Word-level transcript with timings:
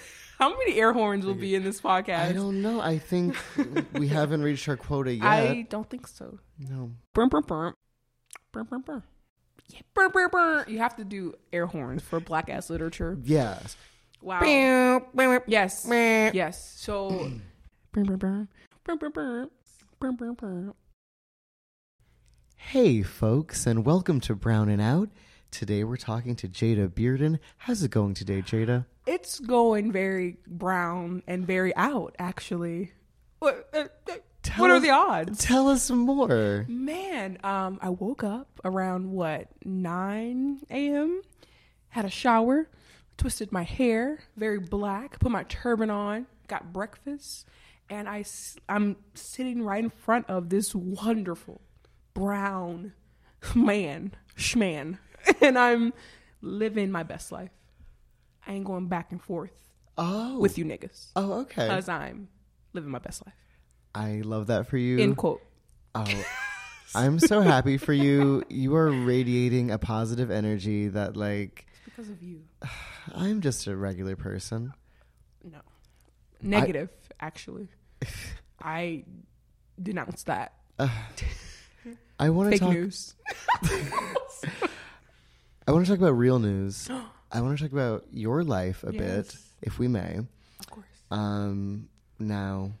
How 0.38 0.56
many 0.56 0.78
air 0.80 0.92
horns 0.92 1.24
will 1.26 1.34
be 1.34 1.54
in 1.54 1.64
this 1.64 1.80
podcast? 1.80 2.18
I 2.20 2.32
don't 2.32 2.62
know. 2.62 2.80
I 2.80 2.98
think 2.98 3.36
we 3.92 4.08
haven't 4.08 4.42
reached 4.42 4.68
our 4.68 4.76
quota 4.76 5.14
yet. 5.14 5.24
I 5.24 5.66
don't 5.68 5.88
think 5.88 6.06
so. 6.06 6.38
no. 6.58 6.92
Burr, 7.14 7.26
burr, 7.26 7.42
burr. 7.42 7.74
Burr, 8.52 8.64
burr, 8.64 8.78
burr. 8.78 9.02
Yeah, 9.68 9.80
burr, 9.94 10.08
burr, 10.08 10.28
burr. 10.28 10.64
You 10.68 10.78
have 10.78 10.96
to 10.96 11.04
do 11.04 11.34
air 11.52 11.66
horns 11.66 12.02
for 12.02 12.20
black 12.20 12.48
ass 12.48 12.70
literature. 12.70 13.18
Yes. 13.22 13.76
Wow. 14.22 14.40
Yes. 15.46 15.84
Yes. 16.34 16.74
So. 16.76 17.30
burr, 17.92 18.04
burr, 18.04 18.16
burr. 18.16 18.48
Burr, 18.84 18.96
burr, 18.96 19.10
burr. 19.10 19.48
Burr, 19.98 20.12
burr, 20.12 20.32
burr. 20.32 20.74
Hey, 22.56 23.02
folks, 23.02 23.66
and 23.66 23.84
welcome 23.84 24.20
to 24.20 24.34
Brown 24.34 24.68
and 24.68 24.80
Out. 24.82 25.08
Today 25.50 25.84
we're 25.84 25.96
talking 25.96 26.36
to 26.36 26.48
Jada 26.48 26.88
Bearden. 26.88 27.38
How's 27.58 27.82
it 27.82 27.90
going 27.90 28.14
today, 28.14 28.42
Jada? 28.42 28.84
It's 29.06 29.40
going 29.40 29.90
very 29.92 30.36
brown 30.46 31.22
and 31.26 31.46
very 31.46 31.74
out, 31.76 32.14
actually. 32.18 32.92
What, 33.38 33.68
uh, 33.72 33.84
uh, 34.10 34.14
Tell 34.42 34.62
what 34.62 34.70
are 34.70 34.80
the 34.80 34.90
odds? 34.90 35.44
Tell 35.44 35.68
us 35.68 35.90
more. 35.90 36.66
Man, 36.68 37.38
um, 37.42 37.78
I 37.80 37.88
woke 37.90 38.22
up 38.22 38.60
around 38.64 39.10
what 39.10 39.48
nine 39.64 40.60
a.m. 40.70 41.22
Had 41.88 42.04
a 42.04 42.10
shower, 42.10 42.68
twisted 43.16 43.50
my 43.50 43.62
hair, 43.62 44.20
very 44.36 44.58
black, 44.60 45.18
put 45.18 45.32
my 45.32 45.44
turban 45.44 45.90
on, 45.90 46.26
got 46.48 46.72
breakfast, 46.72 47.46
and 47.88 48.08
I, 48.08 48.24
I'm 48.68 48.96
sitting 49.14 49.62
right 49.62 49.82
in 49.82 49.90
front 49.90 50.28
of 50.28 50.50
this 50.50 50.74
wonderful 50.74 51.60
brown 52.12 52.92
man, 53.54 54.12
schman, 54.36 54.98
and 55.40 55.58
I'm 55.58 55.92
living 56.42 56.90
my 56.90 57.02
best 57.02 57.32
life. 57.32 57.50
I 58.46 58.52
ain't 58.52 58.64
going 58.64 58.86
back 58.88 59.10
and 59.12 59.20
forth 59.22 59.50
Oh. 59.98 60.38
with 60.38 60.58
you 60.58 60.64
niggas 60.64 61.08
Oh, 61.16 61.40
okay. 61.40 61.66
because 61.66 61.88
I'm 61.88 62.28
living 62.72 62.90
my 62.90 62.98
best 62.98 63.24
life. 63.26 63.34
I 63.94 64.20
love 64.24 64.48
that 64.48 64.66
for 64.68 64.76
you. 64.76 64.98
End 64.98 65.16
quote. 65.16 65.40
Oh, 65.94 66.04
I'm 66.94 67.18
so 67.18 67.40
happy 67.40 67.78
for 67.78 67.92
you. 67.94 68.42
You 68.48 68.76
are 68.76 68.90
radiating 68.90 69.70
a 69.70 69.78
positive 69.78 70.30
energy 70.30 70.88
that, 70.88 71.16
like, 71.16 71.66
Because 71.86 72.08
of 72.10 72.22
you. 72.22 72.42
I'm 73.14 73.40
just 73.40 73.66
a 73.66 73.74
regular 73.76 74.16
person. 74.16 74.72
No. 75.42 75.58
Negative, 76.42 76.90
actually. 77.18 77.68
I 78.62 79.04
denounce 79.82 80.24
that. 80.24 80.52
I 82.20 82.30
want 82.30 82.52
to 82.52 82.58
talk. 82.58 82.72
news. 82.72 83.14
I 85.66 85.72
want 85.72 85.84
to 85.86 85.92
talk 85.92 85.98
about 85.98 86.12
real 86.12 86.38
news. 86.38 86.88
I 87.32 87.40
want 87.40 87.58
to 87.58 87.64
talk 87.64 87.72
about 87.72 88.04
your 88.12 88.44
life 88.44 88.84
a 88.84 88.92
bit, 88.92 89.36
if 89.62 89.78
we 89.78 89.88
may. 89.88 90.18
Of 90.60 90.70
course. 90.70 90.86
Um, 91.10 91.88
now, 92.18 92.72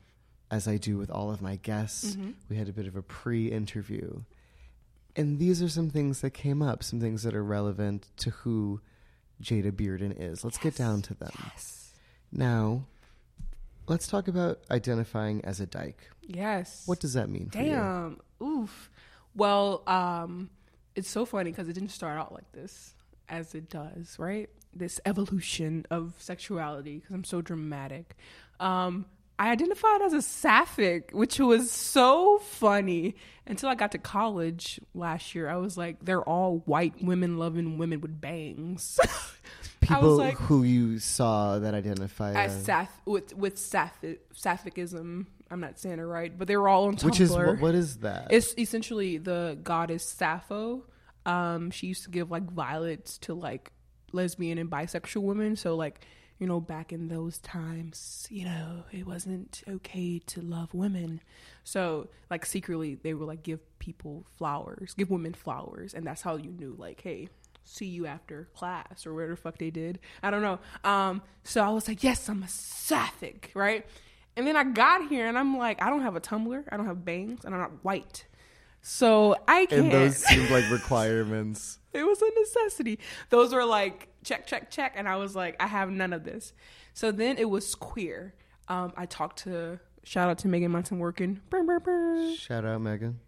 as 0.50 0.68
I 0.68 0.76
do 0.76 0.96
with 0.96 1.10
all 1.10 1.30
of 1.32 1.42
my 1.42 1.56
guests, 1.56 2.14
Mm-hmm. 2.16 2.30
we 2.48 2.56
had 2.56 2.68
a 2.68 2.72
bit 2.72 2.86
of 2.86 2.94
a 2.96 3.02
pre-interview, 3.02 4.22
and 5.16 5.38
these 5.38 5.62
are 5.62 5.68
some 5.68 5.90
things 5.90 6.20
that 6.20 6.30
came 6.30 6.62
up, 6.62 6.82
some 6.84 7.00
things 7.00 7.22
that 7.24 7.34
are 7.34 7.42
relevant 7.44 8.06
to 8.18 8.30
who 8.30 8.80
Jada 9.42 9.72
Bearden 9.72 10.14
is. 10.18 10.44
Let's 10.44 10.58
get 10.58 10.76
down 10.76 11.02
to 11.02 11.14
them. 11.14 11.32
Yes. 11.52 11.92
Now, 12.30 12.84
let's 13.88 14.06
talk 14.06 14.28
about 14.28 14.60
identifying 14.70 15.44
as 15.44 15.58
a 15.60 15.66
dyke. 15.66 16.08
Yes. 16.22 16.82
What 16.86 17.00
does 17.00 17.14
that 17.14 17.28
mean? 17.28 17.48
Damn. 17.50 18.20
Oof. 18.42 18.90
Well, 19.34 19.82
um, 19.86 20.50
it's 20.96 21.08
so 21.08 21.24
funny 21.24 21.50
because 21.50 21.68
it 21.68 21.74
didn't 21.74 21.90
start 21.90 22.18
out 22.18 22.32
like 22.32 22.50
this, 22.52 22.94
as 23.28 23.54
it 23.54 23.70
does, 23.70 24.16
right? 24.18 24.48
This 24.74 25.00
evolution 25.04 25.86
of 25.90 26.14
sexuality, 26.18 26.98
because 26.98 27.14
I'm 27.14 27.24
so 27.24 27.40
dramatic. 27.40 28.16
Um, 28.58 29.06
I 29.38 29.50
identified 29.50 30.00
as 30.00 30.14
a 30.14 30.22
sapphic, 30.22 31.10
which 31.12 31.38
was 31.38 31.70
so 31.70 32.38
funny 32.38 33.16
until 33.46 33.68
I 33.68 33.74
got 33.74 33.92
to 33.92 33.98
college 33.98 34.80
last 34.94 35.34
year. 35.34 35.48
I 35.48 35.56
was 35.56 35.76
like, 35.76 35.98
they're 36.02 36.22
all 36.22 36.62
white 36.64 37.02
women 37.02 37.36
loving 37.36 37.76
women 37.76 38.00
with 38.00 38.18
bangs. 38.18 38.98
People 39.80 40.16
like, 40.16 40.38
who 40.38 40.62
you 40.62 40.98
saw 40.98 41.58
that 41.58 41.74
identify 41.74 42.32
as 42.32 42.68
as, 42.68 42.88
with 43.04 43.36
with 43.36 43.58
sapphic, 43.58 44.20
sapphicism. 44.32 45.26
I'm 45.50 45.60
not 45.60 45.78
saying 45.78 45.98
it 45.98 46.02
right, 46.02 46.36
but 46.36 46.48
they 46.48 46.56
were 46.56 46.68
all 46.68 46.86
on 46.86 46.96
Tumblr. 46.96 47.04
which 47.04 47.20
is 47.20 47.30
what, 47.30 47.60
what 47.60 47.74
is 47.74 47.98
that? 47.98 48.28
It's 48.30 48.54
essentially 48.58 49.18
the 49.18 49.58
goddess 49.62 50.04
Sappho. 50.04 50.84
Um, 51.24 51.70
she 51.70 51.86
used 51.88 52.04
to 52.04 52.10
give 52.10 52.30
like 52.30 52.50
violets 52.50 53.18
to 53.18 53.34
like 53.34 53.72
lesbian 54.12 54.58
and 54.58 54.70
bisexual 54.70 55.22
women. 55.22 55.56
So 55.56 55.76
like, 55.76 56.04
you 56.38 56.46
know, 56.46 56.60
back 56.60 56.92
in 56.92 57.08
those 57.08 57.38
times, 57.38 58.26
you 58.30 58.44
know, 58.44 58.84
it 58.92 59.06
wasn't 59.06 59.62
okay 59.68 60.18
to 60.26 60.40
love 60.40 60.74
women. 60.74 61.20
So 61.64 62.08
like 62.30 62.44
secretly 62.44 62.96
they 62.96 63.14
would 63.14 63.26
like 63.26 63.42
give 63.42 63.60
people 63.78 64.26
flowers, 64.36 64.94
give 64.94 65.10
women 65.10 65.34
flowers, 65.34 65.94
and 65.94 66.06
that's 66.06 66.22
how 66.22 66.36
you 66.36 66.50
knew 66.50 66.74
like, 66.78 67.00
hey, 67.00 67.28
see 67.64 67.86
you 67.86 68.06
after 68.06 68.48
class 68.54 69.06
or 69.06 69.14
whatever 69.14 69.34
the 69.34 69.40
fuck 69.40 69.58
they 69.58 69.70
did. 69.70 69.98
I 70.22 70.30
don't 70.30 70.42
know. 70.42 70.58
Um, 70.84 71.22
so 71.44 71.62
I 71.62 71.70
was 71.70 71.88
like, 71.88 72.02
yes, 72.04 72.28
I'm 72.28 72.42
a 72.42 72.48
sapphic, 72.48 73.50
right? 73.54 73.84
And 74.36 74.46
then 74.46 74.56
I 74.56 74.64
got 74.64 75.08
here 75.08 75.26
and 75.26 75.38
I'm 75.38 75.56
like, 75.56 75.80
I 75.82 75.88
don't 75.88 76.02
have 76.02 76.16
a 76.16 76.20
Tumblr, 76.20 76.64
I 76.70 76.76
don't 76.76 76.86
have 76.86 77.04
bangs, 77.04 77.44
and 77.44 77.54
I'm 77.54 77.60
not 77.60 77.84
white. 77.84 78.26
So 78.82 79.34
I 79.48 79.66
can't. 79.66 79.84
and 79.84 79.92
those 79.92 80.16
seemed 80.18 80.50
like 80.50 80.70
requirements. 80.70 81.78
it 81.92 82.04
was 82.04 82.20
a 82.22 82.30
necessity. 82.38 82.98
Those 83.30 83.52
were 83.52 83.64
like 83.64 84.08
check, 84.22 84.46
check, 84.46 84.70
check, 84.70 84.92
and 84.96 85.08
I 85.08 85.16
was 85.16 85.34
like, 85.34 85.56
I 85.58 85.66
have 85.66 85.90
none 85.90 86.12
of 86.12 86.24
this. 86.24 86.52
So 86.92 87.10
then 87.10 87.38
it 87.38 87.48
was 87.48 87.74
queer. 87.74 88.34
Um, 88.68 88.92
I 88.96 89.06
talked 89.06 89.40
to 89.44 89.80
shout 90.04 90.28
out 90.28 90.38
to 90.38 90.48
Megan 90.48 90.70
Munson 90.70 90.98
working. 90.98 91.40
Shout 92.36 92.64
out, 92.64 92.80
Megan. 92.80 93.20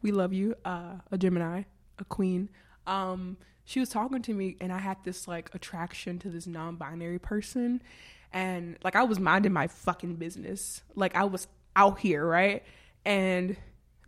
We 0.00 0.12
love 0.12 0.32
you. 0.32 0.54
Uh, 0.64 0.96
a 1.10 1.18
Gemini, 1.18 1.62
a 1.98 2.04
queen. 2.04 2.50
Um, 2.86 3.36
she 3.64 3.80
was 3.80 3.88
talking 3.88 4.22
to 4.22 4.34
me, 4.34 4.56
and 4.60 4.72
I 4.72 4.78
had 4.78 4.98
this 5.04 5.28
like 5.28 5.50
attraction 5.54 6.18
to 6.20 6.28
this 6.30 6.46
non-binary 6.46 7.18
person, 7.20 7.82
and 8.32 8.76
like 8.82 8.96
I 8.96 9.04
was 9.04 9.18
minding 9.18 9.52
my 9.52 9.66
fucking 9.66 10.16
business. 10.16 10.82
Like 10.94 11.16
I 11.16 11.24
was 11.24 11.46
out 11.76 11.98
here, 12.00 12.24
right? 12.24 12.62
And 13.04 13.56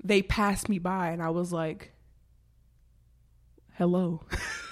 they 0.02 0.22
passed 0.22 0.68
me 0.68 0.78
by, 0.78 1.10
and 1.10 1.22
I 1.22 1.30
was 1.30 1.52
like, 1.52 1.92
"Hello," 3.74 4.22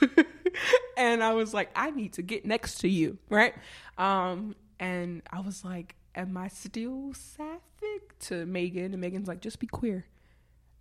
and 0.97 1.23
I 1.23 1.35
was 1.35 1.55
like, 1.55 1.71
"I 1.75 1.91
need 1.91 2.15
to 2.15 2.23
get 2.23 2.45
next 2.45 2.79
to 2.81 2.89
you," 2.89 3.19
right? 3.29 3.55
Um, 3.99 4.55
and 4.79 5.23
I 5.31 5.41
was 5.41 5.65
like, 5.65 5.97
"Am 6.15 6.37
I 6.37 6.49
still 6.49 7.13
sapphic?" 7.15 8.19
To 8.21 8.47
Megan, 8.47 8.93
and 8.93 9.01
Megan's 9.01 9.29
like, 9.29 9.41
"Just 9.41 9.59
be 9.59 9.67
queer." 9.67 10.07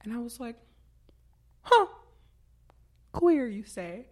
And 0.03 0.13
I 0.13 0.17
was 0.17 0.39
like, 0.39 0.55
huh, 1.61 1.85
queer, 3.11 3.47
you 3.47 3.63
say? 3.63 4.07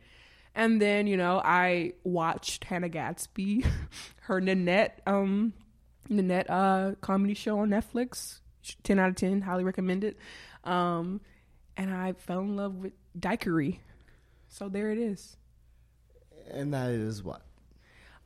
And 0.55 0.81
then, 0.81 1.07
you 1.07 1.15
know, 1.17 1.41
I 1.43 1.93
watched 2.03 2.65
Hannah 2.65 2.89
Gadsby, 2.89 3.65
her 4.21 4.41
Nanette, 4.41 5.01
um, 5.05 5.53
Nanette, 6.09 6.49
uh, 6.49 6.93
comedy 7.01 7.33
show 7.33 7.59
on 7.59 7.69
Netflix. 7.69 8.39
10 8.83 8.99
out 8.99 9.09
of 9.09 9.15
10, 9.15 9.41
highly 9.41 9.63
recommend 9.63 10.03
it. 10.03 10.17
Um, 10.63 11.21
and 11.77 11.93
I 11.93 12.13
fell 12.13 12.41
in 12.41 12.55
love 12.55 12.75
with 12.75 12.93
dykery. 13.17 13.79
So 14.47 14.69
there 14.69 14.91
it 14.91 14.97
is. 14.97 15.37
And 16.51 16.73
that 16.73 16.89
is 16.89 17.23
what? 17.23 17.41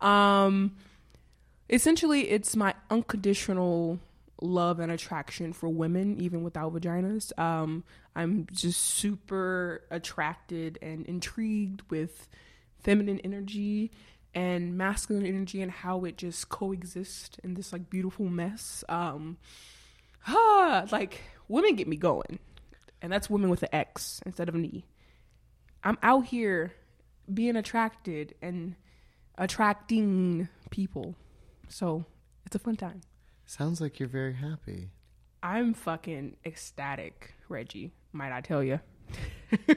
Um, 0.01 0.75
essentially, 1.69 2.29
it's 2.29 2.55
my 2.55 2.73
unconditional 2.89 3.99
love 4.43 4.79
and 4.79 4.91
attraction 4.91 5.53
for 5.53 5.69
women, 5.69 6.19
even 6.19 6.43
without 6.43 6.73
vaginas. 6.73 7.37
Um, 7.39 7.83
I'm 8.15 8.45
just 8.51 8.81
super 8.81 9.83
attracted 9.89 10.77
and 10.81 11.05
intrigued 11.05 11.81
with 11.89 12.27
feminine 12.79 13.19
energy 13.23 13.91
and 14.35 14.77
masculine 14.77 15.25
energy 15.25 15.61
and 15.61 15.71
how 15.71 16.03
it 16.05 16.17
just 16.17 16.49
coexists 16.49 17.37
in 17.43 17.53
this 17.53 17.71
like 17.71 17.89
beautiful 17.89 18.25
mess. 18.25 18.83
Um, 18.89 19.37
ah, 20.27 20.85
like 20.91 21.21
women 21.47 21.75
get 21.75 21.87
me 21.87 21.95
going, 21.95 22.39
and 23.01 23.11
that's 23.11 23.29
women 23.29 23.49
with 23.49 23.63
an 23.63 23.69
X 23.71 24.21
instead 24.25 24.49
of 24.49 24.55
an 24.55 24.65
E. 24.65 24.85
I'm 25.83 25.97
out 26.03 26.25
here 26.25 26.73
being 27.33 27.55
attracted 27.55 28.35
and 28.41 28.75
attracting 29.37 30.49
people. 30.69 31.15
So 31.69 32.05
it's 32.45 32.55
a 32.55 32.59
fun 32.59 32.75
time. 32.75 33.01
Sounds 33.45 33.79
like 33.81 33.99
you're 33.99 34.09
very 34.09 34.33
happy. 34.33 34.89
I'm 35.41 35.73
fucking 35.73 36.37
ecstatic, 36.45 37.33
Reggie, 37.49 37.91
might 38.13 38.31
I 38.31 38.41
tell 38.41 38.63
you. 38.63 38.79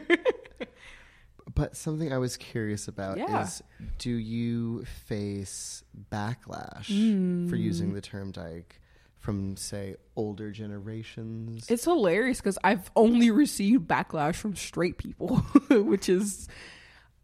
But 1.55 1.75
something 1.77 2.13
I 2.13 2.19
was 2.19 2.37
curious 2.37 2.87
about 2.87 3.17
Yeah. 3.17 3.43
is 3.43 3.63
do 3.99 4.11
you 4.11 4.85
face 4.85 5.83
backlash 6.13 6.87
Hmm. 6.89 7.49
for 7.49 7.57
using 7.57 7.95
the 7.95 8.03
term 8.03 8.31
dyke 8.31 8.79
from, 9.17 9.57
say, 9.57 9.97
older 10.17 10.51
generations? 10.51 11.65
It's 11.71 11.85
hilarious 11.85 12.39
because 12.41 12.59
I've 12.63 12.91
only 12.95 13.31
received 13.31 13.89
backlash 13.89 14.35
from 14.35 14.55
straight 14.55 14.99
people, 14.99 15.37
which 15.71 16.11
is 16.11 16.47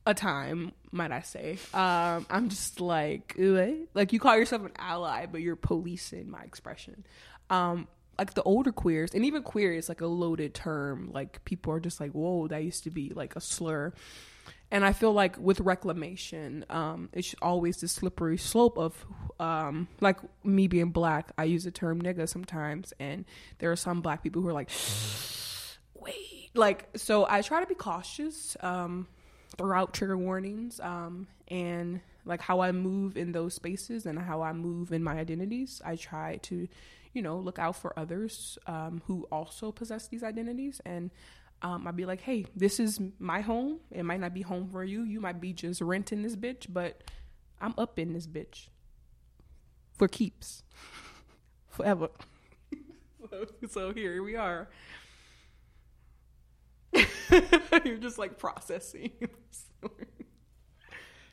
a 0.06 0.14
time, 0.14 0.72
might 0.90 1.12
I 1.12 1.20
say. 1.20 1.58
Um, 1.72 2.26
I'm 2.28 2.49
just 2.49 2.81
like, 2.81 3.34
what? 3.37 3.75
like 3.94 4.12
you 4.12 4.20
call 4.20 4.37
yourself 4.37 4.62
an 4.64 4.72
ally, 4.76 5.26
but 5.26 5.40
you're 5.40 5.56
policing 5.56 6.31
my 6.31 6.43
expression. 6.43 7.04
Um, 7.50 7.88
like 8.19 8.34
the 8.34 8.43
older 8.43 8.72
queers, 8.72 9.14
and 9.14 9.25
even 9.25 9.43
queer 9.43 9.72
is 9.72 9.88
like 9.88 10.00
a 10.00 10.06
loaded 10.06 10.54
term. 10.54 11.10
Like 11.12 11.44
people 11.44 11.72
are 11.72 11.81
just 11.81 12.00
like, 12.00 12.12
whoa, 12.12 12.49
that 12.49 12.62
used 12.62 12.84
to 12.84 12.90
be 12.90 13.12
like 13.14 13.37
a 13.37 13.40
slur. 13.40 13.93
And 14.70 14.87
I 14.87 14.94
feel 14.94 15.12
like 15.12 15.37
with 15.37 15.60
reclamation, 15.60 16.64
um, 16.70 17.10
it's 17.12 17.34
always 17.43 17.76
the 17.76 17.88
slippery 17.88 18.38
slope 18.38 18.78
of, 18.78 19.05
um, 19.38 19.87
like 20.00 20.16
me 20.44 20.66
being 20.66 20.90
black. 20.90 21.31
I 21.37 21.44
use 21.44 21.64
the 21.64 21.70
term 21.70 22.00
nigga 22.00 22.26
sometimes, 22.26 22.94
and 22.98 23.26
there 23.58 23.70
are 23.70 23.76
some 23.76 24.00
black 24.00 24.22
people 24.22 24.40
who 24.40 24.48
are 24.48 24.55
like, 24.55 24.70
wait, 25.94 26.50
like 26.55 26.88
so. 26.96 27.26
I 27.28 27.43
try 27.43 27.60
to 27.60 27.66
be 27.66 27.75
cautious. 27.75 28.56
Um, 28.60 29.08
throughout 29.56 29.94
trigger 29.94 30.16
warnings 30.16 30.81
um, 30.81 31.26
and 31.49 32.00
like 32.25 32.40
how 32.40 32.60
I 32.60 32.72
move 32.72 33.16
in 33.16 33.32
those 33.32 33.54
spaces 33.54 34.06
and 34.06 34.19
how 34.19 34.43
I 34.43 34.52
move 34.52 34.93
in 34.93 35.02
my 35.02 35.14
identities. 35.14 35.82
I 35.84 35.96
try 35.96 36.37
to, 36.43 36.69
you 37.12 37.22
know, 37.22 37.38
look 37.38 37.58
out 37.58 37.76
for 37.76 37.99
others 37.99 38.58
um, 38.66 39.02
who 39.06 39.26
also 39.31 39.72
possess 39.72 40.08
these 40.08 40.22
identities. 40.22 40.81
And 40.84 41.10
um, 41.62 41.87
I'd 41.87 41.96
be 41.96 42.06
like, 42.06 42.20
hey, 42.20 42.46
this 42.54 42.81
is 42.81 43.00
my 43.19 43.40
home. 43.40 43.78
It 43.90 44.04
might 44.04 44.20
not 44.20 44.34
be 44.34 44.43
home 44.43 44.69
for 44.70 44.84
you. 44.84 45.02
You 45.02 45.20
might 45.20 45.40
be 45.40 45.52
just 45.52 45.81
renting 45.81 46.22
this 46.22 46.37
bitch, 46.37 46.66
but 46.69 47.02
I'm 47.60 47.75
up 47.78 47.98
in 47.98 48.12
this 48.12 48.26
bitch 48.26 48.69
for 49.93 50.08
keeps 50.08 50.62
forever. 51.69 52.08
so 53.70 53.93
here 53.93 54.22
we 54.22 54.37
are. 54.37 54.69
You're 57.84 57.96
just 57.99 58.19
like 58.19 58.38
processing. 58.38 59.12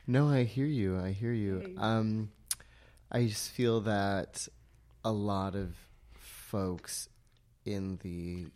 No, 0.08 0.28
I 0.28 0.44
hear 0.44 0.66
you. 0.66 0.98
I 1.00 1.12
hear 1.12 1.32
you. 1.34 1.76
Um, 1.78 2.32
I 3.12 3.28
just 3.28 3.52
feel 3.52 3.82
that 3.82 4.48
a 5.06 5.12
lot 5.12 5.56
of 5.56 5.76
folks 6.16 7.10
in 7.66 8.00
the 8.02 8.48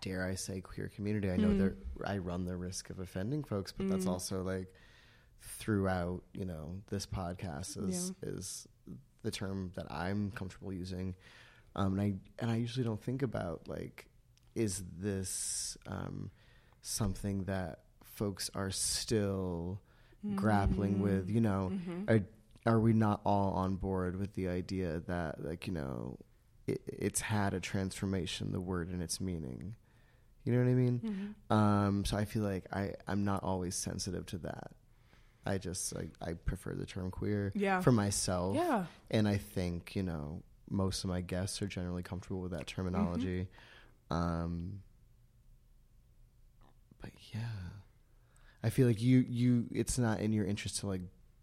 dare 0.00 0.24
I 0.24 0.36
say 0.36 0.60
queer 0.60 0.88
community. 0.94 1.28
I 1.30 1.36
know 1.36 1.48
Mm. 1.48 1.58
that 1.58 1.74
I 2.06 2.18
run 2.18 2.44
the 2.44 2.56
risk 2.56 2.90
of 2.90 3.00
offending 3.00 3.42
folks, 3.42 3.72
but 3.72 3.88
that's 3.88 4.04
Mm. 4.04 4.10
also 4.10 4.42
like 4.44 4.72
throughout. 5.40 6.22
You 6.34 6.44
know, 6.44 6.80
this 6.88 7.04
podcast 7.06 7.76
is 7.88 8.12
is 8.22 8.68
the 9.22 9.32
term 9.32 9.72
that 9.74 9.90
I'm 9.90 10.30
comfortable 10.30 10.72
using, 10.72 11.16
um, 11.74 11.98
and 11.98 12.00
I 12.00 12.14
and 12.38 12.50
I 12.50 12.56
usually 12.56 12.84
don't 12.84 13.02
think 13.02 13.22
about 13.22 13.66
like, 13.66 14.06
is 14.54 14.82
this 14.98 15.76
um, 15.86 16.30
something 16.82 17.44
that 17.44 17.80
folks 18.04 18.50
are 18.54 18.70
still 18.70 19.80
grappling 20.34 21.00
with? 21.00 21.28
You 21.28 21.40
know, 21.40 21.72
Mhm. 21.72 22.08
are 22.10 22.24
are 22.66 22.80
we 22.80 22.94
not 22.94 23.20
all 23.26 23.52
on 23.52 23.76
board 23.76 24.16
with 24.16 24.32
the 24.34 24.48
idea 24.48 25.00
that 25.00 25.44
like 25.44 25.66
you 25.66 25.72
know 25.74 26.18
it, 26.66 26.80
it's 26.86 27.20
had 27.20 27.52
a 27.52 27.60
transformation 27.60 28.52
the 28.52 28.60
word 28.60 28.88
and 28.88 29.02
its 29.02 29.20
meaning 29.20 29.74
you 30.44 30.52
know 30.54 30.60
what 30.60 30.70
i 30.70 30.72
mean 30.74 31.34
Mhm. 31.50 31.54
um 31.54 32.04
so 32.06 32.16
i 32.16 32.24
feel 32.24 32.42
like 32.42 32.64
i 32.72 32.94
i'm 33.06 33.22
not 33.22 33.42
always 33.42 33.74
sensitive 33.74 34.24
to 34.24 34.38
that 34.38 34.70
i 35.44 35.58
just 35.58 35.94
like 35.94 36.12
i 36.22 36.32
prefer 36.32 36.74
the 36.74 36.86
term 36.86 37.10
queer 37.10 37.52
Yeah. 37.54 37.82
for 37.82 37.92
myself 37.92 38.56
Yeah. 38.56 38.86
and 39.10 39.28
i 39.28 39.36
think 39.36 39.94
you 39.94 40.02
know 40.02 40.42
most 40.70 41.04
of 41.04 41.10
my 41.10 41.20
guests 41.20 41.60
are 41.60 41.66
generally 41.66 42.02
comfortable 42.02 42.40
with 42.40 42.52
that 42.52 42.66
terminology 42.66 43.48
um 44.10 44.80
but 47.00 47.10
yeah 47.32 47.40
i 48.62 48.70
feel 48.70 48.86
like 48.86 49.00
you 49.00 49.24
you 49.28 49.66
it's 49.72 49.98
not 49.98 50.20
in 50.20 50.32
your 50.32 50.44
interest 50.44 50.80
to 50.80 50.86
like 50.86 51.00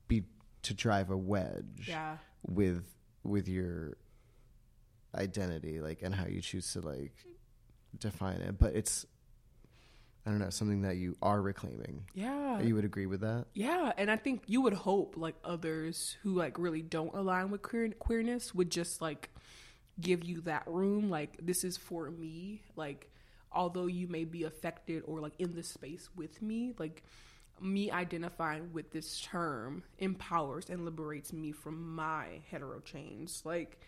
be 0.07 0.23
to 0.61 0.73
drive 0.73 1.09
a 1.09 1.17
wedge 1.17 1.85
Yeah. 1.87 2.17
with 2.45 2.83
with 3.23 3.47
your 3.47 3.97
identity 5.15 5.79
like 5.81 6.01
and 6.01 6.15
how 6.15 6.25
you 6.25 6.41
choose 6.41 6.71
to 6.73 6.81
like 6.81 7.13
define 7.99 8.37
it 8.41 8.57
but 8.57 8.75
it's 8.75 9.05
i 10.25 10.29
don't 10.29 10.39
know 10.39 10.49
something 10.49 10.83
that 10.83 10.95
you 10.95 11.17
are 11.21 11.41
reclaiming 11.41 12.05
Yeah. 12.13 12.61
you 12.61 12.75
would 12.75 12.85
agree 12.85 13.05
with 13.07 13.21
that 13.21 13.45
Yeah, 13.53 13.91
and 13.97 14.09
I 14.09 14.15
think 14.17 14.43
you 14.47 14.61
would 14.61 14.73
hope 14.73 15.15
like 15.17 15.35
others 15.43 16.15
who 16.23 16.33
like 16.33 16.57
really 16.57 16.81
don't 16.81 17.13
align 17.13 17.51
with 17.51 17.61
queer- 17.61 17.89
queerness 17.99 18.55
would 18.55 18.69
just 18.71 19.01
like 19.01 19.29
give 19.99 20.23
you 20.23 20.41
that 20.41 20.63
room 20.67 21.09
like 21.09 21.37
this 21.41 21.63
is 21.63 21.77
for 21.77 22.09
me 22.09 22.61
like 22.75 23.09
although 23.51 23.87
you 23.87 24.07
may 24.07 24.23
be 24.23 24.43
affected 24.43 25.03
or 25.05 25.19
like 25.19 25.33
in 25.37 25.53
this 25.53 25.67
space 25.67 26.09
with 26.15 26.41
me 26.41 26.73
like 26.79 27.03
me 27.61 27.91
identifying 27.91 28.73
with 28.73 28.91
this 28.91 29.21
term 29.21 29.83
empowers 29.99 30.69
and 30.69 30.83
liberates 30.83 31.31
me 31.31 31.51
from 31.51 31.95
my 31.95 32.41
hetero 32.49 32.79
chains. 32.79 33.41
Like 33.45 33.79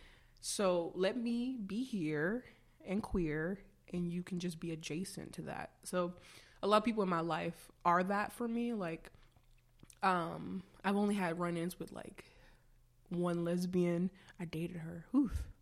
so 0.41 0.91
let 0.95 1.17
me 1.17 1.57
be 1.65 1.83
here 1.83 2.43
and 2.85 3.01
queer 3.01 3.59
and 3.91 4.11
you 4.11 4.23
can 4.23 4.39
just 4.39 4.59
be 4.59 4.71
adjacent 4.71 5.33
to 5.33 5.41
that. 5.43 5.71
So 5.83 6.13
a 6.61 6.67
lot 6.67 6.77
of 6.77 6.83
people 6.83 7.03
in 7.03 7.09
my 7.09 7.21
life 7.21 7.71
are 7.83 8.03
that 8.03 8.31
for 8.31 8.47
me 8.47 8.73
like 8.73 9.11
um 10.01 10.63
i've 10.85 10.95
only 10.95 11.15
had 11.15 11.37
run-ins 11.39 11.77
with 11.79 11.91
like 11.91 12.23
one 13.09 13.43
lesbian. 13.43 14.09
I 14.39 14.45
dated 14.45 14.77
her. 14.77 15.05
Oof. 15.15 15.52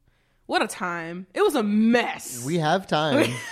What 0.51 0.62
a 0.62 0.68
time. 0.68 1.27
It 1.33 1.42
was 1.42 1.56
a 1.56 1.63
mess. 1.63 2.44
We 2.45 2.57
have 2.57 2.86
time. 2.86 3.33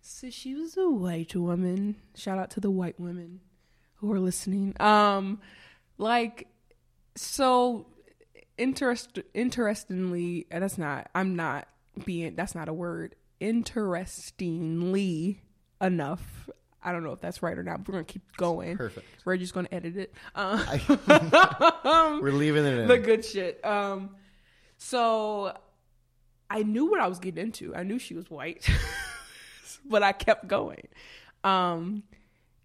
So 0.00 0.30
she 0.30 0.54
was 0.54 0.76
a 0.76 0.88
white 0.88 1.36
woman. 1.36 1.94
Shout 2.16 2.38
out 2.38 2.50
to 2.52 2.60
the 2.60 2.70
white 2.70 2.98
women 2.98 3.40
who 3.96 4.10
are 4.10 4.18
listening. 4.18 4.74
Um 4.80 5.40
like 5.98 6.48
so 7.14 7.86
interest 8.56 9.20
interestingly 9.34 10.46
that's 10.50 10.78
not 10.78 11.08
i'm 11.14 11.36
not 11.36 11.68
being 12.04 12.34
that's 12.34 12.56
not 12.56 12.68
a 12.68 12.72
word 12.72 13.14
interestingly 13.38 15.42
enough. 15.80 16.50
I 16.82 16.90
don't 16.90 17.04
know 17.04 17.12
if 17.12 17.20
that's 17.20 17.42
right 17.42 17.56
or 17.56 17.62
not 17.62 17.84
but 17.84 17.88
we're 17.88 17.98
gonna 17.98 18.04
keep 18.04 18.36
going. 18.36 18.76
Perfect. 18.76 19.06
We're 19.24 19.36
just 19.36 19.54
gonna 19.54 19.68
edit 19.70 19.96
it. 19.96 20.14
I, 20.34 22.18
we're 22.20 22.32
leaving 22.32 22.64
it 22.64 22.78
in. 22.78 22.88
The 22.88 22.98
good 22.98 23.24
shit. 23.24 23.64
Um, 23.64 24.16
so 24.78 25.54
I 26.50 26.62
knew 26.62 26.90
what 26.90 27.00
I 27.00 27.06
was 27.06 27.18
getting 27.18 27.42
into. 27.44 27.74
I 27.74 27.82
knew 27.82 27.98
she 27.98 28.14
was 28.14 28.30
white, 28.30 28.68
but 29.84 30.02
I 30.02 30.12
kept 30.12 30.48
going. 30.48 30.88
Um, 31.44 32.04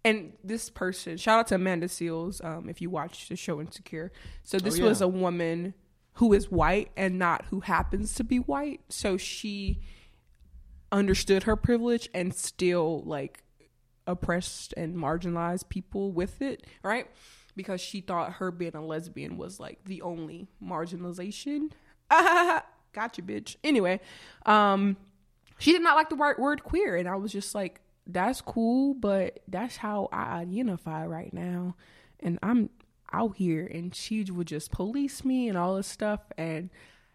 and 0.04 0.32
this 0.42 0.70
person, 0.70 1.16
shout 1.16 1.40
out 1.40 1.46
to 1.48 1.54
Amanda 1.54 1.86
Seales, 1.86 2.44
um, 2.44 2.68
if 2.68 2.80
you 2.80 2.90
watch 2.90 3.28
the 3.28 3.36
show 3.36 3.60
Insecure. 3.60 4.12
So 4.42 4.58
this 4.58 4.78
yeah. 4.78 4.84
was 4.84 5.00
a 5.00 5.08
woman 5.08 5.74
who 6.14 6.32
is 6.32 6.50
white 6.50 6.90
and 6.96 7.18
not 7.18 7.46
who 7.46 7.60
happens 7.60 8.14
to 8.14 8.24
be 8.24 8.38
white. 8.38 8.80
So 8.88 9.16
she 9.16 9.80
understood 10.92 11.44
her 11.44 11.56
privilege 11.56 12.08
and 12.14 12.34
still 12.34 13.02
like 13.04 13.42
oppressed 14.06 14.74
and 14.76 14.96
marginalized 14.96 15.68
people 15.68 16.12
with 16.12 16.40
it, 16.40 16.66
right? 16.82 17.08
Because 17.56 17.80
she 17.80 18.00
thought 18.00 18.34
her 18.34 18.50
being 18.50 18.76
a 18.76 18.84
lesbian 18.84 19.36
was 19.36 19.58
like 19.58 19.80
the 19.84 20.02
only 20.02 20.48
marginalization. 20.62 21.72
gotcha, 22.94 23.22
bitch. 23.22 23.56
Anyway, 23.62 24.00
um, 24.46 24.96
she 25.58 25.72
did 25.72 25.82
not 25.82 25.96
like 25.96 26.08
the 26.08 26.16
word, 26.16 26.38
word 26.38 26.62
queer, 26.64 26.96
and 26.96 27.08
I 27.08 27.16
was 27.16 27.32
just 27.32 27.54
like, 27.54 27.80
that's 28.06 28.40
cool, 28.40 28.94
but 28.94 29.40
that's 29.48 29.76
how 29.76 30.08
I 30.12 30.40
identify 30.40 31.06
right 31.06 31.32
now, 31.32 31.76
and 32.20 32.38
I'm 32.42 32.70
out 33.12 33.36
here, 33.36 33.66
and 33.66 33.94
she 33.94 34.24
would 34.24 34.46
just 34.46 34.70
police 34.70 35.24
me 35.24 35.48
and 35.48 35.56
all 35.56 35.76
this 35.76 35.86
stuff, 35.86 36.20
and 36.36 36.70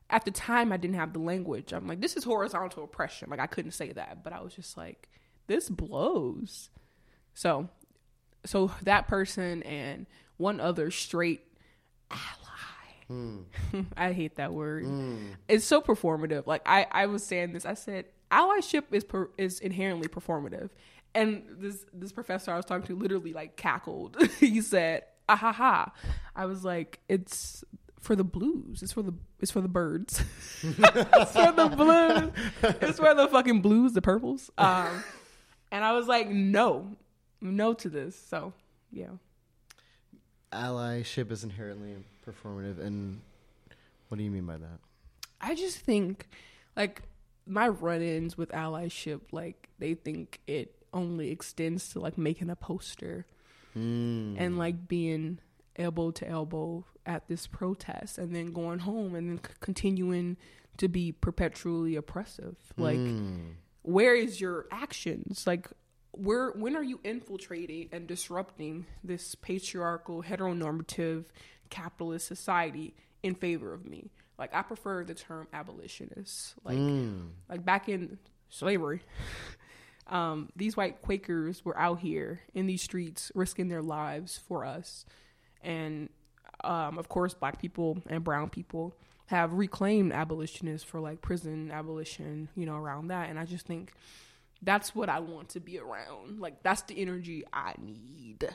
at 0.09 0.25
the 0.25 0.31
time 0.31 0.71
I 0.71 0.77
didn't 0.77 0.95
have 0.95 1.13
the 1.13 1.19
language. 1.19 1.71
I'm 1.71 1.87
like, 1.87 2.01
this 2.01 2.17
is 2.17 2.23
horizontal 2.23 2.83
oppression. 2.83 3.29
Like 3.29 3.39
I 3.39 3.47
couldn't 3.47 3.71
say 3.71 3.91
that, 3.91 4.23
but 4.23 4.33
I 4.33 4.41
was 4.41 4.53
just 4.53 4.75
like, 4.75 5.07
this 5.47 5.69
blows. 5.69 6.69
So, 7.33 7.69
so 8.45 8.71
that 8.83 9.07
person 9.07 9.61
and 9.63 10.07
one 10.37 10.59
other 10.59 10.89
straight 10.89 11.41
ally. 12.09 12.48
I 13.97 14.13
hate 14.13 14.35
that 14.35 14.53
word. 14.53 14.85
It's 15.47 15.65
so 15.65 15.81
performative. 15.81 16.47
Like 16.47 16.61
I, 16.65 16.85
I 16.91 17.05
was 17.07 17.25
saying 17.25 17.53
this. 17.53 17.65
I 17.65 17.73
said 17.73 18.05
allyship 18.31 18.83
is 18.91 19.03
per, 19.03 19.29
is 19.37 19.59
inherently 19.59 20.07
performative, 20.07 20.69
and 21.15 21.43
this 21.57 21.85
this 21.93 22.11
professor 22.11 22.51
I 22.51 22.57
was 22.57 22.65
talking 22.65 22.85
to 22.87 22.95
literally 22.95 23.33
like 23.33 23.55
cackled. 23.55 24.17
he 24.39 24.61
said, 24.61 25.03
"Ah 25.27 25.35
ha 25.35 25.51
ha." 25.51 25.93
I 26.35 26.45
was 26.45 26.63
like, 26.63 26.99
"It's 27.09 27.63
for 27.99 28.15
the 28.15 28.23
blues. 28.23 28.81
It's 28.83 28.93
for 28.93 29.01
the 29.01 29.13
it's 29.39 29.51
for 29.51 29.61
the 29.61 29.67
birds. 29.67 30.23
it's 30.63 31.31
for 31.31 31.51
the 31.51 31.73
blues. 31.75 32.31
It's 32.81 32.99
for 32.99 33.13
the 33.13 33.27
fucking 33.27 33.61
blues, 33.61 33.93
the 33.93 34.01
purples." 34.01 34.49
Um, 34.57 35.03
and 35.71 35.83
I 35.83 35.93
was 35.93 36.07
like, 36.07 36.29
"No, 36.29 36.95
no 37.41 37.73
to 37.73 37.89
this." 37.89 38.15
So 38.15 38.53
yeah. 38.91 39.07
Allyship 40.51 41.31
is 41.31 41.43
inherently 41.43 41.95
performative 42.25 42.79
and 42.79 43.21
what 44.07 44.17
do 44.17 44.23
you 44.23 44.31
mean 44.31 44.45
by 44.45 44.57
that 44.57 44.79
I 45.41 45.55
just 45.55 45.79
think 45.79 46.27
like 46.75 47.03
my 47.47 47.67
run-ins 47.69 48.37
with 48.37 48.49
allyship, 48.51 49.21
like 49.31 49.69
they 49.79 49.93
think 49.95 50.39
it 50.47 50.75
only 50.93 51.31
extends 51.31 51.89
to 51.93 51.99
like 51.99 52.17
making 52.17 52.49
a 52.49 52.55
poster 52.55 53.25
Mm. 53.77 54.35
and 54.39 54.57
like 54.57 54.87
being 54.87 55.37
elbow 55.75 56.09
to 56.11 56.27
elbow 56.27 56.85
at 57.05 57.27
this 57.27 57.45
protest 57.45 58.17
and 58.17 58.35
then 58.35 58.51
going 58.51 58.79
home 58.79 59.13
and 59.13 59.29
then 59.29 59.37
c- 59.37 59.53
continuing 59.59 60.37
to 60.77 60.87
be 60.87 61.11
perpetually 61.11 61.95
oppressive 61.95 62.55
like 62.77 62.97
Mm. 62.97 63.53
where 63.83 64.15
is 64.15 64.41
your 64.41 64.65
actions 64.71 65.45
like 65.45 65.67
where 66.23 66.51
when 66.51 66.75
are 66.75 66.83
you 66.83 66.99
infiltrating 67.03 67.89
and 67.91 68.07
disrupting 68.07 68.85
this 69.03 69.35
patriarchal 69.35 70.23
heteronormative 70.23 71.25
capitalist 71.69 72.27
society 72.27 72.93
in 73.23 73.35
favor 73.35 73.73
of 73.73 73.85
me? 73.85 74.11
Like 74.37 74.53
i 74.55 74.61
prefer 74.61 75.03
the 75.03 75.13
term 75.15 75.47
abolitionist. 75.53 76.55
Like 76.63 76.77
Mm. 76.77 77.29
like 77.49 77.65
back 77.65 77.89
in 77.89 78.17
slavery 78.49 79.01
um, 80.07 80.49
these 80.55 80.75
white 80.75 81.01
quakers 81.01 81.63
were 81.63 81.77
out 81.77 81.99
here 81.99 82.41
in 82.53 82.65
these 82.65 82.81
streets 82.81 83.31
risking 83.35 83.67
their 83.67 83.81
lives 83.83 84.39
for 84.47 84.65
us. 84.65 85.05
And 85.61 86.09
um, 86.63 86.97
of 86.97 87.09
course 87.09 87.33
black 87.33 87.61
people 87.61 88.01
and 88.07 88.23
brown 88.23 88.49
people 88.49 88.95
have 89.27 89.53
reclaimed 89.53 90.11
abolitionists 90.11 90.83
for 90.89 90.99
like 90.99 91.21
prison 91.21 91.69
abolition 91.71 92.49
you 92.55 92.65
know 92.65 92.75
around 92.75 93.09
that. 93.09 93.29
And 93.29 93.37
i 93.39 93.45
just 93.45 93.65
think 93.67 93.93
that's 94.61 94.93
what 94.95 95.09
i 95.09 95.19
want 95.19 95.49
to 95.49 95.59
be 95.59 95.79
around 95.79 96.39
like 96.39 96.61
that's 96.63 96.81
the 96.83 96.99
energy 97.01 97.43
i 97.53 97.73
need 97.81 98.47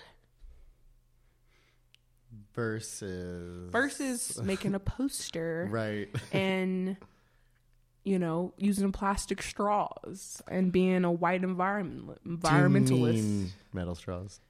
Versus. 2.54 3.70
versus 3.70 4.40
making 4.42 4.75
a 4.75 4.78
poster 4.80 5.68
Right. 5.73 6.08
and 6.32 6.96
you 8.04 8.18
know 8.18 8.52
using 8.58 8.92
plastic 8.92 9.40
straws 9.42 10.42
and 10.49 10.70
being 10.73 11.04
a 11.04 11.12
white 11.12 11.42
environment 11.42 12.18
environmentalist 12.26 13.14
mean 13.14 13.52
metal 13.73 13.94
straws. 13.94 14.40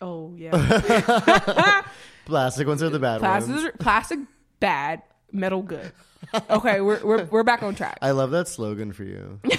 oh 0.00 0.34
yeah 0.36 1.82
Plastic 2.26 2.66
ones 2.68 2.82
are 2.82 2.88
the 2.90 2.98
bad 3.00 3.20
ones. 3.22 3.44
plastic 3.46 3.78
plastic 3.78 4.18
bad 4.60 5.02
metal 5.32 5.62
good 5.62 5.92
okay 6.48 6.80
we're, 6.80 7.04
we're 7.04 7.24
we're 7.24 7.42
back 7.42 7.62
on 7.62 7.74
track 7.74 7.98
I 8.02 8.10
love 8.12 8.30
that 8.32 8.46
slogan 8.48 8.92
for 8.92 9.04
you. 9.04 9.40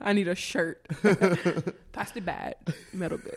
i 0.00 0.12
need 0.12 0.28
a 0.28 0.34
shirt 0.34 0.86
plastic 1.92 2.24
bad 2.24 2.56
metal 2.92 3.18
good 3.18 3.36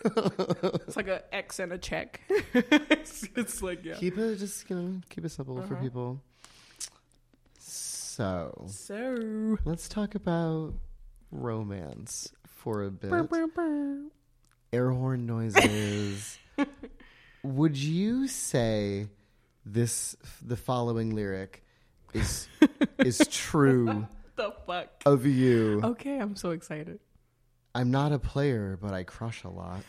it's 0.87 0.95
like 0.95 1.07
a 1.07 1.21
x 1.33 1.59
and 1.59 1.71
a 1.71 1.77
check 1.77 2.21
it's, 2.53 3.27
it's 3.35 3.61
like 3.61 3.83
yeah 3.85 3.93
keep 3.95 4.17
it 4.17 4.35
just 4.37 4.69
you 4.69 4.75
know 4.75 5.01
keep 5.09 5.23
it 5.25 5.29
simple 5.29 5.61
for 5.63 5.73
Uh-huh. 5.75 5.83
people. 5.83 6.21
So 7.59 8.65
so 8.67 9.57
let's 9.65 9.87
talk 9.87 10.15
about 10.15 10.73
romance 11.31 12.31
for 12.47 12.83
a 12.83 12.89
bit. 12.91 13.11
Air 14.73 14.89
horn 14.91 15.25
noises. 15.27 16.39
Would 17.43 17.77
you 17.77 18.27
say 18.27 19.07
this 19.65 20.15
the 20.41 20.55
following 20.57 21.13
lyric 21.15 21.63
is 22.13 22.47
is 22.97 23.19
true 23.29 24.07
the 24.37 24.53
fuck 24.65 25.03
of 25.05 25.25
you? 25.25 25.81
okay 25.83 26.19
i'm 26.19 26.35
so 26.35 26.51
excited 26.51 26.99
I'm 27.77 27.91
not 27.91 28.11
a 28.11 28.17
player, 28.17 28.75
but 28.81 28.91
I 28.91 29.03
crush 29.03 29.43
a 29.43 29.49
lot. 29.49 29.83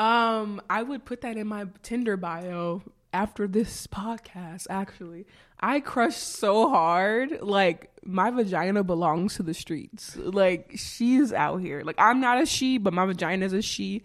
um, 0.00 0.60
I 0.68 0.82
would 0.82 1.04
put 1.04 1.20
that 1.20 1.36
in 1.36 1.46
my 1.46 1.66
Tinder 1.84 2.16
bio 2.16 2.82
after 3.12 3.46
this 3.46 3.86
podcast. 3.86 4.66
Actually, 4.68 5.24
I 5.60 5.78
crush 5.78 6.16
so 6.16 6.68
hard. 6.68 7.42
Like 7.42 7.92
my 8.04 8.32
vagina 8.32 8.82
belongs 8.82 9.36
to 9.36 9.44
the 9.44 9.54
streets. 9.54 10.16
Like 10.16 10.72
she's 10.74 11.32
out 11.32 11.58
here. 11.58 11.82
Like 11.84 11.94
I'm 11.98 12.20
not 12.20 12.42
a 12.42 12.46
she, 12.46 12.76
but 12.76 12.92
my 12.92 13.06
vagina 13.06 13.46
is 13.46 13.52
a 13.52 13.62
she, 13.62 14.02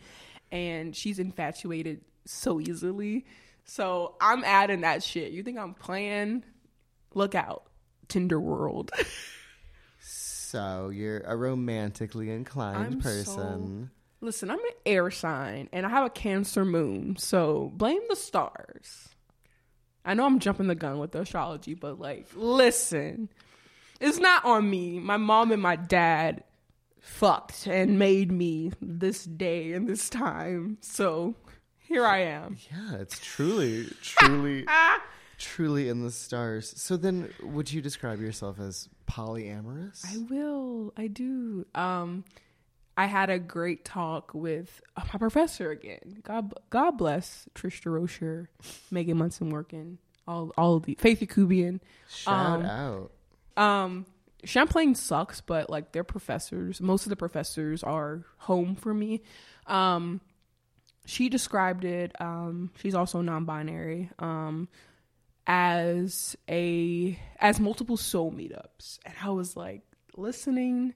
and 0.51 0.95
she's 0.95 1.17
infatuated 1.17 2.01
so 2.25 2.61
easily. 2.61 3.25
So 3.65 4.15
I'm 4.21 4.43
adding 4.43 4.81
that 4.81 5.03
shit. 5.03 5.31
You 5.31 5.43
think 5.43 5.57
I'm 5.57 5.73
playing? 5.73 6.43
Look 7.13 7.35
out, 7.35 7.63
Tinder 8.07 8.39
world. 8.39 8.91
So 10.55 10.87
you're 10.87 11.19
a 11.19 11.35
romantically 11.35 12.29
inclined 12.29 12.77
I'm 12.77 13.01
person. 13.01 13.89
Listen, 14.21 14.49
I'm 14.49 14.59
an 14.59 14.71
air 14.85 15.11
sign 15.11 15.67
and 15.73 15.85
I 15.85 15.89
have 15.89 16.05
a 16.05 16.09
Cancer 16.09 16.63
moon, 16.63 17.17
so 17.17 17.73
blame 17.75 17.99
the 18.07 18.15
stars. 18.15 19.09
I 20.05 20.13
know 20.13 20.25
I'm 20.25 20.39
jumping 20.39 20.67
the 20.67 20.75
gun 20.75 20.99
with 20.99 21.11
the 21.11 21.21
astrology, 21.21 21.73
but 21.73 21.99
like, 21.99 22.27
listen, 22.35 23.27
it's 23.99 24.17
not 24.19 24.45
on 24.45 24.69
me. 24.69 24.97
My 24.99 25.17
mom 25.17 25.51
and 25.51 25.61
my 25.61 25.75
dad 25.75 26.43
fucked 27.01 27.67
and 27.67 27.99
made 27.99 28.31
me 28.31 28.71
this 28.81 29.25
day 29.25 29.73
and 29.73 29.89
this 29.89 30.09
time, 30.09 30.77
so 30.79 31.35
here 31.87 32.05
I 32.05 32.19
am. 32.19 32.57
Yeah, 32.71 32.97
it's 32.97 33.19
truly, 33.19 33.87
truly, 34.01 34.65
truly 35.37 35.89
in 35.89 36.03
the 36.03 36.11
stars. 36.11 36.73
So 36.77 36.97
then, 36.97 37.33
would 37.41 37.71
you 37.71 37.81
describe 37.81 38.19
yourself 38.21 38.59
as 38.59 38.89
polyamorous? 39.09 40.03
I 40.05 40.17
will. 40.29 40.93
I 40.97 41.07
do. 41.07 41.65
Um, 41.75 42.23
I 42.97 43.05
had 43.05 43.29
a 43.29 43.39
great 43.39 43.85
talk 43.85 44.33
with 44.33 44.81
uh, 44.95 45.03
my 45.13 45.19
professor 45.19 45.71
again. 45.71 46.21
God, 46.23 46.53
God 46.69 46.91
bless 46.91 47.47
Trish 47.53 47.81
DeRocher, 47.81 48.47
Megan 48.89 49.17
Munson 49.17 49.49
working, 49.49 49.97
all, 50.27 50.51
all 50.57 50.75
of 50.75 50.83
the 50.83 50.95
Faith 50.95 51.19
Yakubian. 51.19 51.81
Shout 52.07 52.61
um, 52.61 52.65
out. 52.65 53.11
Um, 53.57 54.05
Champlain 54.43 54.95
sucks, 54.95 55.41
but 55.41 55.69
like 55.69 55.91
their 55.91 56.03
professors, 56.03 56.79
most 56.79 57.05
of 57.05 57.09
the 57.09 57.15
professors 57.15 57.83
are 57.83 58.23
home 58.37 58.75
for 58.75 58.93
me. 58.93 59.21
Um, 59.67 60.21
she 61.05 61.29
described 61.29 61.85
it. 61.85 62.19
Um, 62.19 62.71
she's 62.77 62.95
also 62.95 63.21
non-binary. 63.21 64.09
Um, 64.19 64.67
as 65.47 66.35
a 66.49 67.19
as 67.39 67.59
multiple 67.59 67.97
soul 67.97 68.31
meetups, 68.31 68.99
and 69.05 69.13
I 69.21 69.29
was 69.29 69.55
like 69.55 69.81
listening, 70.17 70.93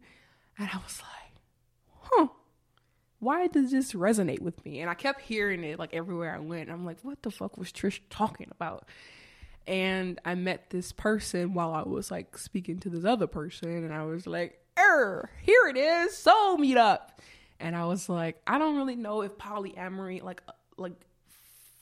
and 0.58 0.70
I 0.74 0.78
was 0.78 1.02
like, 1.02 1.42
huh. 2.02 2.28
Why 3.22 3.48
does 3.48 3.72
this 3.72 3.92
resonate 3.92 4.42
with 4.42 4.64
me? 4.64 4.80
And 4.80 4.90
I 4.90 4.94
kept 4.94 5.20
hearing 5.20 5.66
it 5.66 5.78
like 5.78 5.94
everywhere 5.94 6.34
I 6.34 6.40
went. 6.40 6.70
I'm 6.70 6.86
like, 6.86 7.00
what 7.02 7.22
the 7.22 7.30
fuck 7.30 7.58
was 7.58 7.70
Trish 7.70 8.00
talking 8.10 8.48
about? 8.50 8.88
and 9.70 10.20
I 10.26 10.34
met 10.34 10.72
this 10.72 10.92
person 10.92 11.54
while 11.54 11.74
I 11.74 11.84
was 11.84 12.10
like 12.10 12.38
speaking 12.40 12.80
to 12.80 12.90
this 12.90 13.06
other 13.06 13.28
person, 13.28 13.70
and 13.70 13.94
I 13.94 14.04
was 14.04 14.26
like, 14.26 14.60
"Er, 14.78 15.30
here 15.44 15.68
it 15.68 15.78
is, 15.78 16.18
soul 16.18 16.58
meetup," 16.58 17.10
and 17.60 17.76
I 17.76 17.86
was 17.86 18.10
like, 18.10 18.42
I 18.48 18.58
don't 18.58 18.78
really 18.78 18.96
know 18.96 19.22
if 19.22 19.38
polyamory 19.38 20.24
like 20.24 20.42
uh, 20.48 20.54
like 20.78 20.94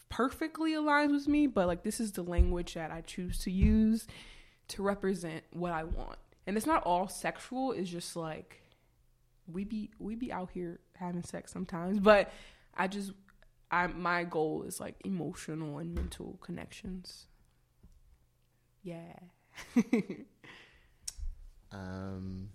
perfectly 0.10 0.72
aligns 0.74 1.12
with 1.12 1.28
me, 1.28 1.48
but 1.48 1.68
like 1.68 1.84
this 1.84 2.00
is 2.00 2.14
the 2.14 2.24
language 2.24 2.74
that 2.74 2.92
I 2.92 3.02
choose 3.02 3.40
to 3.40 3.52
use 3.52 4.08
to 4.70 4.84
represent 4.84 5.44
what 5.52 5.72
I 5.72 5.84
want, 5.84 6.18
and 6.46 6.58
it's 6.58 6.66
not 6.66 6.84
all 6.84 7.08
sexual. 7.08 7.72
It's 7.72 7.90
just 7.90 8.16
like 8.16 8.62
we 9.52 9.64
be 9.64 9.92
we 10.00 10.16
be 10.16 10.32
out 10.32 10.50
here 10.54 10.80
having 10.96 11.24
sex 11.24 11.52
sometimes, 11.52 12.00
but 12.00 12.32
I 12.76 12.88
just 12.88 13.12
I 13.72 13.88
my 13.88 14.24
goal 14.24 14.64
is 14.64 14.80
like 14.80 14.96
emotional 15.06 15.78
and 15.78 15.94
mental 15.94 16.38
connections. 16.42 17.26
Yeah. 18.84 19.14
Um, 21.72 22.50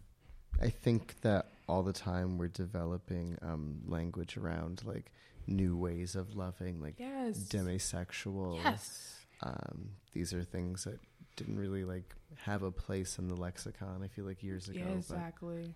I 0.61 0.71
think 0.71 1.21
that 1.23 1.47
all 1.73 1.83
the 1.83 1.93
time 1.93 2.37
we're 2.37 2.49
developing 2.49 3.39
um, 3.41 3.81
language 3.87 4.37
around 4.37 4.83
like 4.85 5.11
new 5.47 5.75
ways 5.75 6.15
of 6.15 6.37
loving, 6.37 6.83
like 6.83 6.97
yes. 6.99 7.39
demisexual. 7.49 8.57
Yes. 8.63 9.25
Um, 9.43 9.93
these 10.13 10.35
are 10.35 10.43
things 10.43 10.85
that 10.85 11.01
didn't 11.35 11.59
really 11.59 11.85
like 11.85 12.15
have 12.37 12.63
a 12.63 12.71
place 12.71 13.19
in 13.19 13.27
the 13.27 13.35
lexicon. 13.35 14.03
I 14.05 14.09
feel 14.09 14.27
like 14.27 14.43
years 14.43 14.69
ago. 14.69 14.81
Yeah, 14.87 14.93
exactly. 14.93 15.75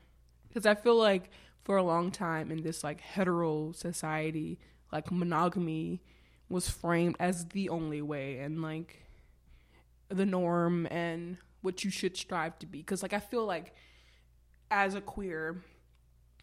Because 0.48 0.66
I 0.66 0.74
feel 0.74 0.96
like 0.96 1.30
for 1.64 1.78
a 1.78 1.82
long 1.82 2.10
time 2.10 2.50
in 2.50 2.62
this 2.62 2.84
like 2.84 3.00
hetero 3.00 3.72
society, 3.72 4.58
like 4.92 5.10
monogamy 5.10 6.02
was 6.50 6.68
framed 6.68 7.16
as 7.18 7.46
the 7.46 7.70
only 7.70 8.02
way 8.02 8.40
and 8.40 8.60
like 8.60 9.02
the 10.10 10.26
norm 10.26 10.86
and 10.90 11.38
what 11.62 11.84
you 11.84 11.90
should 11.90 12.18
strive 12.18 12.58
to 12.58 12.66
be. 12.66 12.80
Because 12.80 13.02
like 13.02 13.14
I 13.14 13.20
feel 13.20 13.46
like 13.46 13.72
as 14.70 14.94
a 14.94 15.00
queer, 15.00 15.62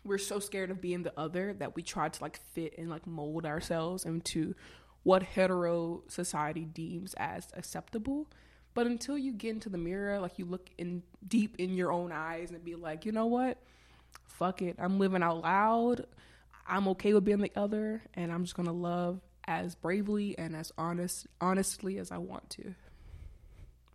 we're 0.03 0.17
so 0.17 0.39
scared 0.39 0.71
of 0.71 0.81
being 0.81 1.03
the 1.03 1.13
other 1.17 1.53
that 1.53 1.75
we 1.75 1.81
try 1.81 2.09
to 2.09 2.21
like 2.21 2.39
fit 2.53 2.75
and 2.77 2.89
like 2.89 3.07
mold 3.07 3.45
ourselves 3.45 4.05
into 4.05 4.55
what 5.03 5.23
hetero 5.23 6.03
society 6.07 6.65
deems 6.65 7.13
as 7.15 7.47
acceptable. 7.53 8.27
But 8.73 8.87
until 8.87 9.17
you 9.17 9.33
get 9.33 9.51
into 9.51 9.69
the 9.69 9.77
mirror, 9.77 10.19
like 10.19 10.39
you 10.39 10.45
look 10.45 10.69
in 10.77 11.03
deep 11.27 11.55
in 11.59 11.75
your 11.75 11.91
own 11.91 12.11
eyes 12.11 12.51
and 12.51 12.63
be 12.63 12.75
like, 12.75 13.05
you 13.05 13.11
know 13.11 13.27
what? 13.27 13.57
Fuck 14.25 14.61
it. 14.61 14.77
I'm 14.79 14.99
living 14.99 15.21
out 15.21 15.41
loud. 15.41 16.05
I'm 16.65 16.87
okay 16.89 17.13
with 17.13 17.25
being 17.25 17.41
the 17.41 17.51
other, 17.55 18.01
and 18.13 18.31
I'm 18.31 18.43
just 18.43 18.55
gonna 18.55 18.73
love 18.73 19.19
as 19.45 19.75
bravely 19.75 20.37
and 20.37 20.55
as 20.55 20.71
honest 20.77 21.27
honestly 21.41 21.97
as 21.97 22.11
I 22.11 22.17
want 22.17 22.49
to. 22.51 22.73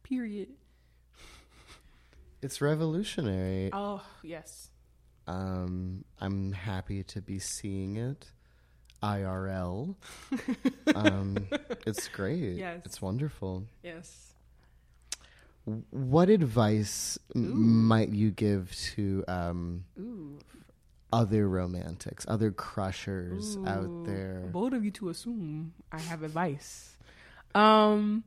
Period. 0.02 0.48
It's 2.42 2.60
revolutionary. 2.60 3.70
Oh 3.72 4.02
yes. 4.22 4.67
Um, 5.28 6.04
I'm 6.20 6.52
happy 6.52 7.02
to 7.04 7.20
be 7.20 7.38
seeing 7.38 7.97
it. 7.97 8.26
IRL. 9.02 9.94
um, 10.94 11.47
it's 11.87 12.08
great. 12.08 12.56
Yes. 12.56 12.80
It's 12.85 13.00
wonderful. 13.00 13.64
Yes. 13.82 14.32
What 15.90 16.30
advice 16.30 17.18
m- 17.37 17.85
might 17.87 18.08
you 18.08 18.30
give 18.30 18.75
to 18.94 19.23
um, 19.28 19.85
other 21.12 21.47
romantics, 21.49 22.25
other 22.26 22.50
crushers 22.50 23.58
out 23.66 24.04
there? 24.06 24.49
Bold 24.50 24.73
of 24.75 24.85
you 24.85 24.90
to 24.92 25.11
assume 25.11 25.75
I 25.92 26.00
have 26.00 26.23
advice. 26.23 26.97
Um, 27.54 28.25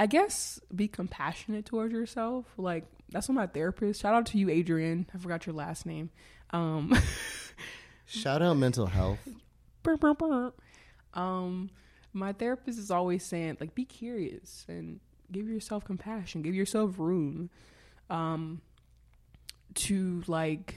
I 0.00 0.06
guess 0.06 0.60
be 0.74 0.88
compassionate 0.88 1.64
towards 1.64 1.92
yourself. 1.92 2.44
Like 2.56 2.84
that's 3.10 3.28
what 3.28 3.34
my 3.34 3.46
therapist. 3.46 4.02
Shout 4.02 4.14
out 4.14 4.26
to 4.26 4.38
you, 4.38 4.50
Adrian. 4.50 5.06
I 5.14 5.18
forgot 5.18 5.46
your 5.46 5.54
last 5.54 5.86
name. 5.86 6.10
Um, 6.50 6.94
Shout 8.06 8.42
out 8.42 8.56
mental 8.56 8.86
health. 8.86 9.18
um, 11.14 11.70
my 12.12 12.32
therapist 12.32 12.78
is 12.78 12.90
always 12.90 13.24
saying 13.24 13.56
like 13.60 13.74
be 13.74 13.84
curious 13.84 14.64
and 14.68 15.00
give 15.30 15.48
yourself 15.48 15.84
compassion, 15.84 16.42
give 16.42 16.54
yourself 16.54 16.98
room, 16.98 17.50
um, 18.10 18.60
to 19.74 20.22
like 20.26 20.74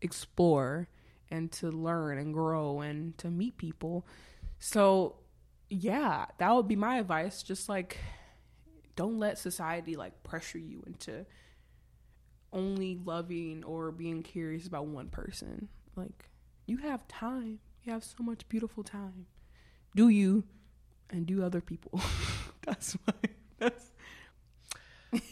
explore 0.00 0.88
and 1.30 1.50
to 1.52 1.70
learn 1.70 2.18
and 2.18 2.32
grow 2.32 2.80
and 2.80 3.16
to 3.18 3.30
meet 3.30 3.56
people. 3.58 4.06
So, 4.58 5.16
yeah, 5.68 6.26
that 6.38 6.54
would 6.54 6.68
be 6.68 6.76
my 6.76 6.98
advice. 6.98 7.42
Just 7.42 7.68
like, 7.68 7.98
don't 8.96 9.18
let 9.18 9.38
society 9.38 9.96
like 9.96 10.22
pressure 10.22 10.58
you 10.58 10.82
into 10.86 11.26
only 12.54 12.98
loving 13.04 13.64
or 13.64 13.90
being 13.90 14.22
curious 14.22 14.66
about 14.66 14.86
one 14.86 15.08
person. 15.08 15.68
Like, 15.96 16.30
you 16.66 16.78
have 16.78 17.06
time. 17.08 17.58
You 17.82 17.92
have 17.92 18.04
so 18.04 18.22
much 18.22 18.48
beautiful 18.48 18.82
time. 18.82 19.26
Do 19.94 20.08
you 20.08 20.44
and 21.10 21.26
do 21.26 21.42
other 21.42 21.60
people. 21.60 22.00
that's 22.66 22.96
my 23.06 23.14
that's 23.58 23.90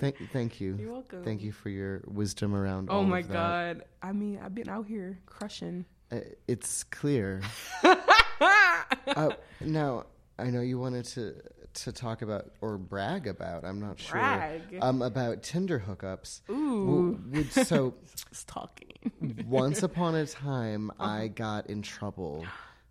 Thank, 0.00 0.16
thank 0.30 0.60
you. 0.60 0.76
You're 0.78 0.92
welcome. 0.92 1.24
Thank 1.24 1.42
you 1.42 1.52
for 1.52 1.70
your 1.70 2.02
wisdom 2.06 2.54
around. 2.54 2.88
Oh 2.90 3.02
my 3.02 3.22
god. 3.22 3.84
I 4.02 4.12
mean, 4.12 4.38
I've 4.42 4.54
been 4.54 4.68
out 4.68 4.86
here 4.86 5.18
crushing. 5.26 5.86
Uh, 6.12 6.20
It's 6.46 6.84
clear. 6.84 7.40
uh, 7.82 9.30
now, 9.60 10.04
I 10.38 10.50
know 10.50 10.60
you 10.60 10.78
wanted 10.78 11.06
to 11.06 11.34
to 11.74 11.92
talk 11.92 12.22
about 12.22 12.50
or 12.60 12.76
brag 12.78 13.26
about. 13.26 13.64
I'm 13.64 13.80
not 13.80 13.98
sure. 13.98 14.12
Brag. 14.18 14.62
Um, 14.80 15.02
about 15.02 15.42
Tinder 15.42 15.82
hookups. 15.86 16.40
Ooh. 16.50 17.14
W- 17.28 17.44
so 17.50 17.94
It's 18.30 18.44
talking. 18.44 18.88
once 19.46 19.82
upon 19.82 20.14
a 20.14 20.26
time, 20.26 20.90
I 21.00 21.28
got 21.28 21.68
in 21.68 21.82
trouble 21.82 22.44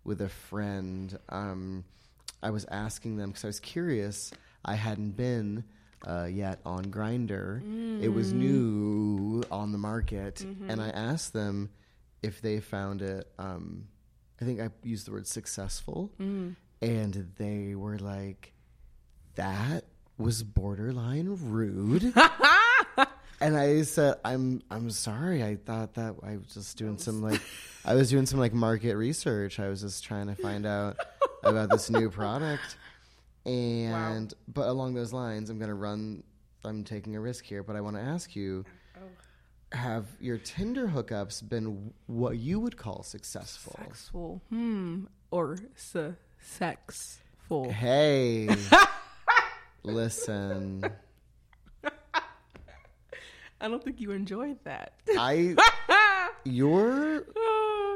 with 0.04 0.20
a 0.20 0.28
friend. 0.28 1.18
Um, 1.28 1.84
I 2.42 2.50
was 2.50 2.64
asking 2.70 3.16
them 3.16 3.30
because 3.30 3.44
I 3.44 3.48
was 3.48 3.60
curious. 3.60 4.32
I 4.64 4.74
hadn't 4.74 5.12
been 5.16 5.64
uh, 6.06 6.24
yet 6.30 6.60
on 6.64 6.86
Grindr. 6.86 8.02
It 8.02 8.08
was 8.08 8.32
new 8.32 9.42
on 9.50 9.72
the 9.72 9.78
market, 9.78 10.40
and 10.68 10.80
I 10.80 10.88
asked 10.90 11.32
them 11.32 11.70
if 12.22 12.40
they 12.42 12.60
found 12.60 13.02
it. 13.02 13.30
Um, 13.38 13.86
I 14.40 14.44
think 14.46 14.60
I 14.60 14.68
used 14.82 15.06
the 15.06 15.12
word 15.12 15.26
successful, 15.26 16.10
and 16.18 17.32
they 17.36 17.74
were 17.74 17.98
like, 17.98 18.52
"That 19.40 19.84
was 20.18 20.42
borderline 20.42 21.36
rude." 21.40 22.12
And 23.42 23.56
I 23.56 23.82
said, 23.82 24.16
"I'm 24.22 24.62
I'm 24.70 24.90
sorry. 24.90 25.42
I 25.42 25.56
thought 25.56 25.94
that 25.94 26.14
I 26.22 26.36
was 26.36 26.48
just 26.52 26.76
doing 26.76 26.98
some 26.98 27.22
like 27.22 27.40
I 27.86 27.94
was 27.94 28.10
doing 28.10 28.26
some 28.26 28.38
like 28.38 28.52
market 28.52 28.96
research. 28.96 29.58
I 29.58 29.68
was 29.68 29.80
just 29.80 30.04
trying 30.04 30.26
to 30.26 30.34
find 30.34 30.66
out 30.66 30.98
about 31.42 31.70
this 31.70 31.88
new 31.88 32.10
product. 32.10 32.76
And 33.46 34.32
but 34.46 34.68
along 34.68 34.92
those 34.92 35.14
lines, 35.14 35.48
I'm 35.48 35.58
going 35.58 35.70
to 35.70 35.74
run 35.74 36.22
I'm 36.64 36.84
taking 36.84 37.16
a 37.16 37.20
risk 37.20 37.46
here, 37.46 37.62
but 37.62 37.76
I 37.76 37.80
want 37.80 37.96
to 37.96 38.02
ask 38.02 38.36
you 38.36 38.66
have 39.72 40.04
your 40.20 40.36
Tinder 40.36 40.88
hookups 40.88 41.48
been 41.48 41.94
what 42.08 42.36
you 42.36 42.60
would 42.60 42.76
call 42.76 43.02
successful? 43.02 43.74
Sexful. 43.78 44.42
Hmm. 44.50 45.04
Or 45.30 45.56
se- 45.76 46.16
sexful. 46.40 47.70
Hey. 47.70 48.54
listen. 49.82 50.84
I 53.62 53.68
don't 53.68 53.82
think 53.84 54.00
you 54.00 54.12
enjoyed 54.12 54.58
that. 54.64 54.94
I 55.18 55.54
your 56.44 57.26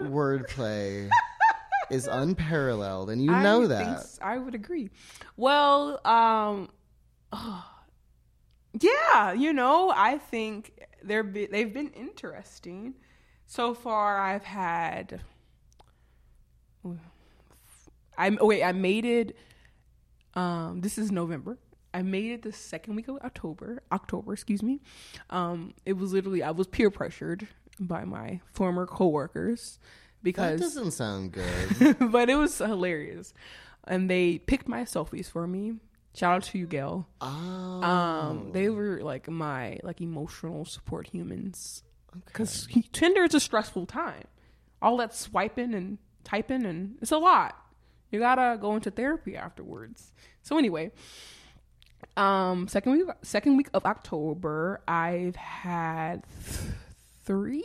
wordplay 0.03 1.09
is 1.91 2.07
unparalleled 2.07 3.09
and 3.11 3.25
you 3.25 3.31
know 3.31 3.67
that. 3.67 3.85
think 3.85 3.97
s- 3.97 4.19
I 4.21 4.37
would 4.39 4.55
agree. 4.55 4.91
Well, 5.39 6.01
um, 6.07 6.69
yeah, 8.81 9.33
you 9.33 9.53
know, 9.55 9.91
I 9.95 10.19
think 10.19 10.79
they're 11.03 11.23
be- 11.23 11.47
they've 11.47 11.73
been 11.73 11.91
interesting 11.91 12.95
so 13.47 13.73
far. 13.73 14.19
I've 14.19 14.45
had. 14.45 15.21
I'm 18.17 18.39
oh 18.41 18.47
wait. 18.47 18.63
I 18.63 18.73
made 18.73 19.05
it. 19.05 19.37
Um, 20.35 20.81
this 20.81 20.99
is 20.99 21.11
November. 21.11 21.59
I 21.95 22.03
made 22.03 22.33
it 22.33 22.43
the 22.43 22.53
second 22.53 22.97
week 22.97 23.07
of 23.07 23.19
October. 23.19 23.81
October, 23.93 24.33
excuse 24.33 24.63
me. 24.63 24.81
Um, 25.31 25.75
it 25.87 25.95
was 25.95 26.13
literally 26.13 26.43
I 26.43 26.51
was 26.51 26.67
peer 26.67 26.91
pressured 26.91 27.47
by 27.79 28.05
my 28.05 28.41
former 28.53 28.85
coworkers 28.85 29.79
because 30.23 30.59
That 30.59 30.65
doesn't 30.67 30.91
sound 30.91 31.33
good. 31.33 31.97
but 32.11 32.29
it 32.29 32.35
was 32.35 32.59
hilarious. 32.59 33.33
And 33.87 34.11
they 34.11 34.39
picked 34.39 34.67
my 34.67 34.83
selfies 34.83 35.31
for 35.31 35.47
me. 35.47 35.75
Shout 36.15 36.37
out 36.37 36.43
to 36.45 36.59
you, 36.59 36.67
Gail. 36.67 37.07
Oh. 37.21 37.29
Um, 37.29 38.51
they 38.53 38.69
were 38.69 39.01
like 39.03 39.29
my 39.29 39.79
like 39.83 40.01
emotional 40.01 40.65
support 40.65 41.09
humans 41.09 41.85
okay. 42.11 42.23
because 42.27 42.69
Tinder 42.93 43.23
is 43.23 43.35
a 43.35 43.41
stressful 43.41 43.87
time. 43.87 44.25
All 44.83 44.97
that 44.97 45.15
swiping 45.15 45.75
and 45.75 45.99
typing 46.25 46.67
and 46.67 46.97
it's 47.01 47.13
a 47.13 47.19
lot. 47.19 47.57
You 48.11 48.21
gotta 48.21 48.59
go 48.59 48.75
into 48.75 48.91
therapy 48.91 49.37
afterwards. 49.37 50.13
So 50.43 50.57
anyway, 50.57 50.93
um, 52.17 52.69
second 52.69 52.93
week 52.93 53.09
second 53.23 53.57
week 53.57 53.69
of 53.75 53.85
October, 53.85 54.83
I've 54.87 55.37
had 55.37 56.25
th- 56.45 56.75
three. 57.25 57.65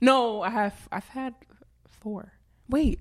No, 0.00 0.42
I 0.42 0.50
have 0.50 0.88
I've 0.90 1.08
had 1.08 1.34
four. 1.86 2.32
Wait, 2.68 3.00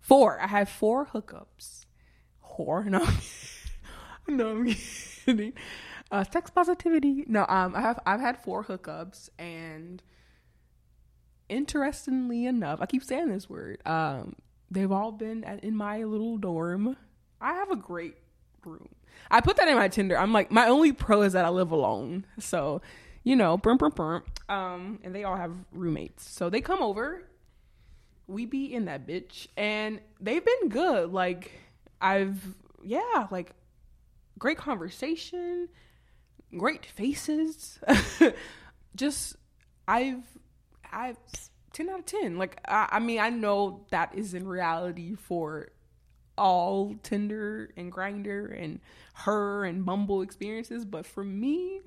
four. 0.00 0.40
I 0.40 0.48
have 0.48 0.68
four 0.68 1.06
hookups. 1.06 1.86
Whore? 2.58 2.84
No, 2.86 3.06
no, 4.28 4.50
I'm 4.50 4.74
kidding. 5.24 5.52
Uh, 6.10 6.24
sex 6.24 6.50
positivity. 6.50 7.24
No, 7.26 7.46
um, 7.48 7.74
I 7.74 7.80
have 7.80 8.00
I've 8.04 8.20
had 8.20 8.42
four 8.42 8.64
hookups, 8.64 9.30
and 9.38 10.02
interestingly 11.48 12.46
enough, 12.46 12.80
I 12.80 12.86
keep 12.86 13.04
saying 13.04 13.28
this 13.28 13.48
word. 13.48 13.80
Um, 13.86 14.34
they've 14.70 14.90
all 14.90 15.12
been 15.12 15.44
at, 15.44 15.62
in 15.62 15.76
my 15.76 16.02
little 16.04 16.38
dorm. 16.38 16.96
I 17.40 17.54
have 17.54 17.70
a 17.70 17.76
great 17.76 18.16
room. 18.64 18.88
I 19.30 19.40
put 19.40 19.56
that 19.56 19.68
in 19.68 19.76
my 19.76 19.88
Tinder. 19.88 20.18
I'm 20.18 20.32
like, 20.32 20.50
my 20.50 20.68
only 20.68 20.92
pro 20.92 21.22
is 21.22 21.32
that 21.32 21.44
I 21.44 21.48
live 21.48 21.70
alone. 21.70 22.26
So, 22.38 22.82
you 23.24 23.36
know, 23.36 23.56
brum, 23.56 23.78
brum, 23.78 23.92
brum. 23.92 24.22
Um, 24.48 25.00
and 25.02 25.14
they 25.14 25.24
all 25.24 25.36
have 25.36 25.54
roommates. 25.72 26.28
So 26.28 26.50
they 26.50 26.60
come 26.60 26.82
over. 26.82 27.22
We 28.26 28.46
be 28.46 28.74
in 28.74 28.86
that 28.86 29.06
bitch. 29.06 29.46
And 29.56 30.00
they've 30.20 30.44
been 30.44 30.68
good. 30.68 31.12
Like, 31.12 31.52
I've, 32.00 32.42
yeah, 32.84 33.26
like, 33.30 33.52
great 34.38 34.58
conversation, 34.58 35.68
great 36.56 36.84
faces. 36.84 37.78
Just, 38.96 39.36
I've, 39.88 40.24
I've, 40.90 41.16
10 41.72 41.88
out 41.88 42.00
of 42.00 42.06
10. 42.06 42.36
Like, 42.36 42.60
I, 42.68 42.88
I 42.92 42.98
mean, 42.98 43.18
I 43.18 43.30
know 43.30 43.86
that 43.90 44.14
is 44.14 44.34
in 44.34 44.46
reality 44.46 45.14
for 45.14 45.70
all 46.36 46.94
Tinder 47.02 47.70
and 47.76 47.92
Grindr 47.92 48.60
and 48.60 48.80
her 49.14 49.64
and 49.64 49.84
Bumble 49.84 50.22
experiences, 50.22 50.84
but 50.84 51.06
for 51.06 51.24
me, 51.24 51.80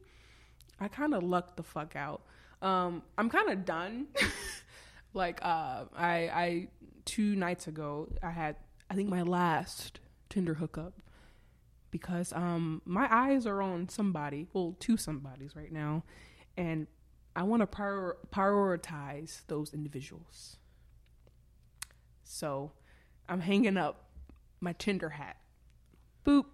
I 0.80 0.88
kind 0.88 1.14
of 1.14 1.24
lucked 1.24 1.58
the 1.58 1.64
fuck 1.64 1.96
out. 1.96 2.22
Um, 2.62 3.04
I'm 3.18 3.30
kind 3.30 3.50
of 3.50 3.66
done. 3.66 4.08
like, 5.14 5.40
uh, 5.44 5.86
I, 5.96 6.16
I 6.34 6.68
two 7.06 7.36
nights 7.36 7.68
ago, 7.68 8.10
I 8.22 8.32
had 8.32 8.58
I 8.90 8.96
think 8.96 9.10
my 9.10 9.22
last 9.22 10.00
Tinder 10.30 10.56
hookup 10.56 10.94
because 11.92 12.34
um 12.34 12.82
my 12.86 13.08
eyes 13.10 13.46
are 13.46 13.62
on 13.62 13.90
somebody, 13.90 14.48
well, 14.54 14.76
two 14.80 14.98
somebodies 14.98 15.56
right 15.56 15.72
now, 15.72 16.04
and 16.58 16.88
I 17.36 17.44
want 17.44 17.62
to 17.62 17.68
prior- 17.68 18.18
prioritize 18.34 19.42
those 19.48 19.74
individuals. 19.74 20.58
So, 22.24 22.72
I'm 23.30 23.42
hanging 23.42 23.78
up 23.78 24.05
my 24.62 24.74
Tinder 24.74 25.10
hat. 25.10 25.38
Boop. 26.26 26.46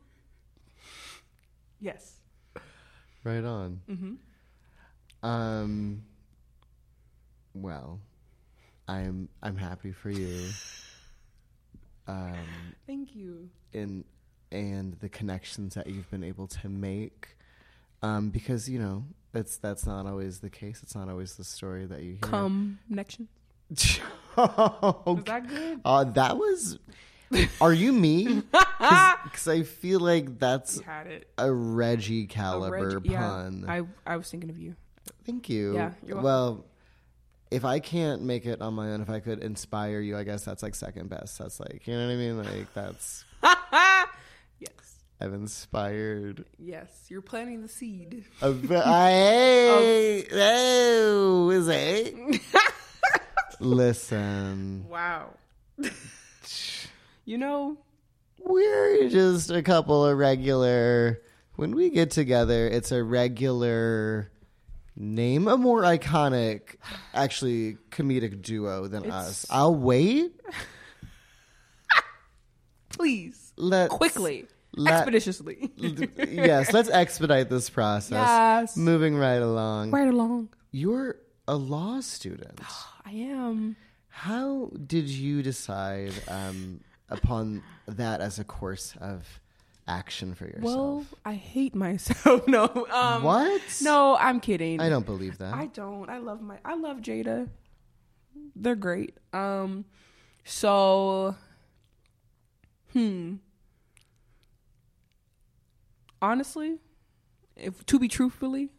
Yes. 1.80 2.20
Right 3.24 3.44
on. 3.44 3.82
Mm-hmm. 3.90 5.26
Um. 5.28 6.04
Well, 7.54 8.00
I'm 8.88 9.30
I'm 9.42 9.58
happy 9.58 9.92
for 9.92 10.10
you. 10.10 10.50
Um, 12.08 12.34
Thank 12.88 13.16
you. 13.16 13.48
in 13.72 14.04
and 14.52 14.94
the 15.00 15.08
connections 15.08 15.76
that 15.76 15.88
you've 15.88 16.10
been 16.12 16.24
able 16.24 16.48
to 16.48 16.68
make, 16.68 17.38
um, 18.02 18.32
because 18.32 18.68
you 18.68 18.80
know 18.80 19.06
that's 19.32 19.58
that's 19.58 19.86
not 19.86 20.06
always 20.08 20.40
the 20.40 20.50
case. 20.50 20.82
It's 20.84 20.96
not 20.96 21.08
always 21.08 21.36
the 21.36 21.44
story 21.44 21.86
that 21.86 22.02
you 22.02 22.14
hear. 22.14 22.20
Come 22.22 22.80
connection. 22.88 23.28
okay. 23.72 24.02
Was 24.38 25.24
that 25.26 25.48
good? 25.48 25.82
Uh, 25.86 26.04
that 26.06 26.38
was. 26.38 26.80
Are 27.62 27.74
you 27.74 27.94
me? 27.94 28.42
Because 28.52 29.48
I 29.48 29.64
feel 29.64 30.00
like 30.00 30.40
that's 30.40 30.78
You 30.78 30.84
had 30.84 31.08
it. 31.08 31.28
a 31.38 31.52
Reggie 31.52 32.26
caliber 32.28 32.96
reg- 33.00 33.06
yeah, 33.06 33.20
pun. 33.20 33.66
I 33.68 33.82
I 34.06 34.18
was 34.18 34.30
thinking 34.30 34.50
of 34.50 34.58
you. 34.58 34.76
Thank 35.26 35.50
you. 35.50 35.74
Yeah, 35.76 35.92
you're 36.06 36.18
welcome. 36.18 36.24
well, 36.24 36.66
if 37.52 37.66
I 37.66 37.80
can't 37.80 38.22
make 38.24 38.46
it 38.46 38.62
on 38.62 38.74
my 38.74 38.92
own, 38.92 39.02
if 39.02 39.10
I 39.10 39.20
could 39.20 39.44
inspire 39.44 40.00
you, 40.00 40.18
I 40.18 40.24
guess 40.24 40.44
that's 40.46 40.64
like 40.64 40.74
second 40.76 41.10
best. 41.10 41.38
That's 41.38 41.60
like, 41.60 41.86
you 41.86 41.94
know 41.96 42.06
what 42.08 42.14
I 42.14 42.16
mean? 42.16 42.38
Like 42.38 42.74
that's 42.74 43.26
yes. 44.60 44.70
I've 45.20 45.34
inspired. 45.34 46.46
Yes. 46.58 46.90
You're 47.10 47.22
planting 47.22 47.62
the 47.62 47.68
seed. 47.68 48.26
A, 48.42 48.48
I 48.86 50.26
oh, 50.34 51.50
is 51.52 51.68
it? 51.68 52.16
Listen, 53.60 54.86
Wow. 54.90 55.36
You 57.26 57.38
know, 57.38 57.78
we're 58.40 59.10
just 59.10 59.52
a 59.52 59.62
couple 59.62 60.06
of 60.06 60.18
regular. 60.18 61.22
When 61.56 61.76
we 61.76 61.90
get 61.90 62.12
together, 62.12 62.68
it's 62.68 62.92
a 62.92 63.04
regular. 63.04 64.32
Name 64.98 65.48
a 65.48 65.58
more 65.58 65.82
iconic, 65.84 66.76
actually 67.14 67.78
comedic 67.92 68.42
duo 68.42 68.88
than 68.88 69.06
It's- 69.06 69.14
us. 69.30 69.46
I'll 69.50 69.74
wait. 69.74 70.40
please, 72.90 73.54
Let 73.56 73.90
quickly, 73.90 74.48
let- 74.76 75.08
expeditiously. 75.08 75.72
yes, 76.18 76.74
let's 76.74 76.90
expedite 76.90 77.50
this 77.50 77.70
process. 77.70 78.12
Yes. 78.12 78.78
Moving 78.78 79.16
right 79.16 79.42
along. 79.42 79.92
right 79.92 80.10
along. 80.10 80.50
You're 80.72 81.16
a 81.48 81.56
law 81.56 82.02
student. 82.02 82.60
I 83.06 83.12
am. 83.12 83.76
How 84.10 84.72
did 84.86 85.08
you 85.10 85.42
decide 85.42 86.12
um, 86.28 86.82
upon 87.12 87.64
that 87.88 88.22
as 88.22 88.40
a 88.40 88.44
course 88.44 88.96
of 89.00 89.40
action 89.88 90.34
for 90.34 90.46
yourself? 90.46 90.64
Well, 90.64 91.06
I 91.26 91.34
hate 91.34 91.76
myself. 91.76 92.48
no. 92.48 92.88
Um, 92.92 93.24
what? 93.24 93.62
No, 93.82 94.18
I'm 94.18 94.40
kidding. 94.40 94.80
I 94.80 94.90
don't 94.90 95.06
believe 95.06 95.38
that. 95.40 95.54
I 95.54 95.68
don't. 95.68 96.10
I 96.10 96.18
love 96.18 96.42
my. 96.42 96.58
I 96.66 96.76
love 96.76 96.98
Jada. 96.98 97.50
They're 98.56 98.76
great. 98.76 99.18
Um, 99.34 99.86
so, 100.44 101.36
hmm. 102.94 103.36
Honestly, 106.22 106.78
if 107.56 107.86
to 107.88 108.00
be 108.00 108.08
truthfully, 108.08 108.70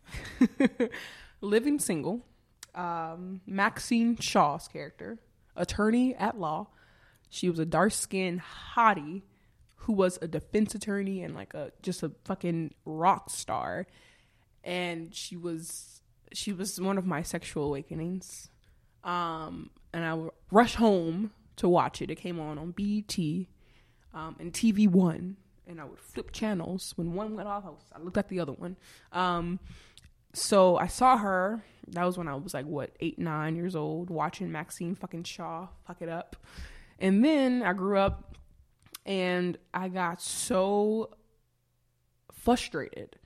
living 1.40 1.79
single, 1.79 2.25
um, 2.75 3.40
Maxine 3.47 4.16
Shaw's 4.16 4.68
character, 4.68 5.18
attorney 5.57 6.14
at 6.14 6.38
law, 6.38 6.68
she 7.33 7.49
was 7.49 7.59
a 7.59 7.64
dark 7.64 7.92
skinned 7.92 8.42
hottie 8.75 9.23
who 9.77 9.95
was 9.95 10.18
a 10.21 10.29
defense 10.29 10.75
attorney 10.75 11.23
and 11.23 11.35
like 11.35 11.55
a 11.55 11.73
just 11.81 12.03
a 12.03 12.12
fucking 12.27 12.75
rock 12.85 13.31
star. 13.31 13.87
And 14.62 15.14
she 15.14 15.38
was 15.38 16.03
she 16.35 16.53
was 16.53 16.79
one 16.79 16.99
of 16.99 17.07
my 17.07 17.23
sexual 17.23 17.64
awakenings. 17.64 18.51
Um 19.03 19.71
and 19.95 20.05
i 20.05 20.12
would 20.12 20.31
rush 20.51 20.75
home 20.75 21.33
to 21.57 21.71
watch 21.71 22.03
it. 22.03 22.11
It 22.11 22.16
came 22.16 22.38
on 22.38 22.59
on 22.59 22.73
BET 22.73 23.16
um 24.12 24.37
and 24.38 24.53
tv 24.53 24.87
one. 24.87 25.38
And 25.66 25.81
i 25.81 25.85
would 25.85 26.01
flip 26.01 26.33
channels. 26.33 26.92
When 26.97 27.14
one 27.14 27.35
went 27.35 27.49
off 27.49 27.64
i, 27.64 27.71
was, 27.71 27.81
I 27.97 27.99
looked 27.99 28.18
at 28.18 28.29
the 28.29 28.40
other 28.40 28.53
one. 28.53 28.77
Um 29.11 29.59
so 30.35 30.77
i 30.77 30.87
saw 30.87 31.16
her. 31.16 31.64
That 31.88 32.05
was 32.05 32.18
when 32.18 32.29
i 32.29 32.35
was 32.35 32.53
like 32.53 32.66
what 32.66 32.90
eight 33.01 33.18
nine 33.18 33.57
years 33.57 33.75
old 33.75 34.11
watching 34.11 34.53
maxine 34.53 34.95
fucking 34.95 35.25
shaw 35.25 35.68
fuck 35.87 36.03
it 36.03 36.11
up 36.11 36.37
and 37.03 37.23
then 37.23 37.62
i 37.62 37.75
grew 37.75 37.99
up 37.99 38.37
and 39.05 39.59
i 39.75 39.88
got 39.88 40.23
so 40.23 41.11
frustrated 42.33 43.17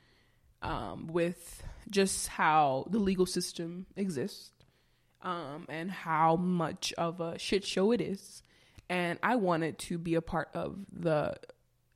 um, 0.62 1.06
with 1.06 1.62
just 1.88 2.28
how 2.28 2.86
the 2.90 2.98
legal 2.98 3.26
system 3.26 3.86
exists 3.96 4.50
um, 5.22 5.66
and 5.68 5.90
how 5.90 6.36
much 6.36 6.92
of 6.98 7.20
a 7.20 7.38
shit 7.38 7.64
show 7.64 7.92
it 7.92 8.00
is. 8.00 8.42
And 8.88 9.18
I 9.22 9.36
wanted 9.36 9.78
to 9.80 9.98
be 9.98 10.14
a 10.14 10.22
part 10.22 10.48
of 10.54 10.78
the 10.92 11.36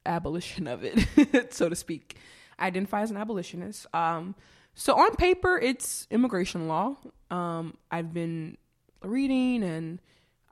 abolition 0.05 0.67
of 0.67 0.83
it, 0.85 1.53
so 1.55 1.69
to 1.69 1.77
speak. 1.77 2.17
I 2.59 2.67
identify 2.67 3.03
as 3.03 3.11
an 3.11 3.17
abolitionist. 3.17 3.87
Um, 3.95 4.35
so 4.75 4.95
on 4.95 5.15
paper, 5.17 5.59
it's 5.59 6.07
immigration 6.11 6.69
law. 6.69 6.97
Um, 7.31 7.77
I've 7.91 8.13
been 8.13 8.57
reading 9.03 9.63
and 9.63 10.01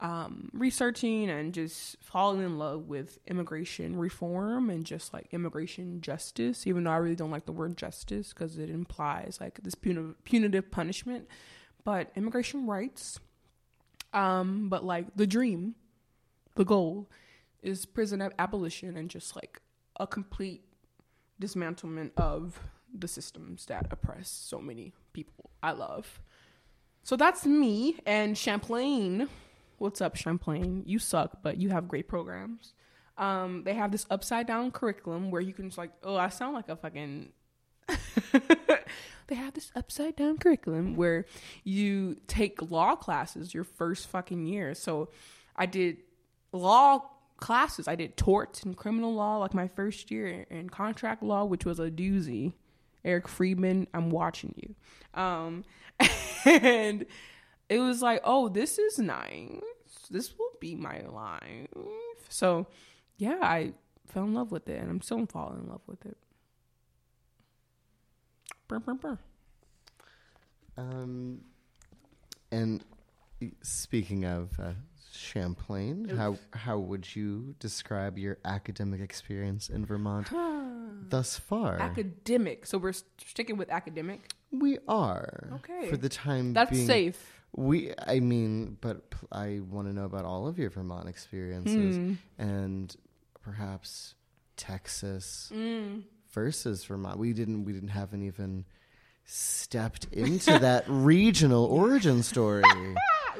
um, 0.00 0.50
researching 0.52 1.28
and 1.28 1.52
just 1.52 1.96
falling 2.00 2.40
in 2.40 2.58
love 2.58 2.88
with 2.88 3.18
immigration 3.26 3.96
reform 3.96 4.70
and 4.70 4.84
just 4.84 5.12
like 5.12 5.28
immigration 5.32 6.00
justice, 6.00 6.66
even 6.66 6.84
though 6.84 6.90
I 6.92 6.96
really 6.98 7.16
don't 7.16 7.32
like 7.32 7.46
the 7.46 7.52
word 7.52 7.76
justice 7.76 8.32
because 8.32 8.58
it 8.58 8.70
implies 8.70 9.38
like 9.40 9.60
this 9.62 9.74
punitive, 9.74 10.22
punitive 10.24 10.70
punishment. 10.70 11.26
But 11.84 12.10
immigration 12.14 12.66
rights, 12.66 13.18
um, 14.12 14.68
but 14.68 14.84
like 14.84 15.06
the 15.16 15.26
dream, 15.26 15.74
the 16.54 16.64
goal 16.64 17.10
is 17.62 17.84
prison 17.86 18.22
ab- 18.22 18.34
abolition 18.38 18.96
and 18.96 19.10
just 19.10 19.34
like 19.34 19.60
a 19.98 20.06
complete 20.06 20.62
dismantlement 21.40 22.12
of 22.16 22.60
the 22.96 23.08
systems 23.08 23.66
that 23.66 23.86
oppress 23.90 24.28
so 24.28 24.60
many 24.60 24.92
people 25.12 25.50
I 25.62 25.72
love. 25.72 26.20
So 27.02 27.16
that's 27.16 27.44
me 27.46 27.96
and 28.06 28.36
Champlain. 28.36 29.28
What's 29.78 30.00
up, 30.00 30.16
Champlain? 30.16 30.82
You 30.86 30.98
suck, 30.98 31.38
but 31.42 31.56
you 31.58 31.70
have 31.70 31.86
great 31.86 32.08
programs. 32.08 32.74
Um, 33.16 33.62
they 33.64 33.74
have 33.74 33.92
this 33.92 34.06
upside 34.10 34.46
down 34.46 34.72
curriculum 34.72 35.30
where 35.30 35.40
you 35.40 35.52
can 35.52 35.66
just 35.66 35.78
like, 35.78 35.92
oh, 36.02 36.16
I 36.16 36.28
sound 36.28 36.54
like 36.54 36.68
a 36.68 36.76
fucking. 36.76 37.30
they 39.28 39.34
have 39.34 39.54
this 39.54 39.70
upside 39.76 40.16
down 40.16 40.38
curriculum 40.38 40.96
where 40.96 41.26
you 41.62 42.16
take 42.26 42.70
law 42.70 42.96
classes 42.96 43.54
your 43.54 43.64
first 43.64 44.08
fucking 44.08 44.46
year. 44.46 44.74
So 44.74 45.10
I 45.54 45.66
did 45.66 45.98
law 46.52 47.02
classes. 47.38 47.86
I 47.86 47.94
did 47.94 48.16
torts 48.16 48.64
and 48.64 48.76
criminal 48.76 49.14
law 49.14 49.38
like 49.38 49.54
my 49.54 49.68
first 49.68 50.10
year 50.10 50.44
and 50.50 50.70
contract 50.70 51.22
law, 51.22 51.44
which 51.44 51.64
was 51.64 51.78
a 51.78 51.90
doozy. 51.90 52.52
Eric 53.04 53.28
Friedman, 53.28 53.86
I'm 53.94 54.10
watching 54.10 54.54
you. 54.56 54.74
Um, 55.20 55.64
and 56.44 57.06
it 57.68 57.78
was 57.78 58.02
like, 58.02 58.20
oh, 58.24 58.48
this 58.48 58.78
is 58.78 58.98
nice. 58.98 59.60
This 60.10 60.36
will 60.38 60.52
be 60.60 60.74
my 60.74 61.00
life. 61.02 61.68
So, 62.28 62.66
yeah, 63.18 63.38
I 63.42 63.72
fell 64.06 64.24
in 64.24 64.34
love 64.34 64.50
with 64.50 64.68
it, 64.68 64.80
and 64.80 64.90
I'm 64.90 65.00
still 65.02 65.24
falling 65.26 65.60
in 65.64 65.68
love 65.68 65.82
with 65.86 66.04
it. 66.06 66.16
Brr, 68.68 68.78
brr, 68.80 68.94
brr. 68.94 69.18
Um, 70.76 71.40
and 72.52 72.84
speaking 73.62 74.24
of 74.24 74.58
uh, 74.60 74.72
Champlain, 75.12 76.08
how 76.16 76.36
how 76.52 76.78
would 76.78 77.14
you 77.16 77.54
describe 77.58 78.18
your 78.18 78.38
academic 78.44 79.00
experience 79.00 79.68
in 79.68 79.84
Vermont 79.84 80.28
thus 81.10 81.38
far? 81.38 81.80
Academic. 81.80 82.66
So 82.66 82.78
we're 82.78 82.92
sticking 82.92 83.56
with 83.56 83.70
academic. 83.70 84.30
we 84.50 84.78
are 84.86 85.50
Okay. 85.56 85.88
for 85.90 85.96
the 85.96 86.08
time 86.08 86.44
being 86.44 86.52
That's 86.54 86.70
being. 86.70 86.86
safe. 86.86 87.37
We, 87.56 87.92
I 88.06 88.20
mean, 88.20 88.76
but 88.80 89.02
i 89.32 89.60
want 89.68 89.88
to 89.88 89.92
know 89.94 90.04
about 90.04 90.24
all 90.24 90.46
of 90.46 90.58
your 90.58 90.70
Vermont 90.70 91.08
experiences 91.08 91.96
Hmm. 91.96 92.12
and 92.38 92.94
perhaps 93.42 94.14
Texas 94.56 95.50
Mm. 95.54 96.02
versus 96.30 96.84
Vermont. 96.84 97.18
We 97.18 97.32
didn't, 97.32 97.64
we 97.64 97.72
didn't 97.72 97.88
haven't 97.88 98.22
even 98.22 98.64
stepped 99.24 100.06
into 100.12 100.58
that 100.58 100.84
regional 100.88 101.64
origin 101.66 102.22
story. 102.22 102.62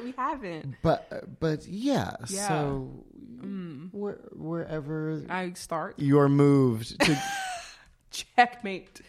We 0.03 0.13
haven't. 0.17 0.75
But, 0.81 1.39
but 1.41 1.67
yeah. 1.67 2.15
Yeah. 2.29 2.47
So 2.47 3.03
Mm. 3.41 3.93
where, 3.93 4.19
wherever 4.33 5.21
I 5.29 5.51
start. 5.53 5.95
you're 5.97 6.29
moved 6.29 6.99
to, 7.01 7.21
checkmate 8.11 9.01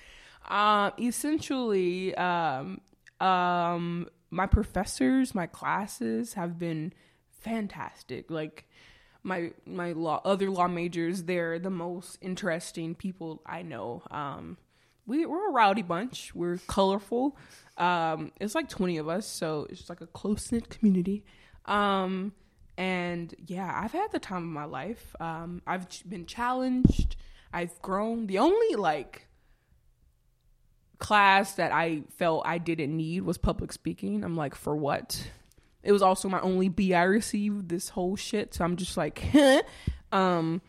um 0.49 0.93
essentially 1.01 2.15
um 2.17 2.81
um 3.21 4.09
my 4.31 4.47
professors 4.47 5.35
my 5.35 5.47
classes 5.47 6.35
have 6.35 6.59
been 6.59 6.93
fantastic 7.31 8.31
like 8.31 8.67
my 9.23 9.53
my 9.67 9.93
law 9.93 10.21
other 10.25 10.51
law 10.51 10.69
majors 10.69 11.25
they're 11.25 11.59
the 11.59 11.71
most 11.71 12.19
interesting 12.21 12.95
people 12.95 13.43
i 13.47 13.63
know 13.63 14.03
um 14.11 14.57
we 15.11 15.27
we're 15.27 15.49
a 15.49 15.53
rowdy 15.53 15.83
bunch. 15.83 16.33
We're 16.35 16.59
colorful. 16.69 17.37
Um, 17.77 18.31
it's 18.41 18.55
like 18.55 18.69
twenty 18.69 18.97
of 18.99 19.09
us, 19.09 19.27
so 19.27 19.67
it's 19.69 19.89
like 19.89 20.01
a 20.01 20.07
close 20.07 20.53
knit 20.53 20.71
community. 20.71 21.25
Um, 21.67 22.33
and 22.79 23.35
yeah, 23.47 23.71
I've 23.75 23.93
had 23.93 24.13
the 24.13 24.21
time 24.21 24.45
of 24.45 24.51
my 24.51 24.65
life. 24.65 25.15
Um, 25.21 25.63
I've 25.67 25.87
been 26.09 26.27
challenged. 26.27 27.17
I've 27.53 27.83
grown. 27.83 28.29
The 28.29 28.39
only 28.39 28.77
like 28.77 29.27
class 31.01 31.55
that 31.55 31.73
I 31.73 32.03
felt 32.17 32.47
I 32.47 32.59
didn't 32.59 32.97
need 32.97 33.23
was 33.23 33.39
public 33.39 33.73
speaking. 33.73 34.23
I'm 34.23 34.37
like, 34.37 34.55
for 34.55 34.77
what? 34.77 35.31
It 35.83 35.93
was 35.93 36.03
also 36.03 36.29
my 36.29 36.41
only 36.41 36.69
B 36.69 36.95
I 36.95 37.05
received 37.05 37.69
this 37.69 37.89
whole 37.89 38.15
shit. 38.15 38.55
So 38.55 38.65
I'm 38.65 38.77
just 38.77 38.97
like, 38.97 39.25
um, 40.13 40.63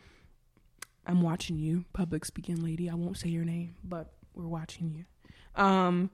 I'm 1.06 1.20
watching 1.22 1.58
you, 1.58 1.84
public 1.92 2.24
speaking 2.24 2.64
lady. 2.64 2.88
I 2.88 2.94
won't 2.94 3.18
say 3.18 3.28
your 3.28 3.44
name, 3.44 3.76
but 3.84 4.12
we're 4.34 4.48
watching 4.48 4.90
you. 4.90 5.62
Um, 5.62 6.10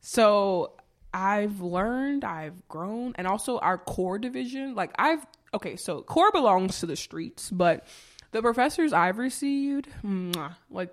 so 0.00 0.74
I've 1.14 1.60
learned, 1.60 2.24
I've 2.24 2.68
grown, 2.68 3.14
and 3.16 3.26
also 3.26 3.58
our 3.58 3.78
core 3.78 4.18
division. 4.18 4.74
Like 4.74 4.92
I've 4.98 5.26
okay, 5.54 5.76
so 5.76 6.02
core 6.02 6.30
belongs 6.30 6.80
to 6.80 6.86
the 6.86 6.96
streets, 6.96 7.50
but 7.50 7.86
the 8.32 8.42
professors 8.42 8.92
I've 8.92 9.16
received, 9.16 9.88
mwah, 10.04 10.56
like 10.70 10.92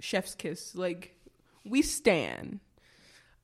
chef's 0.00 0.34
kiss, 0.34 0.74
like 0.74 1.13
we 1.64 1.82
stand. 1.82 2.60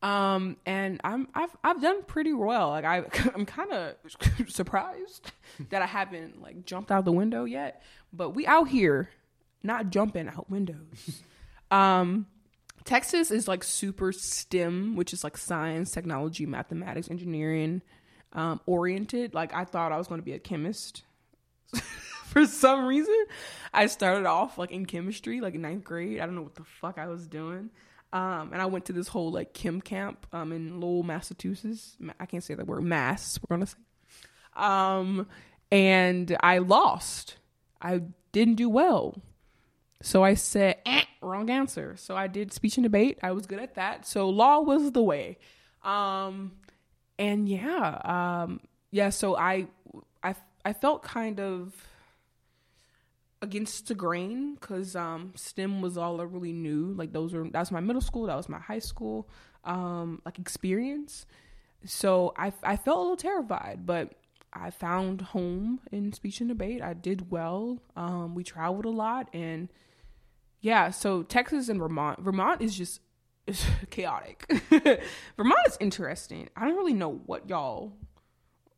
Um, 0.02 0.56
and 0.64 0.98
I'm 1.04 1.28
I've 1.34 1.54
I've 1.62 1.82
done 1.82 2.02
pretty 2.04 2.32
well. 2.32 2.70
Like 2.70 2.84
I 2.84 2.98
I'm 3.34 3.46
kind 3.46 3.72
of 3.72 3.94
surprised 4.48 5.32
that 5.68 5.82
I 5.82 5.86
haven't 5.86 6.40
like 6.40 6.64
jumped 6.64 6.90
out 6.90 7.04
the 7.04 7.12
window 7.12 7.44
yet. 7.44 7.82
But 8.12 8.30
we 8.30 8.46
out 8.46 8.68
here, 8.68 9.10
not 9.62 9.90
jumping 9.90 10.28
out 10.28 10.50
windows. 10.50 11.22
um, 11.70 12.26
Texas 12.84 13.30
is 13.30 13.46
like 13.46 13.62
super 13.62 14.10
STEM, 14.10 14.96
which 14.96 15.12
is 15.12 15.22
like 15.22 15.36
science, 15.36 15.90
technology, 15.90 16.46
mathematics, 16.46 17.10
engineering 17.10 17.82
um, 18.32 18.60
oriented. 18.64 19.34
Like 19.34 19.54
I 19.54 19.64
thought 19.64 19.92
I 19.92 19.98
was 19.98 20.08
going 20.08 20.20
to 20.20 20.24
be 20.24 20.32
a 20.32 20.38
chemist. 20.38 21.02
For 22.24 22.46
some 22.46 22.86
reason, 22.86 23.26
I 23.74 23.86
started 23.86 24.24
off 24.24 24.56
like 24.56 24.70
in 24.70 24.86
chemistry, 24.86 25.40
like 25.40 25.56
in 25.56 25.62
ninth 25.62 25.82
grade. 25.82 26.20
I 26.20 26.26
don't 26.26 26.36
know 26.36 26.42
what 26.42 26.54
the 26.54 26.64
fuck 26.64 26.96
I 26.96 27.08
was 27.08 27.26
doing. 27.26 27.70
Um, 28.12 28.52
and 28.52 28.60
I 28.60 28.66
went 28.66 28.86
to 28.86 28.92
this 28.92 29.08
whole 29.08 29.30
like 29.30 29.52
chem 29.52 29.80
camp 29.80 30.26
um, 30.32 30.52
in 30.52 30.80
Lowell, 30.80 31.02
Massachusetts. 31.04 31.96
I 32.18 32.26
can't 32.26 32.42
say 32.42 32.54
that 32.54 32.66
word, 32.66 32.82
Mass. 32.82 33.38
We're 33.40 33.56
gonna 33.56 33.66
say. 33.66 33.78
Um, 34.56 35.28
and 35.70 36.36
I 36.40 36.58
lost. 36.58 37.36
I 37.80 38.02
didn't 38.32 38.54
do 38.54 38.68
well. 38.68 39.20
So 40.02 40.24
I 40.24 40.34
said, 40.34 40.78
eh, 40.86 41.04
wrong 41.20 41.50
answer. 41.50 41.94
So 41.96 42.16
I 42.16 42.26
did 42.26 42.52
speech 42.52 42.76
and 42.76 42.84
debate. 42.84 43.18
I 43.22 43.32
was 43.32 43.46
good 43.46 43.60
at 43.60 43.74
that. 43.74 44.06
So 44.06 44.28
law 44.28 44.60
was 44.60 44.92
the 44.92 45.02
way. 45.02 45.38
Um, 45.82 46.52
and 47.18 47.48
yeah, 47.48 48.00
um, 48.04 48.60
yeah. 48.90 49.10
So 49.10 49.36
I, 49.36 49.66
I, 50.22 50.34
I 50.64 50.72
felt 50.72 51.02
kind 51.02 51.38
of 51.38 51.74
against 53.42 53.88
the 53.88 53.94
grain 53.94 54.54
because 54.54 54.94
um, 54.94 55.32
STEM 55.34 55.80
was 55.80 55.96
all 55.96 56.20
I 56.20 56.24
really 56.24 56.52
knew. 56.52 56.92
Like 56.96 57.12
those 57.12 57.32
were 57.32 57.48
that's 57.50 57.70
my 57.70 57.80
middle 57.80 58.02
school, 58.02 58.26
that 58.26 58.36
was 58.36 58.48
my 58.48 58.58
high 58.58 58.78
school 58.78 59.28
um, 59.64 60.20
like 60.24 60.38
experience. 60.38 61.26
So 61.84 62.34
I 62.36 62.52
I 62.62 62.76
felt 62.76 62.98
a 62.98 63.00
little 63.00 63.16
terrified, 63.16 63.86
but 63.86 64.12
I 64.52 64.70
found 64.70 65.20
home 65.20 65.80
in 65.92 66.12
speech 66.12 66.40
and 66.40 66.48
debate. 66.48 66.82
I 66.82 66.94
did 66.94 67.30
well. 67.30 67.78
Um, 67.96 68.34
we 68.34 68.44
traveled 68.44 68.84
a 68.84 68.90
lot, 68.90 69.28
and 69.32 69.68
yeah. 70.60 70.90
So 70.90 71.22
Texas 71.22 71.68
and 71.68 71.80
Vermont. 71.80 72.20
Vermont 72.20 72.60
is 72.60 72.76
just 72.76 73.00
chaotic. 73.90 74.50
Vermont 75.36 75.66
is 75.66 75.78
interesting. 75.80 76.48
I 76.56 76.66
don't 76.66 76.76
really 76.76 76.94
know 76.94 77.20
what 77.26 77.48
y'all, 77.48 77.94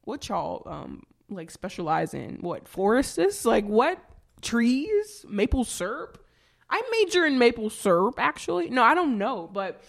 what 0.03 0.29
y'all 0.29 0.62
um 0.66 1.03
like 1.29 1.51
specialize 1.51 2.14
in. 2.14 2.38
What 2.40 2.68
forests? 2.68 3.44
Like 3.44 3.66
what 3.66 3.98
trees? 4.42 5.24
Maple 5.28 5.64
syrup? 5.64 6.18
I 6.68 6.83
major 6.90 7.24
in 7.26 7.38
maple 7.38 7.70
syrup 7.70 8.14
actually. 8.18 8.70
No, 8.70 8.83
I 8.83 8.94
don't 8.94 9.18
know, 9.18 9.48
but 9.52 9.83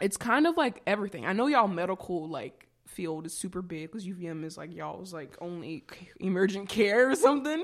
it's 0.00 0.16
kind 0.16 0.46
of 0.46 0.56
like 0.56 0.82
everything. 0.86 1.26
I 1.26 1.32
know 1.32 1.46
y'all 1.46 1.68
medical 1.68 2.28
like 2.28 2.68
field 2.86 3.26
is 3.26 3.32
super 3.32 3.62
big 3.62 3.90
because 3.90 4.06
UVM 4.06 4.44
is 4.44 4.56
like 4.56 4.74
y'all's 4.74 5.14
like 5.14 5.36
only 5.40 5.84
emergent 6.20 6.68
care 6.68 7.10
or 7.10 7.14
something. 7.14 7.62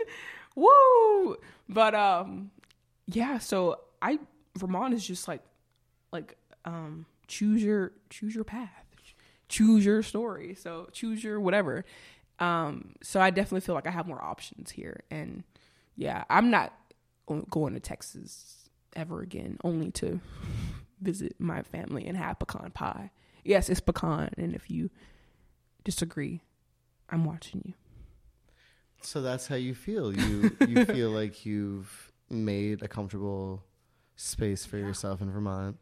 Woo! 0.55 1.37
But 1.69 1.95
um, 1.95 2.51
yeah. 3.07 3.39
So 3.39 3.81
I 4.01 4.19
Vermont 4.57 4.95
is 4.95 5.07
just 5.07 5.29
like 5.29 5.43
like 6.13 6.37
um 6.65 7.07
choose 7.27 7.63
your 7.63 7.93
choose 8.11 8.35
your 8.35 8.45
path, 8.45 8.87
choose 9.49 9.85
your 9.85 10.03
story. 10.03 10.55
So 10.55 10.89
choose 10.93 11.23
your 11.23 11.41
whatever. 11.41 11.85
Um, 12.41 12.95
so 13.03 13.21
I 13.21 13.31
definitely 13.31 13.63
feel 13.63 13.75
like 13.75 13.87
I 13.87 13.91
have 13.91 14.07
more 14.07 14.23
options 14.23 14.71
here, 14.71 15.03
and 15.11 15.43
yeah, 15.99 16.23
I'm 16.31 16.51
not 16.51 16.73
going 17.51 17.75
to 17.75 17.81
Texas 17.81 18.71
ever 18.95 19.21
again, 19.21 19.59
only 19.65 19.91
to 19.91 20.21
visit 21.01 21.35
my 21.39 21.63
family 21.63 22.07
and 22.07 22.17
have 22.17 22.39
pecan 22.39 22.71
pie. 22.71 23.11
Yes, 23.45 23.69
it's 23.69 23.81
pecan, 23.81 24.31
and 24.39 24.55
if 24.55 24.71
you 24.71 24.91
disagree, 25.85 26.41
I'm 27.11 27.25
watching 27.25 27.63
you. 27.65 27.75
So 29.03 29.21
that's 29.21 29.49
how 29.49 29.57
you 29.57 29.75
feel. 29.75 30.15
You 30.15 30.57
you 30.69 30.85
feel 30.85 31.11
like 31.11 31.45
you've 31.45 32.13
made 32.31 32.83
a 32.83 32.89
comfortable 32.89 33.65
space 34.17 34.65
for 34.65 34.77
yourself 34.79 35.21
in 35.21 35.31
Vermont, 35.33 35.79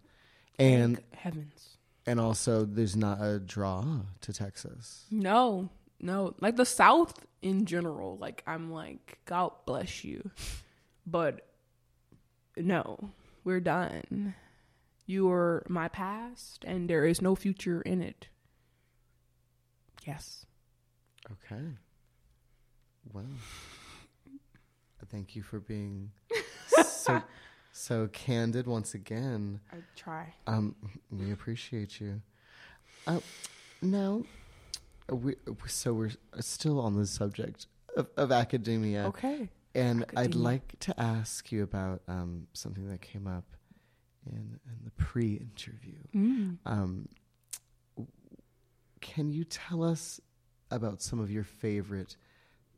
and 0.58 0.96
Thank 0.96 1.14
heavens, 1.14 1.76
and 2.06 2.18
also 2.18 2.64
there's 2.64 2.96
not 2.96 3.18
a 3.20 3.38
draw 3.38 3.84
to 4.22 4.32
Texas. 4.32 5.04
No, 5.10 5.68
no, 6.00 6.34
like 6.40 6.56
the 6.56 6.66
South 6.66 7.26
in 7.42 7.64
general. 7.66 8.16
Like 8.18 8.42
I'm 8.46 8.72
like, 8.72 9.18
God 9.24 9.52
bless 9.64 10.04
you, 10.04 10.30
but 11.06 11.46
no, 12.56 13.10
we're 13.44 13.60
done. 13.60 14.34
You 15.06 15.30
are 15.30 15.64
my 15.68 15.88
past, 15.88 16.64
and 16.66 16.90
there 16.90 17.04
is 17.04 17.22
no 17.22 17.36
future 17.36 17.80
in 17.80 18.02
it. 18.02 18.28
Yes. 20.04 20.46
Okay. 21.30 21.62
Well, 23.12 23.24
thank 25.10 25.36
you 25.36 25.42
for 25.42 25.60
being 25.60 26.10
so 26.86 27.22
so 27.72 28.08
candid 28.08 28.66
once 28.66 28.94
again. 28.94 29.60
I 29.72 29.76
try. 29.94 30.34
Um, 30.46 30.74
we 31.10 31.30
appreciate 31.30 32.00
you. 32.00 32.20
Uh, 33.06 33.20
now, 33.82 34.24
we 35.10 35.36
so 35.66 35.92
we're 35.94 36.10
still 36.40 36.80
on 36.80 36.96
the 36.96 37.06
subject 37.06 37.66
of, 37.96 38.08
of 38.16 38.32
academia. 38.32 39.06
Okay. 39.06 39.48
And 39.74 40.02
academia. 40.02 40.24
I'd 40.28 40.34
like 40.34 40.78
to 40.80 41.00
ask 41.00 41.52
you 41.52 41.62
about 41.62 42.02
um, 42.08 42.46
something 42.54 42.88
that 42.88 43.02
came 43.02 43.26
up 43.26 43.44
in, 44.26 44.58
in 44.66 44.84
the 44.84 44.90
pre-interview. 44.92 45.98
Mm. 46.14 46.56
Um, 46.64 47.08
can 49.00 49.30
you 49.30 49.44
tell 49.44 49.84
us 49.84 50.20
about 50.70 51.02
some 51.02 51.20
of 51.20 51.30
your 51.30 51.44
favorite 51.44 52.16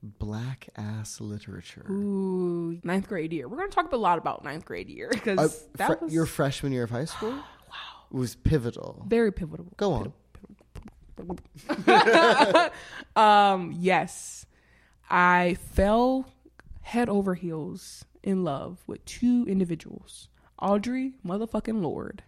black 0.02 0.68
ass 0.76 1.20
literature? 1.20 1.86
Ooh, 1.90 2.78
ninth 2.82 3.08
grade 3.08 3.32
year. 3.32 3.48
We're 3.48 3.56
going 3.56 3.70
to 3.70 3.74
talk 3.74 3.92
a 3.92 3.96
lot 3.96 4.18
about 4.18 4.44
ninth 4.44 4.64
grade 4.64 4.88
year 4.88 5.08
because 5.10 5.38
uh, 5.38 5.66
that 5.76 5.98
fr- 5.98 6.04
was 6.04 6.12
your 6.12 6.26
freshman 6.26 6.72
year 6.72 6.82
of 6.82 6.90
high 6.90 7.06
school. 7.06 7.30
wow, 7.32 7.44
was 8.10 8.34
pivotal. 8.34 9.04
Very 9.08 9.32
pivotal. 9.32 9.66
Go 9.76 9.92
on. 9.92 10.12
um, 13.16 13.74
yes, 13.78 14.46
I 15.10 15.56
fell 15.72 16.26
head 16.82 17.08
over 17.08 17.34
heels 17.34 18.04
in 18.22 18.44
love 18.44 18.82
with 18.86 19.04
two 19.04 19.44
individuals 19.48 20.28
Audre, 20.60 21.12
motherfucking 21.24 21.82
Lorde, 21.82 22.22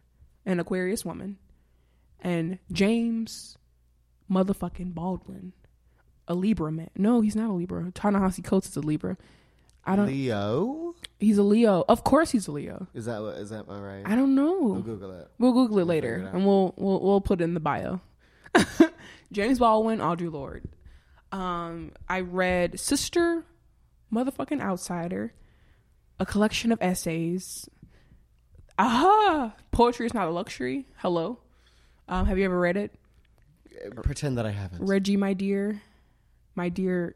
an 0.46 0.60
Aquarius 0.60 1.04
woman, 1.04 1.38
and 2.20 2.58
James 2.70 3.56
motherfucking 4.30 4.94
Baldwin, 4.94 5.52
a 6.28 6.34
Libra 6.34 6.70
man. 6.70 6.90
No, 6.96 7.20
he's 7.20 7.34
not 7.34 7.50
a 7.50 7.52
Libra. 7.52 7.90
Ta-Nehisi 7.92 8.44
Coates 8.44 8.68
is 8.68 8.76
a 8.76 8.80
Libra. 8.80 9.16
I 9.84 9.96
don't. 9.96 10.06
Leo. 10.06 10.94
He's 11.18 11.38
a 11.38 11.42
Leo. 11.42 11.84
Of 11.88 12.04
course, 12.04 12.30
he's 12.30 12.46
a 12.46 12.52
Leo. 12.52 12.86
Is 12.94 13.06
that 13.06 13.22
what? 13.22 13.36
Is 13.36 13.50
that 13.50 13.66
my 13.66 13.80
right? 13.80 14.02
I 14.04 14.14
don't 14.14 14.34
know. 14.34 14.58
We'll 14.60 14.82
Google 14.82 15.18
it. 15.18 15.28
We'll 15.38 15.52
Google 15.52 15.78
it 15.78 15.80
we'll 15.80 15.86
later, 15.86 16.16
it 16.18 16.34
and 16.34 16.46
we'll 16.46 16.74
we'll 16.76 17.00
we'll 17.00 17.20
put 17.20 17.40
it 17.40 17.44
in 17.44 17.54
the 17.54 17.60
bio. 17.60 18.00
James 19.32 19.58
Baldwin, 19.58 19.98
Audre 19.98 20.32
Lorde. 20.32 20.68
Um, 21.32 21.92
I 22.08 22.20
read 22.20 22.80
Sister, 22.80 23.44
motherfucking 24.12 24.60
Outsider, 24.60 25.32
a 26.18 26.26
collection 26.26 26.72
of 26.72 26.78
essays. 26.82 27.68
Aha! 28.78 29.54
Poetry 29.70 30.06
is 30.06 30.14
not 30.14 30.26
a 30.26 30.30
luxury. 30.30 30.86
Hello. 30.96 31.38
Um, 32.08 32.26
have 32.26 32.38
you 32.38 32.44
ever 32.44 32.58
read 32.58 32.76
it? 32.76 32.92
Pretend 34.02 34.36
that 34.38 34.46
I 34.46 34.50
haven't. 34.50 34.84
Reggie, 34.84 35.16
my 35.16 35.32
dear, 35.32 35.80
my 36.54 36.68
dear, 36.68 37.14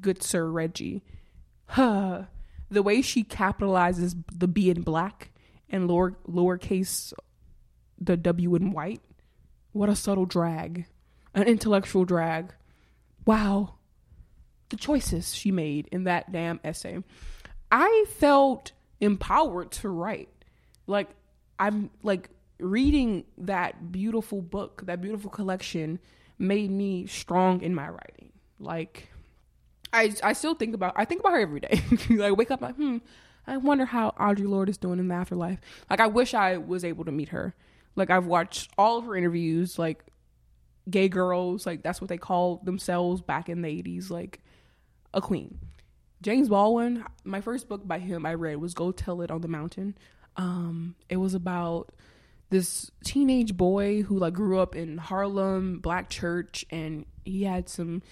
good 0.00 0.22
sir 0.22 0.46
Reggie. 0.46 1.02
Huh. 1.66 2.24
The 2.70 2.82
way 2.82 3.00
she 3.02 3.24
capitalizes 3.24 4.14
the 4.32 4.48
B 4.48 4.70
in 4.70 4.82
black 4.82 5.30
and 5.70 5.88
lower 5.88 6.12
lowercase 6.28 7.12
the 7.98 8.16
W 8.16 8.54
in 8.54 8.72
white. 8.72 9.00
What 9.76 9.90
a 9.90 9.94
subtle 9.94 10.24
drag, 10.24 10.86
an 11.34 11.42
intellectual 11.42 12.06
drag. 12.06 12.54
Wow, 13.26 13.74
the 14.70 14.76
choices 14.76 15.34
she 15.34 15.52
made 15.52 15.86
in 15.92 16.04
that 16.04 16.32
damn 16.32 16.60
essay. 16.64 17.04
I 17.70 18.06
felt 18.08 18.72
empowered 19.02 19.72
to 19.72 19.90
write. 19.90 20.30
Like 20.86 21.10
I'm 21.58 21.90
like 22.02 22.30
reading 22.58 23.24
that 23.36 23.92
beautiful 23.92 24.40
book, 24.40 24.80
that 24.86 25.02
beautiful 25.02 25.28
collection 25.28 25.98
made 26.38 26.70
me 26.70 27.06
strong 27.06 27.60
in 27.60 27.74
my 27.74 27.90
writing. 27.90 28.32
Like 28.58 29.10
I 29.92 30.14
I 30.22 30.32
still 30.32 30.54
think 30.54 30.74
about 30.74 30.94
I 30.96 31.04
think 31.04 31.20
about 31.20 31.32
her 31.32 31.40
every 31.40 31.60
day. 31.60 31.82
like 32.08 32.34
wake 32.34 32.50
up 32.50 32.62
like, 32.62 32.76
hmm, 32.76 32.96
I 33.46 33.58
wonder 33.58 33.84
how 33.84 34.14
Audre 34.18 34.48
Lorde 34.48 34.70
is 34.70 34.78
doing 34.78 34.98
in 34.98 35.08
the 35.08 35.14
afterlife. 35.14 35.60
Like 35.90 36.00
I 36.00 36.06
wish 36.06 36.32
I 36.32 36.56
was 36.56 36.82
able 36.82 37.04
to 37.04 37.12
meet 37.12 37.28
her. 37.28 37.54
Like 37.96 38.10
I've 38.10 38.26
watched 38.26 38.70
all 38.78 38.98
of 38.98 39.06
her 39.06 39.16
interviews, 39.16 39.78
like 39.78 40.04
gay 40.88 41.08
girls, 41.08 41.66
like 41.66 41.82
that's 41.82 42.00
what 42.00 42.08
they 42.08 42.18
called 42.18 42.64
themselves 42.64 43.20
back 43.20 43.48
in 43.48 43.62
the 43.62 43.68
eighties, 43.68 44.10
like 44.10 44.40
a 45.12 45.20
queen. 45.20 45.58
James 46.22 46.48
Baldwin, 46.48 47.04
my 47.24 47.40
first 47.40 47.68
book 47.68 47.86
by 47.86 47.98
him 47.98 48.24
I 48.24 48.34
read 48.34 48.56
was 48.56 48.74
Go 48.74 48.92
Tell 48.92 49.20
It 49.22 49.30
on 49.30 49.40
the 49.40 49.48
Mountain. 49.48 49.96
Um, 50.36 50.94
it 51.08 51.16
was 51.16 51.34
about 51.34 51.92
this 52.50 52.90
teenage 53.04 53.56
boy 53.56 54.02
who 54.02 54.18
like 54.18 54.34
grew 54.34 54.58
up 54.58 54.76
in 54.76 54.98
Harlem, 54.98 55.80
black 55.80 56.08
church, 56.08 56.64
and 56.70 57.06
he 57.24 57.44
had 57.44 57.68
some 57.68 58.02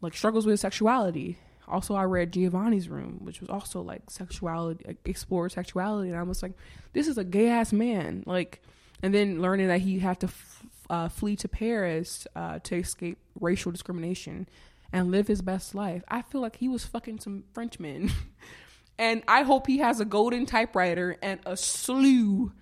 like 0.00 0.14
struggles 0.14 0.46
with 0.46 0.60
sexuality. 0.60 1.38
Also, 1.66 1.94
I 1.94 2.04
read 2.04 2.32
Giovanni's 2.32 2.90
Room, 2.90 3.20
which 3.22 3.40
was 3.40 3.48
also 3.48 3.80
like 3.80 4.10
sexuality, 4.10 4.84
like, 4.86 4.98
explore 5.06 5.48
sexuality, 5.48 6.10
and 6.10 6.18
I 6.18 6.22
was 6.22 6.42
like, 6.42 6.52
this 6.92 7.08
is 7.08 7.16
a 7.16 7.24
gay 7.24 7.48
ass 7.48 7.72
man. 7.72 8.22
Like, 8.26 8.62
and 9.04 9.12
then 9.12 9.42
learning 9.42 9.68
that 9.68 9.82
he 9.82 9.98
had 9.98 10.18
to 10.20 10.28
f- 10.28 10.66
uh, 10.88 11.08
flee 11.10 11.36
to 11.36 11.46
Paris 11.46 12.26
uh, 12.34 12.58
to 12.60 12.76
escape 12.76 13.18
racial 13.38 13.70
discrimination 13.70 14.48
and 14.94 15.10
live 15.10 15.28
his 15.28 15.42
best 15.42 15.74
life. 15.74 16.02
I 16.08 16.22
feel 16.22 16.40
like 16.40 16.56
he 16.56 16.68
was 16.68 16.86
fucking 16.86 17.20
some 17.20 17.44
Frenchmen. 17.52 18.10
and 18.98 19.22
I 19.28 19.42
hope 19.42 19.66
he 19.66 19.76
has 19.78 20.00
a 20.00 20.06
golden 20.06 20.46
typewriter 20.46 21.18
and 21.22 21.38
a 21.44 21.54
slew 21.54 22.52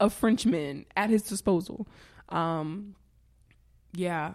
of 0.00 0.12
Frenchmen 0.12 0.86
at 0.96 1.08
his 1.08 1.22
disposal. 1.22 1.86
Um, 2.30 2.96
yeah, 3.94 4.34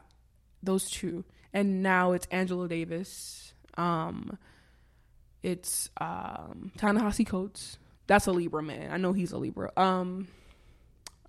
those 0.63 0.89
two. 0.89 1.25
And 1.51 1.83
now 1.83 2.13
it's 2.13 2.27
Angela 2.31 2.69
Davis. 2.69 3.51
Um, 3.75 4.37
it's 5.43 5.89
um, 5.99 6.71
Ta-Nehisi 6.77 7.27
Coates. 7.27 7.77
That's 8.07 8.25
a 8.25 8.31
Libra 8.31 8.63
man. 8.63 8.93
I 8.93 8.95
know 8.95 9.11
he's 9.11 9.33
a 9.33 9.37
Libra. 9.37 9.73
Um, 9.75 10.29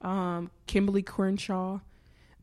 um, 0.03 0.51
Kimberlé 0.67 1.05
Crenshaw. 1.05 1.81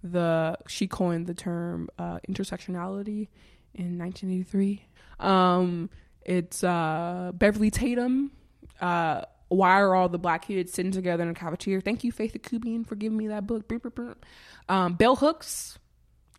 The 0.04 0.58
she 0.68 0.88
coined 0.88 1.26
the 1.26 1.34
term 1.34 1.89
uh, 1.98 2.20
intersectionality 2.30 3.28
in 3.74 3.98
1983. 3.98 4.86
Um, 5.20 5.89
it's 6.22 6.63
uh, 6.63 7.32
Beverly 7.34 7.72
Tatum. 7.72 8.32
Uh, 8.80 9.22
why 9.48 9.80
are 9.80 9.96
all 9.96 10.10
the 10.10 10.20
black 10.20 10.48
kids 10.48 10.74
sitting 10.74 10.91
together 10.91 11.24
in 11.24 11.30
a 11.30 11.34
cafeteria? 11.34 11.82
Thank 11.82 12.04
you, 12.04 12.12
Faith 12.12 12.36
Kubian, 12.41 12.86
for 12.86 12.96
giving 12.96 13.18
me 13.18 13.28
that 13.28 13.48
book. 13.48 13.72
Um, 14.68 14.94
Bell 14.94 15.15
Hooks, 15.15 15.78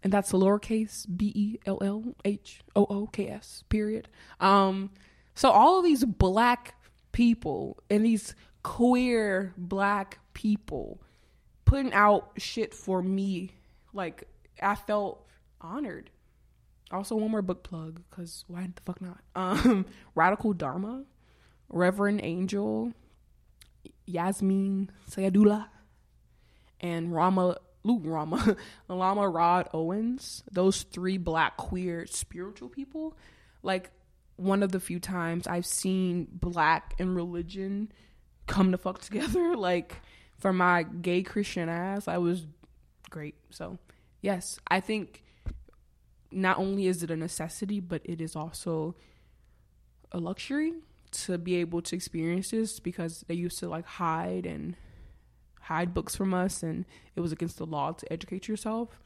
and 0.03 0.13
that's 0.13 0.31
the 0.31 0.39
lowercase 0.39 1.07
B 1.17 1.33
E 1.35 1.59
L 1.67 1.79
L 1.83 2.15
H 2.25 2.61
O 2.75 2.85
O 2.89 3.07
K 3.07 3.29
S. 3.29 3.65
Period. 3.69 4.09
Um, 4.41 4.91
so 5.35 5.51
all 5.51 5.79
of 5.79 5.85
these 5.85 6.05
black 6.05 6.75
people 7.13 7.79
and 7.89 8.05
these 8.05 8.35
queer 8.63 9.55
black 9.57 10.19
people 10.35 11.01
putting 11.67 11.93
out 11.93 12.31
shit 12.39 12.73
for 12.73 13.03
me, 13.03 13.53
like 13.93 14.25
I 14.63 14.75
felt 14.75 15.27
honored. 15.61 16.09
Also, 16.91 17.17
one 17.17 17.31
more 17.31 17.43
book 17.43 17.63
plug 17.63 18.01
because 18.09 18.45
why 18.49 18.67
the 18.75 18.83
fuck 18.83 19.03
not? 19.03 19.19
Um, 19.37 19.85
Radical 20.15 20.55
Dharma 20.55 21.05
Reverend 21.69 22.21
Angel, 22.23 22.93
Yasmin 24.07 24.91
Syedullah, 25.11 25.67
and 26.81 27.13
Rama 27.13 27.57
Luke 27.83 28.03
Rama, 28.05 28.57
Lama 28.89 29.29
Rod 29.29 29.69
Owens, 29.73 30.43
those 30.51 30.83
three 30.83 31.19
black 31.19 31.57
queer 31.57 32.07
spiritual 32.07 32.69
people, 32.69 33.17
like 33.63 33.91
one 34.37 34.63
of 34.63 34.73
the 34.73 34.81
few 34.81 35.01
times 35.01 35.47
I've 35.47 35.67
seen 35.67 36.29
black 36.31 36.95
and 36.99 37.15
religion 37.17 37.91
come 38.47 38.73
to 38.73 38.79
fuck 38.79 39.01
together. 39.01 39.57
Like 39.67 39.97
for 40.38 40.53
my 40.53 40.83
gay 40.83 41.22
Christian 41.22 41.68
ass, 41.68 42.09
I 42.09 42.18
was 42.18 42.46
great. 43.11 43.37
So 43.51 43.79
yes, 44.20 44.59
I 44.68 44.81
think 44.81 45.22
not 46.31 46.59
only 46.59 46.87
is 46.87 47.03
it 47.03 47.11
a 47.11 47.16
necessity, 47.16 47.81
but 47.81 48.03
it 48.05 48.20
is 48.20 48.37
also 48.37 48.94
a 50.12 50.18
luxury 50.18 50.75
to 51.11 51.38
be 51.38 51.57
able 51.57 51.81
to 51.83 51.96
experience 51.96 52.51
this 52.51 52.81
because 52.81 53.25
they 53.29 53.35
used 53.35 53.59
to 53.61 53.68
like 53.68 53.87
hide 53.87 54.44
and 54.44 54.77
hide 55.62 55.94
books 55.94 56.14
from 56.14 56.35
us 56.35 56.62
and 56.62 56.85
it 57.14 57.20
was 57.20 57.33
against 57.33 57.59
the 57.59 57.66
law 57.66 57.92
to 57.92 58.12
educate 58.12 58.49
yourself. 58.49 59.01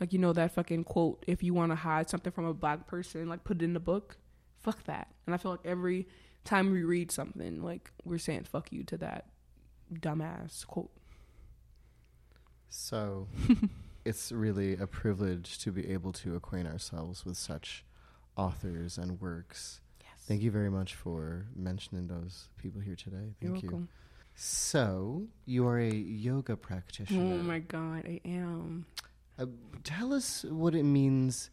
Like 0.00 0.12
you 0.12 0.18
know 0.18 0.32
that 0.32 0.52
fucking 0.52 0.84
quote, 0.84 1.24
if 1.26 1.42
you 1.42 1.54
want 1.54 1.72
to 1.72 1.76
hide 1.76 2.08
something 2.10 2.32
from 2.32 2.44
a 2.44 2.54
black 2.54 2.86
person, 2.86 3.28
like 3.28 3.44
put 3.44 3.62
it 3.62 3.64
in 3.64 3.72
the 3.72 3.80
book. 3.80 4.18
Fuck 4.58 4.84
that. 4.84 5.08
And 5.26 5.34
I 5.34 5.38
feel 5.38 5.52
like 5.52 5.64
every 5.64 6.06
time 6.44 6.70
we 6.70 6.82
read 6.82 7.10
something, 7.10 7.62
like 7.62 7.90
we're 8.04 8.18
saying 8.18 8.44
fuck 8.44 8.72
you 8.72 8.84
to 8.84 8.96
that 8.98 9.26
dumbass 9.92 10.66
quote. 10.66 10.90
So 12.68 13.28
it's 14.04 14.30
really 14.32 14.76
a 14.76 14.86
privilege 14.86 15.58
to 15.60 15.72
be 15.72 15.90
able 15.90 16.12
to 16.12 16.36
acquaint 16.36 16.68
ourselves 16.68 17.24
with 17.24 17.36
such 17.36 17.84
authors 18.36 18.98
and 18.98 19.20
works 19.20 19.80
Thank 20.28 20.42
you 20.42 20.50
very 20.50 20.70
much 20.70 20.94
for 20.94 21.46
mentioning 21.56 22.06
those 22.06 22.50
people 22.58 22.82
here 22.82 22.94
today. 22.94 23.34
Thank 23.40 23.62
You're 23.62 23.72
you. 23.72 23.88
So, 24.34 25.22
you 25.46 25.66
are 25.66 25.78
a 25.78 25.90
yoga 25.90 26.54
practitioner. 26.54 27.34
Oh 27.34 27.38
my 27.38 27.60
God, 27.60 28.04
I 28.04 28.20
am. 28.26 28.84
Uh, 29.38 29.46
tell 29.84 30.12
us 30.12 30.44
what 30.44 30.74
it 30.74 30.82
means 30.82 31.48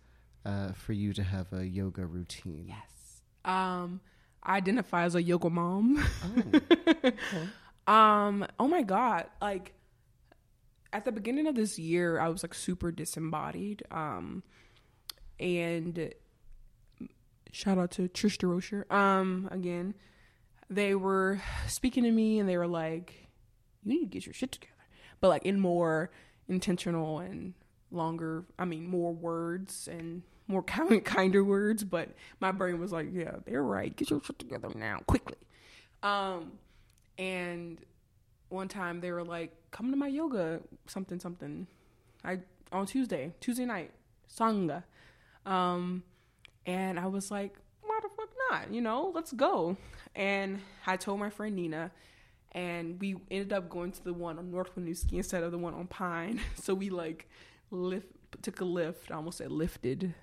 uh, 0.46 0.74
for 0.74 0.92
you 0.92 1.14
to 1.14 1.24
have 1.24 1.54
a 1.54 1.66
yoga 1.66 2.06
routine. 2.06 2.66
Yes. 2.68 3.22
Um, 3.46 4.02
I 4.44 4.58
identify 4.58 5.04
as 5.04 5.16
a 5.16 5.24
yoga 5.24 5.50
mom. 5.50 6.06
Oh. 6.26 6.60
okay. 7.06 7.16
um, 7.88 8.46
oh 8.60 8.68
my 8.68 8.84
God. 8.84 9.26
Like, 9.42 9.74
at 10.94 11.06
the 11.06 11.12
beginning 11.12 11.48
of 11.48 11.56
this 11.56 11.78
year, 11.78 12.20
I 12.20 12.30
was 12.30 12.44
like 12.44 12.54
super 12.54 12.92
disembodied. 12.92 13.84
Um, 13.92 14.44
and 15.40 16.14
shout 17.52 17.78
out 17.78 17.92
to 17.92 18.08
Trish 18.10 18.38
DeRocher. 18.38 18.92
Um, 18.92 19.50
again, 19.52 19.94
they 20.70 20.96
were 20.96 21.42
speaking 21.68 22.04
to 22.04 22.12
me 22.12 22.40
and 22.40 22.50
they 22.50 22.58
were 22.58 22.68
like, 22.68 23.28
"You 23.84 23.94
need 23.94 24.00
to 24.00 24.06
get 24.06 24.26
your 24.26 24.34
shit 24.34 24.52
together," 24.52 24.74
but 25.22 25.30
like 25.30 25.46
in 25.46 25.60
more 25.60 26.12
intentional 26.48 27.20
and 27.20 27.54
longer. 27.92 28.46
I 28.58 28.66
mean, 28.66 28.88
more 28.88 29.14
words 29.14 29.88
and 29.92 30.24
more 30.48 30.64
kind, 30.64 31.04
kinder 31.04 31.44
words. 31.44 31.84
But 31.84 32.10
my 32.40 32.52
brain 32.52 32.80
was 32.80 32.92
like, 32.92 33.08
"Yeah, 33.12 33.38
they're 33.46 33.64
right. 33.64 33.96
Get 33.96 34.10
your 34.10 34.22
shit 34.24 34.40
together 34.40 34.70
now, 34.76 35.00
quickly." 35.08 35.38
Um, 36.04 36.54
and 37.18 37.80
one 38.50 38.68
time 38.68 39.02
they 39.02 39.12
were 39.12 39.24
like, 39.24 39.56
"Come 39.72 39.92
to 39.92 39.98
my 39.98 40.08
yoga, 40.08 40.62
something 40.88 41.20
something." 41.20 41.68
I 42.24 42.40
on 42.72 42.86
Tuesday, 42.86 43.34
Tuesday 43.40 43.66
night, 43.66 43.92
sangha. 44.30 44.84
Um, 45.46 46.04
and 46.66 47.00
I 47.00 47.08
was 47.08 47.30
like, 47.30 47.56
why 47.82 48.00
the 48.02 48.10
fuck 48.10 48.30
not? 48.50 48.74
You 48.74 48.82
know, 48.82 49.12
let's 49.14 49.32
go. 49.32 49.78
And 50.16 50.62
I 50.86 50.98
told 50.98 51.20
my 51.20 51.30
friend 51.30 51.56
Nina, 51.56 51.92
and 52.52 53.00
we 53.00 53.16
ended 53.30 53.54
up 53.54 53.70
going 53.70 53.92
to 53.92 54.04
the 54.04 54.14
one 54.14 54.40
on 54.40 54.52
North 54.52 54.76
Winooski 54.76 55.14
instead 55.14 55.44
of 55.44 55.52
the 55.52 55.58
one 55.58 55.74
on 55.74 55.88
Pine. 55.88 56.40
So 56.62 56.74
we 56.74 56.90
like 56.90 57.30
lift, 57.70 58.08
took 58.42 58.62
a 58.62 58.64
Lyft. 58.64 59.12
I 59.12 59.16
almost 59.16 59.38
said 59.38 59.52
lifted. 59.52 60.14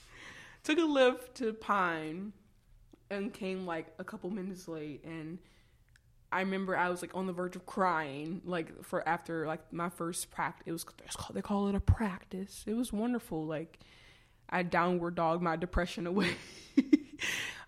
took 0.64 0.78
a 0.78 0.82
Lyft 0.82 1.34
to 1.34 1.52
Pine, 1.52 2.32
and 3.10 3.32
came 3.32 3.66
like 3.66 3.88
a 3.98 4.04
couple 4.04 4.30
minutes 4.30 4.66
late. 4.68 5.04
And 5.04 5.38
I 6.34 6.40
remember 6.40 6.76
I 6.76 6.88
was 6.88 7.00
like 7.00 7.12
on 7.14 7.28
the 7.28 7.32
verge 7.32 7.54
of 7.54 7.64
crying, 7.64 8.42
like 8.44 8.82
for 8.82 9.08
after 9.08 9.46
like 9.46 9.72
my 9.72 9.88
first 9.88 10.32
practice. 10.32 10.64
It 10.66 10.72
was 10.72 10.84
they 11.32 11.42
call 11.42 11.68
it 11.68 11.76
a 11.76 11.80
practice. 11.80 12.64
It 12.66 12.74
was 12.74 12.92
wonderful, 12.92 13.46
like 13.46 13.78
I 14.50 14.64
downward 14.64 15.14
dog 15.14 15.42
my 15.42 15.54
depression 15.54 16.06
away. 16.08 16.34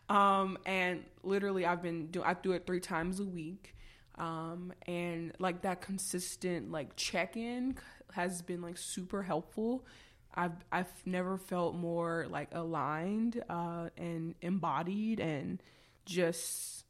um, 0.08 0.58
and 0.66 1.04
literally, 1.22 1.64
I've 1.64 1.80
been 1.80 2.08
do 2.08 2.24
I 2.24 2.34
do 2.34 2.52
it 2.52 2.66
three 2.66 2.80
times 2.80 3.20
a 3.20 3.24
week. 3.24 3.76
Um, 4.16 4.72
and 4.88 5.32
like 5.38 5.62
that 5.62 5.80
consistent 5.80 6.72
like 6.72 6.96
check 6.96 7.36
in 7.36 7.76
has 8.14 8.42
been 8.42 8.62
like 8.62 8.78
super 8.78 9.22
helpful. 9.22 9.86
I've 10.34 10.56
I've 10.72 10.90
never 11.06 11.38
felt 11.38 11.76
more 11.76 12.26
like 12.28 12.48
aligned 12.50 13.44
uh, 13.48 13.90
and 13.96 14.34
embodied 14.42 15.20
and 15.20 15.62
just 16.04 16.85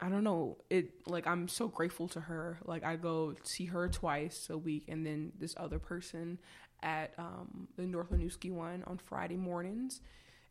I 0.00 0.08
don't 0.08 0.24
know. 0.24 0.58
It 0.70 0.90
like 1.06 1.26
I'm 1.26 1.48
so 1.48 1.68
grateful 1.68 2.08
to 2.08 2.20
her. 2.20 2.58
Like 2.64 2.84
I 2.84 2.96
go 2.96 3.34
see 3.42 3.66
her 3.66 3.88
twice 3.88 4.48
a 4.50 4.56
week, 4.56 4.84
and 4.88 5.04
then 5.04 5.32
this 5.38 5.54
other 5.56 5.78
person 5.78 6.38
at 6.82 7.12
um, 7.18 7.68
the 7.76 7.82
North 7.82 8.10
Winooski 8.10 8.52
one 8.52 8.84
on 8.86 8.98
Friday 8.98 9.36
mornings, 9.36 10.00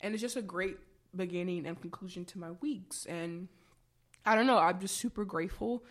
and 0.02 0.14
it's 0.14 0.22
just 0.22 0.36
a 0.36 0.42
great 0.42 0.78
beginning 1.16 1.66
and 1.66 1.80
conclusion 1.80 2.26
to 2.26 2.40
my 2.40 2.52
weeks. 2.62 3.06
And 3.06 3.48
I 4.26 4.36
don't 4.36 4.48
know. 4.48 4.58
I'm 4.58 4.80
just 4.80 4.98
super 4.98 5.24
grateful 5.24 5.86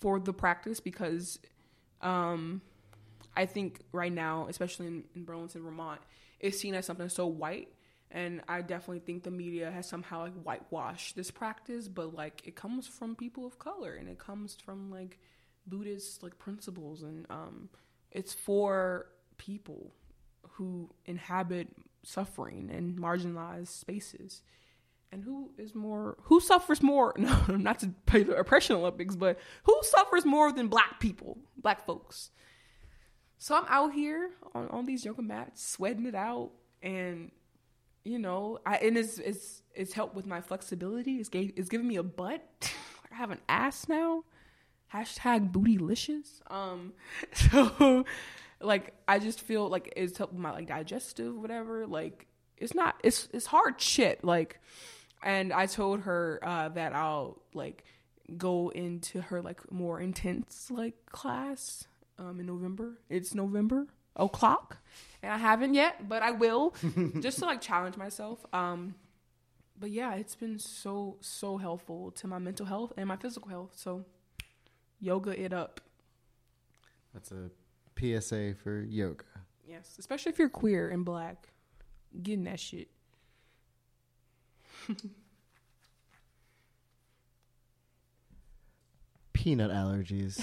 for 0.00 0.18
the 0.18 0.32
practice 0.32 0.80
because 0.80 1.38
um, 2.02 2.60
I 3.36 3.46
think 3.46 3.80
right 3.92 4.12
now, 4.12 4.46
especially 4.48 4.88
in, 4.88 5.04
in 5.14 5.24
Burlington, 5.24 5.62
Vermont, 5.62 6.00
it's 6.40 6.58
seen 6.58 6.74
as 6.74 6.86
something 6.86 7.08
so 7.08 7.26
white 7.26 7.68
and 8.10 8.40
I 8.48 8.62
definitely 8.62 9.00
think 9.00 9.22
the 9.22 9.30
media 9.30 9.70
has 9.70 9.86
somehow 9.86 10.22
like 10.22 10.42
whitewashed 10.42 11.16
this 11.16 11.30
practice, 11.30 11.88
but 11.88 12.14
like 12.14 12.42
it 12.46 12.56
comes 12.56 12.86
from 12.86 13.14
people 13.14 13.46
of 13.46 13.58
color 13.58 13.94
and 13.94 14.08
it 14.08 14.18
comes 14.18 14.56
from 14.64 14.90
like 14.90 15.18
Buddhist 15.66 16.22
like 16.22 16.38
principles 16.38 17.02
and 17.02 17.26
um 17.28 17.68
it's 18.10 18.32
for 18.32 19.06
people 19.36 19.92
who 20.52 20.90
inhabit 21.04 21.68
suffering 22.02 22.70
and 22.72 22.98
marginalized 22.98 23.68
spaces. 23.68 24.42
And 25.10 25.24
who 25.24 25.52
is 25.56 25.74
more 25.74 26.18
who 26.24 26.38
suffers 26.40 26.82
more 26.82 27.14
no 27.18 27.44
not 27.48 27.80
to 27.80 27.88
play 28.06 28.22
the 28.22 28.36
oppression 28.36 28.76
Olympics, 28.76 29.16
but 29.16 29.38
who 29.64 29.78
suffers 29.82 30.24
more 30.24 30.50
than 30.52 30.68
black 30.68 30.98
people, 30.98 31.38
black 31.56 31.84
folks. 31.84 32.30
So 33.38 33.54
I'm 33.54 33.66
out 33.68 33.92
here 33.92 34.30
on, 34.54 34.68
on 34.68 34.84
these 34.86 35.04
yoga 35.04 35.22
mats, 35.22 35.64
sweating 35.64 36.06
it 36.06 36.14
out 36.14 36.50
and 36.82 37.30
you 38.08 38.18
know, 38.18 38.58
I 38.64 38.76
and 38.76 38.96
it's 38.96 39.18
it's 39.18 39.62
it's 39.74 39.92
helped 39.92 40.14
with 40.14 40.26
my 40.26 40.40
flexibility. 40.40 41.16
It's 41.16 41.28
gave 41.28 41.52
it's 41.56 41.68
giving 41.68 41.86
me 41.86 41.96
a 41.96 42.02
butt. 42.02 42.42
I 43.12 43.14
have 43.14 43.30
an 43.30 43.40
ass 43.48 43.86
now. 43.88 44.24
Hashtag 44.92 45.52
bootylicious. 45.52 46.40
Um, 46.50 46.94
so 47.32 48.06
like 48.60 48.94
I 49.06 49.18
just 49.18 49.42
feel 49.42 49.68
like 49.68 49.92
it's 49.94 50.16
helped 50.16 50.32
with 50.32 50.40
my 50.40 50.52
like 50.52 50.68
digestive 50.68 51.34
whatever. 51.36 51.86
Like 51.86 52.26
it's 52.56 52.74
not 52.74 52.96
it's 53.04 53.28
it's 53.34 53.46
hard 53.46 53.78
shit. 53.78 54.24
Like, 54.24 54.58
and 55.22 55.52
I 55.52 55.66
told 55.66 56.00
her 56.00 56.40
uh, 56.42 56.70
that 56.70 56.94
I'll 56.94 57.42
like 57.52 57.84
go 58.38 58.70
into 58.70 59.20
her 59.20 59.42
like 59.42 59.70
more 59.70 60.00
intense 60.00 60.70
like 60.70 60.94
class 61.12 61.86
um 62.18 62.40
in 62.40 62.46
November. 62.46 62.98
It's 63.10 63.34
November 63.34 63.86
o'clock 64.18 64.78
and 65.22 65.32
I 65.32 65.36
haven't 65.36 65.74
yet, 65.74 66.08
but 66.08 66.22
I 66.22 66.30
will, 66.30 66.74
just 67.20 67.38
to 67.40 67.46
like 67.46 67.60
challenge 67.60 67.96
myself. 67.96 68.44
Um, 68.52 68.94
but 69.78 69.90
yeah, 69.90 70.14
it's 70.14 70.34
been 70.34 70.58
so 70.58 71.16
so 71.20 71.56
helpful 71.56 72.10
to 72.12 72.26
my 72.26 72.38
mental 72.38 72.66
health 72.66 72.92
and 72.96 73.06
my 73.08 73.16
physical 73.16 73.48
health. 73.48 73.72
So, 73.76 74.04
yoga 75.00 75.40
it 75.40 75.52
up. 75.52 75.80
That's 77.14 77.32
a 77.32 77.50
PSA 77.98 78.54
for 78.62 78.80
yoga. 78.82 79.24
Yes, 79.66 79.96
especially 79.98 80.32
if 80.32 80.38
you're 80.38 80.48
queer 80.48 80.88
and 80.88 81.04
black, 81.04 81.48
getting 82.22 82.44
that 82.44 82.60
shit. 82.60 82.88
Peanut 89.32 89.70
allergies. 89.70 90.42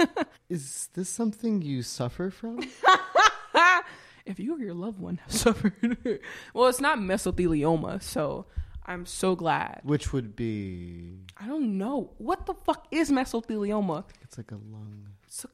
Is 0.48 0.88
this 0.94 1.08
something 1.08 1.62
you 1.62 1.82
suffer 1.82 2.30
from? 2.30 2.60
if 4.26 4.38
you 4.38 4.56
or 4.56 4.58
your 4.58 4.74
loved 4.74 4.98
one 4.98 5.18
have 5.22 5.32
suffered, 5.44 6.20
well, 6.52 6.68
it's 6.68 6.80
not 6.80 6.98
mesothelioma, 6.98 8.02
so 8.02 8.46
I'm 8.84 9.06
so 9.06 9.34
glad. 9.34 9.80
Which 9.84 10.12
would 10.12 10.36
be? 10.36 11.18
I 11.36 11.46
don't 11.46 11.78
know. 11.78 12.10
What 12.18 12.46
the 12.46 12.54
fuck 12.54 12.86
is 12.90 13.10
mesothelioma? 13.10 14.04
It's 14.22 14.36
like 14.36 14.50
a 14.50 14.54
lung. 14.54 15.08
So, 15.28 15.48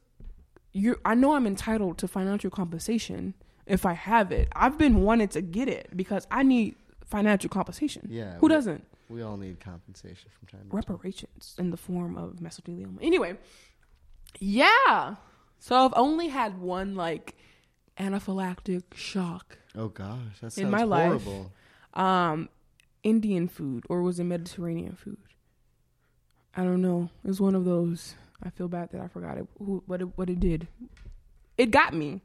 you 0.71 0.99
I 1.05 1.15
know 1.15 1.35
I'm 1.35 1.47
entitled 1.47 1.97
to 1.99 2.07
financial 2.07 2.49
compensation 2.49 3.33
if 3.65 3.85
I 3.85 3.93
have 3.93 4.31
it. 4.31 4.49
I've 4.55 4.77
been 4.77 5.01
wanting 5.01 5.29
to 5.29 5.41
get 5.41 5.67
it 5.67 5.89
because 5.95 6.27
I 6.29 6.43
need 6.43 6.75
financial 7.05 7.49
compensation. 7.49 8.07
Yeah. 8.09 8.37
Who 8.37 8.47
we, 8.47 8.53
doesn't? 8.53 8.85
We 9.09 9.21
all 9.21 9.37
need 9.37 9.59
compensation 9.59 10.29
from 10.37 10.47
time 10.47 10.69
to 10.69 10.75
Reparations 10.75 11.55
in 11.57 11.71
the 11.71 11.77
form 11.77 12.17
of 12.17 12.35
mesothelioma. 12.35 12.97
Anyway, 13.01 13.37
yeah. 14.39 15.15
So 15.59 15.75
I've 15.85 15.93
only 15.95 16.27
had 16.27 16.59
one 16.59 16.95
like 16.95 17.35
anaphylactic 17.97 18.83
shock. 18.95 19.57
Oh 19.75 19.87
gosh, 19.87 20.39
that's 20.41 20.57
in 20.57 20.69
my 20.69 20.81
horrible. 20.81 21.51
life. 21.93 22.03
Um, 22.03 22.49
Indian 23.03 23.47
food 23.47 23.85
or 23.89 24.01
was 24.01 24.19
it 24.19 24.23
Mediterranean 24.23 24.95
food? 24.95 25.17
I 26.55 26.63
don't 26.63 26.81
know. 26.81 27.09
It 27.23 27.27
was 27.27 27.41
one 27.41 27.55
of 27.55 27.65
those. 27.65 28.15
I 28.43 28.49
feel 28.49 28.67
bad 28.67 28.91
that 28.91 29.01
I 29.01 29.07
forgot 29.07 29.37
it. 29.37 29.47
Who, 29.57 29.83
what 29.87 30.01
it 30.01 30.17
what 30.17 30.29
it 30.29 30.39
did. 30.39 30.67
It 31.57 31.71
got 31.71 31.93
me, 31.93 32.21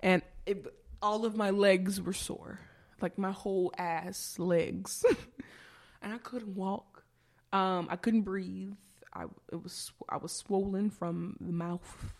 and 0.00 0.22
it, 0.46 0.66
all 1.00 1.24
of 1.24 1.34
my 1.34 1.50
legs 1.50 2.00
were 2.00 2.12
sore, 2.12 2.60
like 3.00 3.18
my 3.18 3.32
whole 3.32 3.72
ass 3.78 4.38
legs, 4.38 5.04
and 6.02 6.12
I 6.12 6.18
couldn't 6.18 6.54
walk. 6.54 7.04
Um, 7.52 7.88
I 7.90 7.96
couldn't 7.96 8.22
breathe. 8.22 8.74
I 9.14 9.24
it 9.50 9.62
was 9.62 9.92
I 10.08 10.16
was 10.18 10.32
swollen 10.32 10.90
from 10.90 11.36
the 11.40 11.52
mouth 11.52 12.12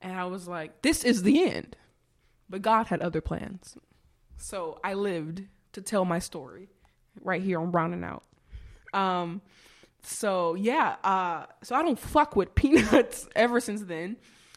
and 0.00 0.18
I 0.18 0.24
was 0.24 0.48
like, 0.48 0.82
this 0.82 1.04
is 1.04 1.22
the 1.22 1.42
end. 1.42 1.76
But 2.48 2.62
God 2.62 2.86
had 2.86 3.00
other 3.00 3.20
plans. 3.20 3.76
So 4.36 4.78
I 4.82 4.94
lived 4.94 5.42
to 5.72 5.82
tell 5.82 6.04
my 6.04 6.18
story 6.18 6.68
right 7.22 7.42
here 7.42 7.60
on 7.60 7.70
Brown 7.70 7.92
and 7.92 8.04
Out. 8.04 8.24
Um, 8.94 9.42
so 10.02 10.54
yeah, 10.54 10.96
uh, 11.04 11.46
so 11.62 11.74
I 11.74 11.82
don't 11.82 11.98
fuck 11.98 12.36
with 12.36 12.54
peanuts 12.54 13.28
ever 13.34 13.60
since 13.60 13.82
then. 13.82 14.16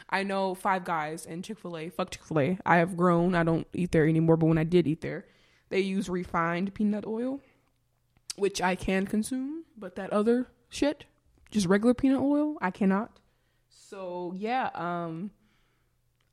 I 0.10 0.24
know 0.24 0.56
Five 0.56 0.84
Guys 0.84 1.26
and 1.26 1.44
Chick 1.44 1.60
fil 1.60 1.78
A. 1.78 1.90
Fuck 1.90 2.12
Chick 2.12 2.24
fil 2.24 2.40
A. 2.40 2.58
I 2.66 2.78
have 2.78 2.98
grown. 2.98 3.34
I 3.34 3.44
don't 3.44 3.68
eat 3.74 3.92
there 3.92 4.08
anymore, 4.08 4.38
but 4.38 4.48
when 4.48 4.58
I 4.58 4.64
did 4.64 4.88
eat 4.88 5.02
there, 5.02 5.26
they 5.70 5.80
use 5.80 6.10
refined 6.10 6.74
peanut 6.74 7.06
oil, 7.08 7.40
which 8.36 8.62
I 8.62 8.76
can 8.76 9.08
consume, 9.08 9.64
but 9.78 9.96
that 9.96 10.12
other 10.12 10.48
shit, 10.70 11.06
just 11.50 11.66
regular 11.66 11.94
peanut 11.94 12.22
oil, 12.22 12.58
I 12.62 12.72
cannot. 12.72 13.21
So 13.92 14.34
yeah, 14.38 14.70
um, 14.74 15.32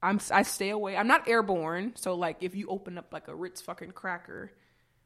I'm 0.01 0.21
I 0.31 0.45
stay 0.45 0.71
away. 0.71 0.97
I'm 0.97 1.09
not 1.09 1.27
airborne, 1.27 1.95
so 1.97 2.15
like 2.15 2.37
if 2.41 2.55
you 2.55 2.69
open 2.69 2.97
up 2.97 3.13
like 3.13 3.27
a 3.27 3.35
Ritz 3.35 3.61
fucking 3.61 3.91
cracker 3.91 4.53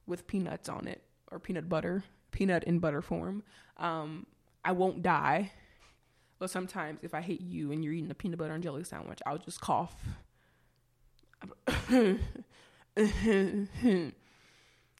with 0.07 0.27
peanuts 0.27 0.69
on 0.69 0.87
it 0.87 1.03
or 1.31 1.39
peanut 1.39 1.71
butter, 1.71 2.05
peanut 2.31 2.65
in 2.65 2.79
butter 2.79 3.01
form, 3.01 3.43
um, 3.79 4.27
I 4.63 4.73
won't 4.73 5.03
die. 5.03 5.51
But 6.39 6.51
sometimes 6.51 6.99
if 7.01 7.15
I 7.15 7.23
hate 7.23 7.41
you 7.41 7.73
and 7.73 7.83
you're 7.83 7.95
eating 7.95 8.11
a 8.11 8.15
peanut 8.15 8.39
butter 8.39 8.53
and 8.53 8.63
jelly 8.63 8.85
sandwich, 8.85 9.21
I'll 9.25 9.39
just 9.39 9.63
cough. 9.63 9.97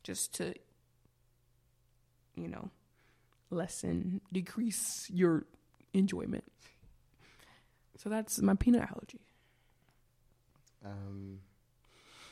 just 0.03 0.35
to 0.37 0.55
you 2.35 2.49
know 2.49 2.71
lessen 3.51 4.23
decrease 4.33 5.07
your 5.11 5.45
enjoyment 5.93 6.45
so 7.97 8.09
that's 8.09 8.41
my 8.41 8.55
peanut 8.55 8.83
allergy. 8.83 9.21
Um, 10.85 11.39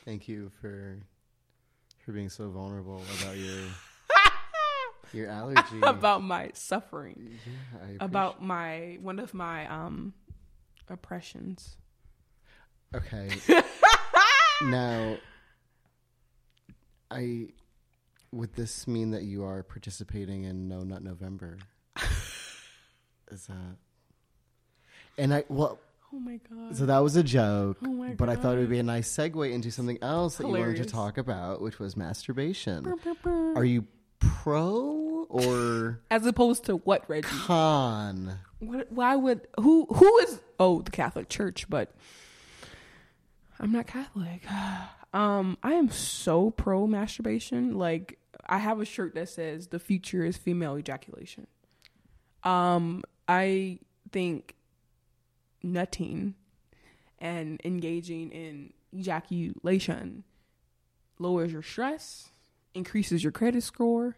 thank 0.05 0.27
you 0.27 0.51
for 0.61 0.99
for 2.05 2.11
being 2.11 2.29
so 2.29 2.49
vulnerable 2.49 3.01
about 3.21 3.37
your 3.37 3.59
your 5.13 5.29
allergy. 5.29 5.79
About 5.83 6.23
my 6.23 6.51
suffering. 6.53 7.39
Yeah, 7.45 7.87
about 7.99 8.43
my 8.43 8.97
one 9.01 9.19
of 9.19 9.33
my 9.33 9.67
um 9.67 10.13
oppressions. 10.89 11.77
Okay. 12.93 13.29
Now 14.63 15.17
i 17.09 17.47
would 18.31 18.53
this 18.53 18.87
mean 18.87 19.11
that 19.11 19.23
you 19.23 19.43
are 19.43 19.63
participating 19.63 20.45
in 20.45 20.67
no 20.67 20.83
nut 20.83 21.03
november? 21.03 21.57
Is 23.31 23.47
that 23.47 23.77
and 25.21 25.33
I 25.33 25.43
well. 25.47 25.79
Oh 26.13 26.19
my 26.19 26.39
god! 26.49 26.75
So 26.75 26.85
that 26.87 26.99
was 26.99 27.15
a 27.15 27.23
joke, 27.23 27.77
oh 27.85 28.13
but 28.17 28.27
I 28.27 28.35
thought 28.35 28.57
it 28.57 28.59
would 28.59 28.69
be 28.69 28.79
a 28.79 28.83
nice 28.83 29.09
segue 29.09 29.49
into 29.49 29.71
something 29.71 29.97
else 30.01 30.37
that 30.37 30.45
Hilarious. 30.45 30.61
you 30.61 30.73
wanted 30.73 30.87
to 30.87 30.93
talk 30.93 31.17
about, 31.17 31.61
which 31.61 31.79
was 31.79 31.95
masturbation. 31.95 32.83
Burr, 32.83 32.95
burr, 32.97 33.13
burr. 33.23 33.53
Are 33.55 33.63
you 33.63 33.85
pro 34.19 35.25
or 35.29 36.01
as 36.09 36.25
opposed 36.25 36.65
to 36.65 36.77
what, 36.77 37.09
Reggie? 37.09 37.27
Con. 37.29 38.39
What? 38.59 38.91
Why 38.91 39.15
would 39.15 39.47
who? 39.57 39.85
Who 39.85 40.17
is? 40.19 40.41
Oh, 40.59 40.81
the 40.81 40.91
Catholic 40.91 41.29
Church, 41.29 41.69
but 41.69 41.93
I'm 43.59 43.71
not 43.71 43.87
Catholic. 43.87 44.43
Um, 45.13 45.57
I 45.61 45.73
am 45.73 45.89
so 45.89 46.51
pro 46.51 46.87
masturbation. 46.87 47.77
Like, 47.77 48.17
I 48.45 48.59
have 48.59 48.79
a 48.79 48.85
shirt 48.85 49.13
that 49.15 49.27
says 49.27 49.67
"The 49.67 49.77
future 49.77 50.23
is 50.23 50.37
female 50.37 50.77
ejaculation." 50.77 51.47
Um, 52.45 53.03
I 53.27 53.79
think 54.13 54.55
nutting 55.63 56.35
and 57.19 57.61
engaging 57.63 58.31
in 58.31 58.73
ejaculation 58.93 60.23
lowers 61.19 61.51
your 61.51 61.61
stress, 61.61 62.29
increases 62.73 63.23
your 63.23 63.31
credit 63.31 63.63
score, 63.63 64.17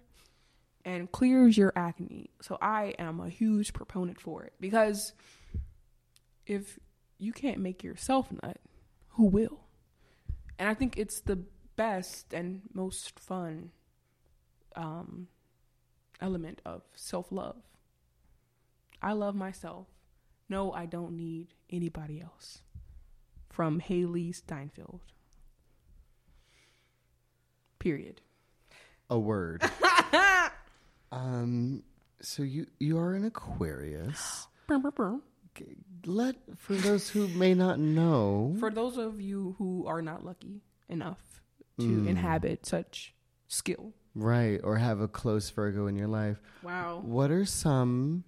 and 0.85 1.11
clears 1.11 1.57
your 1.57 1.73
acne. 1.75 2.29
So 2.41 2.57
I 2.61 2.95
am 2.99 3.19
a 3.19 3.29
huge 3.29 3.73
proponent 3.73 4.19
for 4.19 4.43
it 4.43 4.53
because 4.59 5.13
if 6.45 6.79
you 7.17 7.31
can't 7.31 7.59
make 7.59 7.83
yourself 7.83 8.31
nut, 8.31 8.57
who 9.09 9.25
will? 9.25 9.61
And 10.57 10.67
I 10.69 10.73
think 10.73 10.97
it's 10.97 11.21
the 11.21 11.43
best 11.75 12.33
and 12.33 12.61
most 12.73 13.19
fun 13.19 13.71
um, 14.75 15.27
element 16.21 16.61
of 16.65 16.83
self 16.95 17.31
love. 17.31 17.57
I 19.01 19.13
love 19.13 19.35
myself. 19.35 19.87
No, 20.49 20.71
I 20.71 20.85
don't 20.85 21.15
need 21.15 21.47
anybody 21.69 22.21
else. 22.21 22.59
From 23.49 23.79
Hailee 23.81 24.35
Steinfeld. 24.35 25.01
Period. 27.79 28.21
A 29.09 29.19
word. 29.19 29.63
um. 31.11 31.83
So 32.21 32.41
you 32.43 32.67
you 32.79 32.97
are 32.97 33.13
an 33.13 33.25
Aquarius. 33.25 34.47
Let 36.05 36.35
for 36.57 36.73
those 36.73 37.09
who 37.09 37.27
may 37.29 37.53
not 37.53 37.79
know. 37.79 38.55
For 38.59 38.71
those 38.71 38.97
of 38.97 39.19
you 39.21 39.55
who 39.57 39.85
are 39.87 40.01
not 40.01 40.25
lucky 40.25 40.61
enough 40.89 41.19
to 41.79 41.85
Mm. 41.85 42.07
inhabit 42.07 42.65
such 42.65 43.13
skill. 43.47 43.93
Right, 44.15 44.59
or 44.63 44.77
have 44.77 44.99
a 45.01 45.07
close 45.07 45.49
Virgo 45.49 45.87
in 45.87 45.95
your 45.95 46.07
life. 46.07 46.37
Wow. 46.61 47.01
What 47.03 47.31
are 47.31 47.45
some 47.45 48.23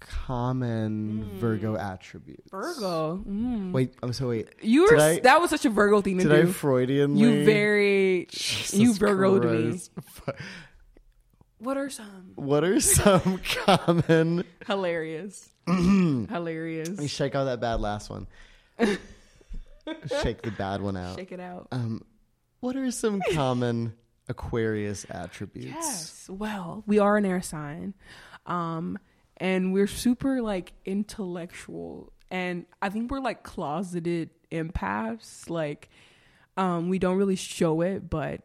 common 0.00 1.38
Virgo 1.38 1.76
attributes? 1.76 2.50
Virgo. 2.50 3.22
Mm. 3.28 3.72
Wait, 3.72 3.94
I'm 4.02 4.12
so 4.12 4.28
wait. 4.28 4.48
You 4.62 4.82
were 4.84 4.96
I- 4.98 5.20
that 5.20 5.40
was 5.40 5.50
such 5.50 5.64
a 5.64 5.70
Virgo 5.70 6.00
thing 6.00 6.18
to 6.18 6.24
Did 6.24 6.32
I 6.32 6.42
do. 6.42 6.48
Freudianly? 6.48 7.18
you 7.18 7.44
very 7.44 8.26
Jesus 8.30 8.74
you 8.74 8.94
Virgo'd 8.94 9.44
me. 9.44 9.80
What 11.58 11.76
are 11.76 11.88
some 11.90 12.32
What 12.34 12.64
are 12.64 12.80
some 12.80 13.40
common? 13.64 14.44
hilarious? 14.66 15.48
hilarious. 15.66 16.88
Let 16.90 16.98
me 16.98 17.06
shake 17.08 17.34
out 17.34 17.44
that 17.44 17.60
bad 17.60 17.80
last 17.80 18.10
one. 18.10 18.26
shake 20.22 20.42
the 20.42 20.50
bad 20.50 20.80
one 20.82 20.96
out. 20.96 21.16
Shake 21.18 21.32
it 21.32 21.40
out. 21.40 21.68
Um, 21.72 22.02
what 22.60 22.76
are 22.76 22.90
some 22.90 23.20
common 23.32 23.94
Aquarius 24.28 25.06
attributes? 25.10 25.68
Yes. 25.74 26.26
Well, 26.28 26.82
we 26.86 26.98
are 26.98 27.16
an 27.16 27.24
air 27.24 27.42
sign. 27.42 27.94
Um 28.46 28.98
and 29.38 29.72
we're 29.72 29.86
super 29.86 30.40
like 30.40 30.72
intellectual 30.84 32.12
and 32.30 32.66
I 32.82 32.88
think 32.88 33.10
we're 33.10 33.20
like 33.20 33.42
closeted 33.42 34.30
empaths. 34.50 35.48
Like 35.50 35.88
um 36.56 36.88
we 36.88 36.98
don't 36.98 37.16
really 37.16 37.36
show 37.36 37.80
it, 37.80 38.08
but 38.08 38.42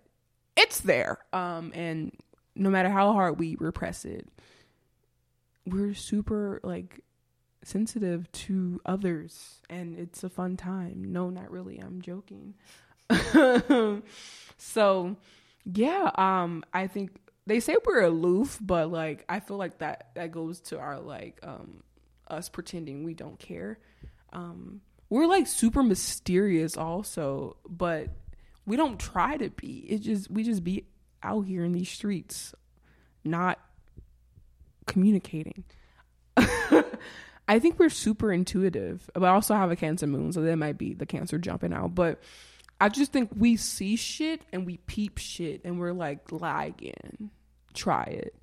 it's 0.55 0.81
there. 0.81 1.19
Um 1.33 1.71
and 1.73 2.11
no 2.55 2.69
matter 2.69 2.89
how 2.89 3.13
hard 3.13 3.39
we 3.39 3.55
repress 3.59 4.05
it, 4.05 4.27
we're 5.65 5.93
super 5.93 6.59
like 6.63 7.03
sensitive 7.63 8.31
to 8.31 8.81
others 8.85 9.61
and 9.69 9.97
it's 9.97 10.23
a 10.23 10.29
fun 10.29 10.57
time. 10.57 11.03
No, 11.11 11.29
not 11.29 11.51
really. 11.51 11.79
I'm 11.79 12.01
joking. 12.01 12.55
so, 14.57 15.15
yeah, 15.65 16.11
um 16.15 16.63
I 16.73 16.87
think 16.87 17.11
they 17.49 17.59
say 17.59 17.75
we're 17.85 18.01
aloof, 18.01 18.57
but 18.61 18.91
like 18.91 19.25
I 19.27 19.39
feel 19.39 19.57
like 19.57 19.79
that 19.79 20.09
that 20.15 20.31
goes 20.31 20.59
to 20.61 20.79
our 20.79 20.99
like 20.99 21.39
um 21.43 21.83
us 22.27 22.49
pretending 22.49 23.03
we 23.03 23.13
don't 23.13 23.39
care. 23.39 23.79
Um 24.31 24.81
we're 25.09 25.25
like 25.25 25.47
super 25.47 25.81
mysterious 25.81 26.77
also, 26.77 27.57
but 27.67 28.09
we 28.65 28.77
don't 28.77 28.99
try 28.99 29.35
to 29.37 29.49
be. 29.49 29.85
It 29.89 29.99
just 29.99 30.29
we 30.29 30.43
just 30.43 30.63
be 30.63 30.85
out 31.23 31.41
here 31.41 31.63
in 31.63 31.71
these 31.71 31.89
streets 31.89 32.53
not 33.23 33.59
communicating. 34.85 35.63
I 36.37 37.57
think 37.57 37.79
we're 37.79 37.89
super 37.89 38.31
intuitive, 38.31 39.09
but 39.13 39.23
I 39.23 39.29
also 39.29 39.55
have 39.55 39.71
a 39.71 39.75
Cancer 39.75 40.05
moon, 40.05 40.31
so 40.31 40.41
that 40.41 40.55
might 40.55 40.77
be 40.77 40.93
the 40.93 41.07
Cancer 41.07 41.39
jumping 41.39 41.73
out. 41.73 41.95
But 41.95 42.21
I 42.79 42.89
just 42.89 43.11
think 43.11 43.31
we 43.35 43.55
see 43.55 43.95
shit 43.95 44.43
and 44.53 44.67
we 44.67 44.77
peep 44.77 45.17
shit, 45.17 45.61
and 45.65 45.79
we're 45.79 45.93
like, 45.93 46.31
lie 46.31 46.65
again, 46.65 47.31
try 47.79 48.03
it. 48.03 48.35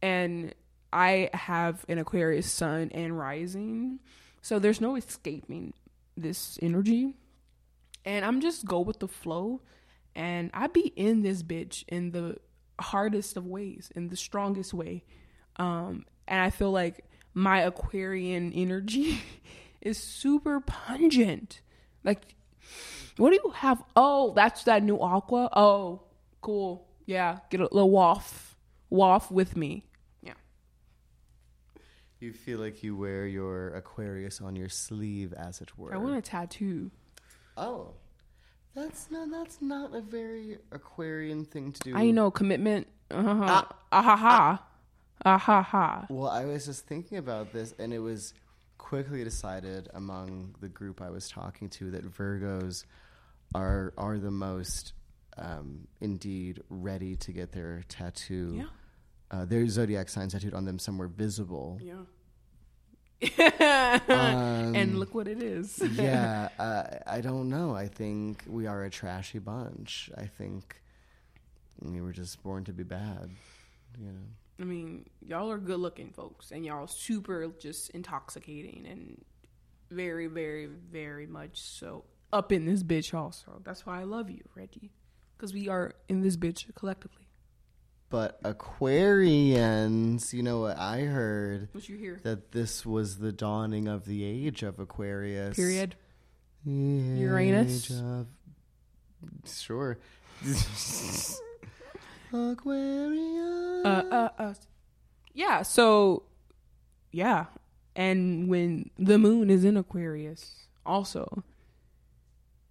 And 0.00 0.54
I 0.92 1.30
have 1.32 1.84
an 1.88 1.98
Aquarius 1.98 2.50
sun 2.50 2.90
and 2.92 3.16
rising, 3.16 4.00
so 4.42 4.58
there's 4.58 4.80
no 4.80 4.96
escaping 4.96 5.72
this 6.16 6.58
energy. 6.60 7.14
And 8.04 8.24
I'm 8.24 8.40
just 8.40 8.66
go 8.66 8.80
with 8.80 8.98
the 8.98 9.08
flow, 9.08 9.60
and 10.14 10.50
I 10.52 10.66
be 10.66 10.92
in 10.96 11.22
this 11.22 11.42
bitch 11.42 11.84
in 11.88 12.10
the 12.10 12.36
hardest 12.80 13.36
of 13.36 13.46
ways, 13.46 13.90
in 13.94 14.08
the 14.08 14.16
strongest 14.16 14.74
way. 14.74 15.04
Um, 15.56 16.04
and 16.26 16.40
I 16.40 16.50
feel 16.50 16.72
like 16.72 17.04
my 17.34 17.60
Aquarian 17.60 18.52
energy 18.52 19.22
is 19.80 19.98
super 19.98 20.60
pungent. 20.60 21.60
Like, 22.04 22.34
what 23.16 23.30
do 23.30 23.38
you 23.42 23.50
have? 23.50 23.82
Oh, 23.94 24.32
that's 24.34 24.64
that 24.64 24.82
new 24.82 24.98
aqua. 25.00 25.48
Oh, 25.52 26.02
cool. 26.40 26.86
Yeah, 27.12 27.38
get 27.50 27.60
a 27.60 27.64
little 27.64 27.90
waff, 27.90 28.56
waff 28.90 29.30
with 29.30 29.56
me. 29.56 29.84
Yeah. 30.22 30.34
You 32.20 32.32
feel 32.32 32.58
like 32.58 32.82
you 32.82 32.96
wear 32.96 33.26
your 33.26 33.68
Aquarius 33.74 34.40
on 34.40 34.56
your 34.56 34.68
sleeve, 34.68 35.32
as 35.32 35.60
it 35.60 35.76
were. 35.76 35.94
I 35.94 35.98
want 35.98 36.16
a 36.16 36.22
tattoo. 36.22 36.90
Oh, 37.56 37.94
that's 38.74 39.10
not 39.10 39.30
that's 39.30 39.60
not 39.60 39.94
a 39.94 40.00
very 40.00 40.58
Aquarian 40.70 41.44
thing 41.44 41.72
to 41.72 41.80
do. 41.80 41.96
I 41.96 42.10
know 42.10 42.30
commitment. 42.30 42.86
Uh-huh. 43.10 43.64
Ah 43.92 44.02
ha 44.02 44.16
ha. 44.16 44.64
Ah 45.24 45.38
ha 45.38 45.62
ha. 45.62 46.06
Well, 46.08 46.30
I 46.30 46.46
was 46.46 46.64
just 46.64 46.86
thinking 46.86 47.18
about 47.18 47.52
this, 47.52 47.74
and 47.78 47.92
it 47.92 47.98
was 47.98 48.32
quickly 48.78 49.22
decided 49.22 49.88
among 49.94 50.54
the 50.60 50.68
group 50.68 51.00
I 51.02 51.10
was 51.10 51.28
talking 51.28 51.68
to 51.70 51.90
that 51.92 52.04
Virgos 52.10 52.84
are 53.54 53.92
are 53.98 54.18
the 54.18 54.30
most 54.30 54.94
um, 55.38 55.86
indeed 56.00 56.62
ready 56.68 57.16
to 57.16 57.32
get 57.32 57.52
their 57.52 57.82
tattoo, 57.88 58.54
Yeah. 58.56 58.64
uh, 59.30 59.44
their 59.44 59.66
zodiac 59.68 60.08
sign 60.08 60.28
tattooed 60.28 60.54
on 60.54 60.64
them 60.64 60.78
somewhere 60.78 61.08
visible. 61.08 61.78
Yeah. 61.80 62.04
Um, 64.08 64.74
and 64.74 64.98
look 64.98 65.14
what 65.14 65.28
it 65.28 65.42
is. 65.42 65.80
yeah, 65.94 66.48
uh, 66.58 66.84
I 67.06 67.20
don't 67.20 67.48
know. 67.48 67.74
I 67.74 67.86
think 67.86 68.42
we 68.48 68.66
are 68.66 68.84
a 68.84 68.90
trashy 68.90 69.38
bunch. 69.38 70.10
I 70.16 70.26
think 70.26 70.80
we 71.80 72.00
were 72.00 72.12
just 72.12 72.42
born 72.42 72.64
to 72.64 72.72
be 72.72 72.82
bad. 72.82 73.30
You 73.98 74.06
know. 74.06 74.26
I 74.60 74.64
mean, 74.64 75.06
y'all 75.24 75.50
are 75.50 75.58
good 75.58 75.78
looking 75.78 76.10
folks, 76.10 76.50
and 76.50 76.64
y'all 76.64 76.86
super 76.86 77.46
just 77.60 77.90
intoxicating 77.90 78.86
and 78.88 79.24
very, 79.90 80.26
very, 80.26 80.66
very 80.66 81.26
much 81.26 81.60
so 81.60 82.04
up 82.32 82.50
in 82.50 82.64
this 82.64 82.82
bitch. 82.82 83.14
Also, 83.14 83.60
that's 83.64 83.86
why 83.86 84.00
I 84.00 84.04
love 84.04 84.30
you, 84.30 84.42
Reggie, 84.54 84.90
because 85.42 85.52
we 85.52 85.68
are 85.68 85.92
in 86.08 86.20
this 86.20 86.36
bitch 86.36 86.72
collectively. 86.76 87.26
But 88.10 88.40
Aquarians, 88.44 90.32
you 90.32 90.40
know 90.44 90.60
what 90.60 90.78
I 90.78 91.00
heard? 91.00 91.68
What 91.72 91.88
you 91.88 91.96
hear? 91.96 92.20
That 92.22 92.52
this 92.52 92.86
was 92.86 93.18
the 93.18 93.32
dawning 93.32 93.88
of 93.88 94.04
the 94.04 94.22
age 94.22 94.62
of 94.62 94.78
Aquarius. 94.78 95.56
Period. 95.56 95.96
Uranus? 96.64 97.90
of- 97.90 98.28
Sure. 99.44 99.98
Aquarius. 102.32 103.84
Uh, 103.84 104.04
uh, 104.12 104.28
uh. 104.38 104.54
Yeah. 105.34 105.62
So, 105.62 106.22
yeah, 107.10 107.46
and 107.96 108.48
when 108.48 108.90
the 108.96 109.18
moon 109.18 109.50
is 109.50 109.64
in 109.64 109.76
Aquarius, 109.76 110.68
also, 110.86 111.42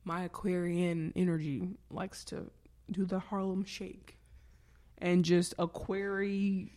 my 0.06 0.24
Aquarian 0.24 1.12
energy 1.18 1.68
likes 1.90 2.24
to 2.26 2.50
do 2.92 3.06
the 3.06 3.20
Harlem 3.20 3.64
Shake 3.64 4.18
and 4.98 5.26
just 5.26 5.56
Aquari 5.58 6.70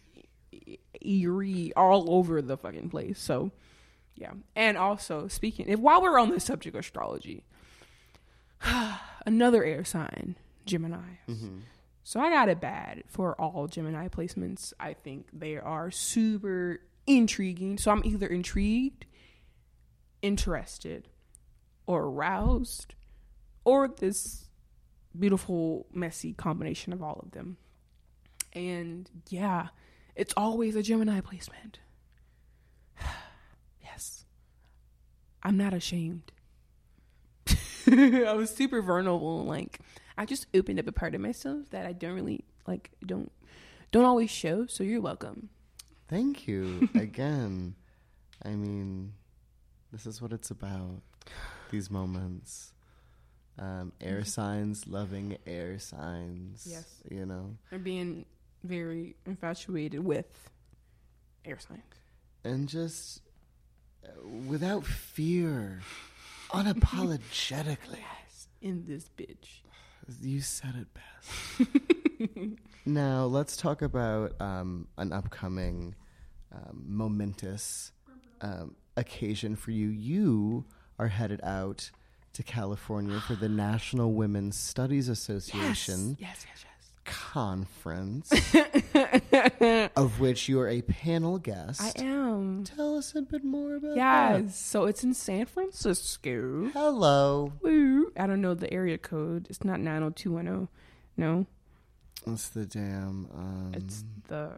eerie 1.00 1.72
all 1.76 2.14
over 2.14 2.40
the 2.40 2.56
fucking 2.56 2.88
place. 2.88 3.20
So, 3.20 3.52
yeah. 4.14 4.32
And 4.56 4.76
also, 4.76 5.28
speaking, 5.28 5.66
if 5.68 5.78
while 5.78 6.02
we're 6.02 6.18
on 6.18 6.30
the 6.30 6.40
subject 6.40 6.74
of 6.74 6.80
astrology, 6.80 7.44
another 9.26 9.64
air 9.64 9.84
sign, 9.84 10.36
Gemini. 10.64 11.18
Mm-hmm. 11.28 11.58
So 12.02 12.20
I 12.20 12.30
got 12.30 12.48
it 12.48 12.60
bad 12.60 13.04
for 13.08 13.34
all 13.40 13.66
Gemini 13.66 14.08
placements. 14.08 14.72
I 14.78 14.92
think 14.92 15.28
they 15.32 15.56
are 15.56 15.90
super 15.90 16.80
intriguing. 17.06 17.78
So 17.78 17.90
I'm 17.90 18.04
either 18.04 18.26
intrigued, 18.26 19.06
interested, 20.20 21.08
or 21.86 22.04
aroused, 22.04 22.94
or 23.64 23.88
this 23.88 24.43
beautiful, 25.18 25.86
messy 25.92 26.32
combination 26.32 26.92
of 26.92 27.02
all 27.02 27.20
of 27.22 27.32
them. 27.32 27.56
And 28.52 29.10
yeah, 29.28 29.68
it's 30.14 30.34
always 30.36 30.76
a 30.76 30.82
Gemini 30.82 31.20
placement. 31.20 31.80
yes. 33.82 34.24
I'm 35.42 35.56
not 35.56 35.74
ashamed. 35.74 36.32
I 37.86 38.32
was 38.32 38.54
super 38.54 38.80
vulnerable. 38.80 39.44
Like, 39.44 39.80
I 40.16 40.24
just 40.24 40.46
opened 40.54 40.78
up 40.78 40.86
a 40.86 40.92
part 40.92 41.14
of 41.14 41.20
myself 41.20 41.70
that 41.70 41.86
I 41.86 41.92
don't 41.92 42.14
really 42.14 42.44
like. 42.66 42.90
Don't 43.04 43.30
don't 43.92 44.04
always 44.04 44.30
show, 44.30 44.66
so 44.66 44.82
you're 44.82 45.00
welcome. 45.00 45.50
Thank 46.08 46.48
you 46.48 46.88
again. 46.94 47.74
I 48.44 48.50
mean, 48.50 49.12
this 49.92 50.06
is 50.06 50.22
what 50.22 50.32
it's 50.32 50.50
about. 50.50 51.02
These 51.70 51.90
moments. 51.90 52.73
Um, 53.58 53.92
air 54.00 54.24
signs 54.24 54.86
loving 54.86 55.36
air 55.46 55.78
signs. 55.78 56.66
Yes. 56.68 57.02
You 57.10 57.26
know? 57.26 57.56
Or 57.70 57.78
being 57.78 58.26
very 58.62 59.16
infatuated 59.26 60.04
with 60.04 60.50
air 61.44 61.58
signs. 61.58 61.82
And 62.42 62.68
just 62.68 63.20
uh, 64.04 64.26
without 64.46 64.84
fear, 64.84 65.80
unapologetically. 66.50 67.98
Yes, 67.98 68.48
in 68.60 68.84
this 68.86 69.08
bitch. 69.16 69.60
You 70.20 70.42
said 70.42 70.74
it 70.74 70.88
best. 70.92 72.58
now, 72.84 73.24
let's 73.24 73.56
talk 73.56 73.80
about 73.80 74.38
um, 74.38 74.86
an 74.98 75.14
upcoming 75.14 75.94
um, 76.52 76.84
momentous 76.86 77.90
um, 78.42 78.76
occasion 78.98 79.56
for 79.56 79.70
you. 79.70 79.88
You 79.88 80.66
are 80.98 81.08
headed 81.08 81.40
out 81.42 81.90
to 82.34 82.42
California 82.42 83.20
for 83.20 83.34
the 83.34 83.48
National 83.48 84.12
Women's 84.12 84.56
Studies 84.58 85.08
Association 85.08 86.16
Yes, 86.20 86.44
yes, 86.48 86.64
conference, 87.04 88.30
yes. 88.52 89.90
of 89.96 90.20
which 90.20 90.48
you 90.48 90.58
are 90.60 90.68
a 90.68 90.82
panel 90.82 91.38
guest. 91.38 91.80
I 91.98 92.02
am. 92.04 92.64
Tell 92.64 92.96
us 92.96 93.14
a 93.14 93.22
bit 93.22 93.44
more 93.44 93.76
about 93.76 93.96
Yes. 93.96 94.58
So 94.58 94.84
it's 94.86 95.02
in 95.04 95.14
San 95.14 95.46
Francisco. 95.46 96.70
Hello. 96.72 97.52
Woo. 97.62 98.12
I 98.16 98.26
don't 98.26 98.40
know 98.40 98.54
the 98.54 98.72
area 98.72 98.98
code. 98.98 99.46
It's 99.50 99.64
not 99.64 99.80
90210. 99.80 100.68
No, 101.16 101.46
It's 102.26 102.48
the 102.48 102.66
damn. 102.66 103.28
Um, 103.34 103.72
it's 103.74 104.04
the 104.28 104.52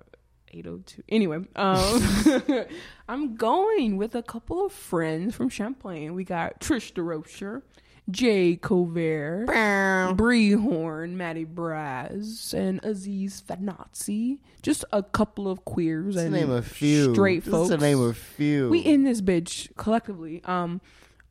802. 0.58 1.02
Anyway, 1.08 1.38
um, 1.56 2.64
I'm 3.08 3.36
going 3.36 3.96
with 3.96 4.14
a 4.14 4.22
couple 4.22 4.64
of 4.64 4.72
friends 4.72 5.34
from 5.34 5.48
Champlain. 5.48 6.14
We 6.14 6.24
got 6.24 6.60
Trish 6.60 6.92
DeRocher, 6.92 7.62
Jay 8.10 8.56
Covert, 8.56 10.16
Bree 10.16 10.52
Horn, 10.52 11.16
Maddie 11.16 11.44
Braz, 11.44 12.54
and 12.54 12.82
Aziz 12.84 13.42
Fanazi. 13.46 14.38
Just 14.62 14.84
a 14.92 15.02
couple 15.02 15.48
of 15.48 15.64
queers 15.64 16.14
Just 16.14 16.24
and 16.26 16.34
name 16.34 16.50
a 16.50 16.62
few. 16.62 17.12
straight 17.14 17.44
Just 17.44 17.50
folks. 17.50 17.68
to 17.70 17.78
name 17.78 18.00
a 18.00 18.14
few. 18.14 18.68
We 18.68 18.80
in 18.80 19.04
this 19.04 19.20
bitch 19.20 19.74
collectively. 19.76 20.42
Um, 20.44 20.80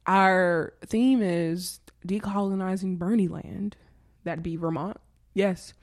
our 0.05 0.73
theme 0.85 1.21
is 1.21 1.79
decolonizing 2.07 2.97
Bernie 2.99 3.27
land. 3.27 3.75
That'd 4.23 4.43
be 4.43 4.55
Vermont. 4.55 4.97
Yes, 5.33 5.73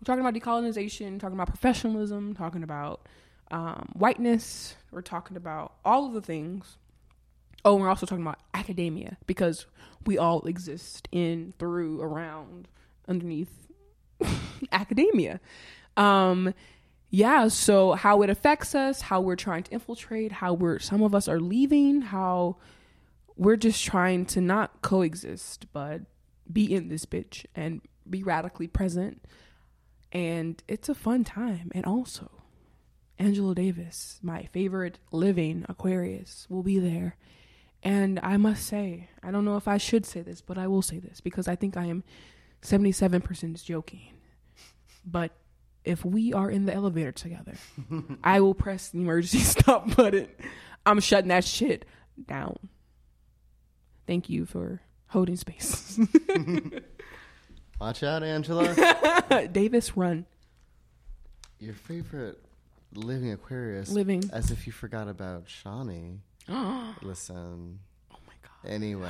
we're 0.00 0.04
talking 0.04 0.24
about 0.24 0.34
decolonization, 0.34 1.18
talking 1.18 1.36
about 1.36 1.48
professionalism, 1.48 2.34
talking 2.34 2.62
about 2.62 3.06
um, 3.50 3.90
whiteness. 3.94 4.76
We're 4.90 5.02
talking 5.02 5.36
about 5.36 5.74
all 5.84 6.06
of 6.06 6.12
the 6.12 6.20
things. 6.20 6.76
Oh, 7.64 7.74
we're 7.74 7.88
also 7.88 8.06
talking 8.06 8.22
about 8.22 8.38
academia 8.54 9.16
because 9.26 9.66
we 10.06 10.16
all 10.16 10.42
exist 10.46 11.08
in, 11.10 11.52
through, 11.58 12.00
around, 12.00 12.68
underneath 13.08 13.50
academia. 14.72 15.40
Um, 15.96 16.54
yeah, 17.10 17.48
so 17.48 17.92
how 17.92 18.22
it 18.22 18.30
affects 18.30 18.74
us, 18.74 19.00
how 19.00 19.20
we're 19.20 19.36
trying 19.36 19.64
to 19.64 19.72
infiltrate, 19.72 20.30
how 20.30 20.52
we're 20.52 20.78
some 20.78 21.02
of 21.02 21.14
us 21.14 21.26
are 21.26 21.40
leaving, 21.40 22.02
how 22.02 22.56
we're 23.36 23.56
just 23.56 23.82
trying 23.84 24.26
to 24.26 24.40
not 24.40 24.82
coexist, 24.82 25.66
but 25.72 26.02
be 26.52 26.72
in 26.72 26.88
this 26.88 27.06
bitch 27.06 27.46
and 27.54 27.80
be 28.08 28.22
radically 28.22 28.66
present. 28.66 29.24
And 30.12 30.62
it's 30.68 30.88
a 30.88 30.94
fun 30.94 31.24
time. 31.24 31.70
And 31.74 31.84
also, 31.84 32.30
Angela 33.18 33.54
Davis, 33.54 34.18
my 34.22 34.44
favorite 34.52 34.98
living 35.12 35.66
Aquarius, 35.68 36.46
will 36.48 36.62
be 36.62 36.78
there. 36.78 37.16
And 37.82 38.18
I 38.22 38.36
must 38.36 38.66
say, 38.66 39.08
I 39.22 39.30
don't 39.30 39.44
know 39.44 39.56
if 39.56 39.68
I 39.68 39.76
should 39.76 40.04
say 40.06 40.22
this, 40.22 40.40
but 40.40 40.58
I 40.58 40.66
will 40.66 40.82
say 40.82 40.98
this 40.98 41.20
because 41.20 41.46
I 41.46 41.56
think 41.56 41.76
I 41.76 41.84
am 41.86 42.04
77% 42.62 43.62
joking. 43.64 44.14
But 45.04 45.32
if 45.84 46.04
we 46.04 46.32
are 46.32 46.50
in 46.50 46.66
the 46.66 46.74
elevator 46.74 47.12
together, 47.12 47.54
I 48.24 48.40
will 48.40 48.54
press 48.54 48.88
the 48.90 48.98
emergency 48.98 49.38
stop 49.44 49.94
button. 49.96 50.28
I'm 50.84 51.00
shutting 51.00 51.28
that 51.28 51.44
shit 51.44 51.84
down. 52.26 52.58
Thank 54.06 54.28
you 54.28 54.46
for 54.46 54.80
holding 55.08 55.36
space. 55.36 56.00
Watch 57.80 58.02
out, 58.02 58.22
Angela. 58.22 59.48
Davis, 59.52 59.96
run. 59.96 60.26
Your 61.60 61.74
favorite 61.74 62.38
living 62.94 63.32
Aquarius. 63.32 63.90
Living. 63.90 64.28
As 64.32 64.50
if 64.50 64.66
you 64.66 64.72
forgot 64.72 65.08
about 65.08 65.48
Shawnee. 65.48 66.18
Listen. 67.02 67.78
Oh 68.12 68.16
my 68.26 68.32
God. 68.42 68.70
Anyway, 68.70 69.08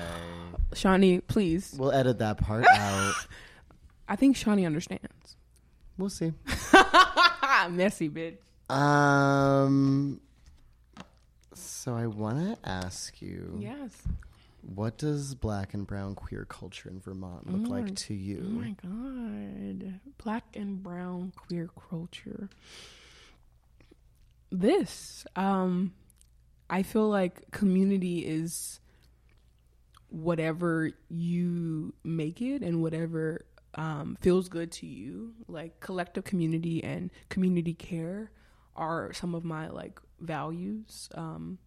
Shawnee, 0.74 1.20
please. 1.20 1.74
we'll 1.78 1.92
edit 1.92 2.18
that 2.18 2.38
part 2.38 2.66
out. 2.74 3.14
I 4.08 4.16
think 4.16 4.36
Shawnee 4.36 4.66
understands. 4.66 5.36
We'll 5.96 6.10
see. 6.10 6.32
Messy 7.70 8.08
bitch. 8.10 8.36
Um. 8.72 10.20
So 11.54 11.94
I 11.94 12.06
want 12.06 12.38
to 12.62 12.68
ask 12.68 13.20
you, 13.22 13.58
Yes. 13.60 13.90
What 14.62 14.98
does 14.98 15.34
black 15.34 15.72
and 15.74 15.86
brown 15.86 16.14
queer 16.14 16.44
culture 16.44 16.88
in 16.88 17.00
Vermont 17.00 17.46
look 17.50 17.66
Oh 17.66 17.70
my- 17.70 17.80
like 17.82 17.94
to 17.94 18.14
you? 18.14 18.42
Oh 18.44 18.48
my 18.50 18.74
god. 18.82 20.00
Black 20.22 20.44
and 20.56 20.82
brown 20.82 21.32
queer 21.36 21.68
culture. 21.88 22.48
This, 24.50 25.26
um, 25.36 25.92
I 26.70 26.82
feel 26.82 27.08
like 27.08 27.50
community 27.50 28.20
is 28.26 28.80
whatever 30.08 30.90
you 31.10 31.92
make 32.02 32.40
it 32.40 32.62
and 32.62 32.80
whatever 32.82 33.44
um, 33.74 34.16
feels 34.20 34.48
good 34.48 34.72
to 34.72 34.86
you. 34.86 35.34
Like 35.48 35.80
collective 35.80 36.24
community 36.24 36.82
and 36.82 37.10
community 37.28 37.74
care 37.74 38.30
are 38.74 39.12
some 39.12 39.34
of 39.34 39.44
my 39.44 39.68
like 39.68 40.00
values. 40.20 41.10
Um, 41.14 41.58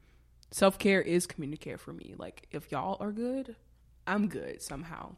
Self 0.51 0.77
care 0.77 1.01
is 1.01 1.25
community 1.25 1.63
care 1.63 1.77
for 1.77 1.93
me. 1.93 2.13
Like 2.17 2.47
if 2.51 2.71
y'all 2.71 2.97
are 2.99 3.11
good, 3.11 3.55
I'm 4.05 4.27
good 4.27 4.61
somehow. 4.61 5.15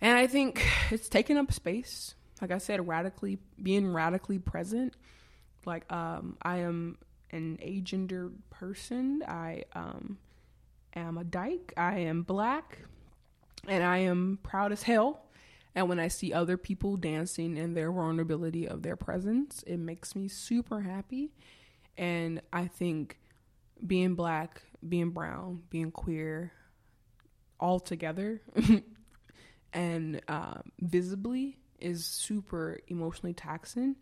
And 0.00 0.16
I 0.16 0.26
think 0.26 0.64
it's 0.90 1.08
taking 1.08 1.36
up 1.36 1.52
space. 1.52 2.14
Like 2.40 2.52
I 2.52 2.58
said, 2.58 2.86
radically 2.86 3.38
being 3.60 3.92
radically 3.92 4.38
present. 4.38 4.94
Like 5.66 5.90
um, 5.92 6.36
I 6.40 6.58
am 6.58 6.98
an 7.30 7.58
agender 7.62 8.32
person. 8.50 9.24
I 9.26 9.64
um, 9.74 10.18
am 10.94 11.18
a 11.18 11.24
dyke. 11.24 11.72
I 11.76 12.00
am 12.00 12.22
black, 12.22 12.78
and 13.66 13.82
I 13.82 13.98
am 13.98 14.38
proud 14.42 14.70
as 14.70 14.84
hell. 14.84 15.24
And 15.74 15.88
when 15.88 15.98
I 16.00 16.08
see 16.08 16.32
other 16.32 16.56
people 16.56 16.96
dancing 16.96 17.56
in 17.56 17.74
their 17.74 17.92
vulnerability 17.92 18.66
of 18.66 18.82
their 18.82 18.96
presence, 18.96 19.62
it 19.66 19.78
makes 19.78 20.16
me 20.16 20.28
super 20.28 20.80
happy. 20.80 21.32
And 21.96 22.40
I 22.52 22.66
think 22.66 23.18
being 23.86 24.14
black, 24.14 24.62
being 24.86 25.10
brown, 25.10 25.62
being 25.70 25.90
queer, 25.90 26.52
all 27.60 27.80
together 27.80 28.40
and 29.72 30.20
uh, 30.28 30.58
visibly 30.80 31.58
is 31.80 32.04
super 32.04 32.78
emotionally 32.88 33.34
taxing, 33.34 33.96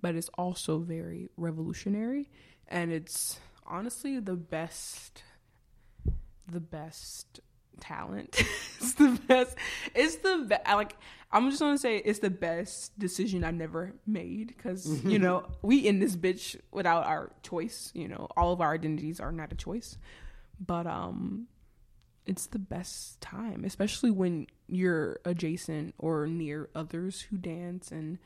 but 0.00 0.14
it's 0.14 0.28
also 0.30 0.78
very 0.78 1.28
revolutionary. 1.36 2.30
And 2.68 2.92
it's 2.92 3.40
honestly 3.66 4.18
the 4.20 4.36
best, 4.36 5.22
the 6.50 6.60
best 6.60 7.40
talent. 7.80 8.42
it's 8.80 8.94
the 8.94 9.18
best. 9.26 9.56
It's 9.94 10.16
the 10.16 10.44
best. 10.48 10.66
Like 10.66 10.96
I'm 11.30 11.50
just 11.50 11.60
gonna 11.60 11.78
say, 11.78 11.98
it's 11.98 12.20
the 12.20 12.30
best 12.30 12.98
decision 12.98 13.44
I've 13.44 13.54
never 13.54 13.94
made 14.06 14.48
because 14.48 15.04
you 15.04 15.18
know 15.18 15.46
we 15.62 15.86
in 15.86 15.98
this 15.98 16.16
bitch 16.16 16.56
without 16.72 17.06
our 17.06 17.32
choice. 17.42 17.92
You 17.94 18.08
know, 18.08 18.28
all 18.36 18.52
of 18.52 18.60
our 18.60 18.72
identities 18.74 19.20
are 19.20 19.32
not 19.32 19.52
a 19.52 19.56
choice, 19.56 19.98
but 20.64 20.86
um, 20.86 21.48
it's 22.26 22.46
the 22.46 22.58
best 22.58 23.20
time, 23.20 23.64
especially 23.64 24.10
when 24.10 24.46
you're 24.68 25.20
adjacent 25.24 25.94
or 25.98 26.26
near 26.26 26.68
others 26.74 27.22
who 27.22 27.38
dance 27.38 27.90
and 27.90 28.18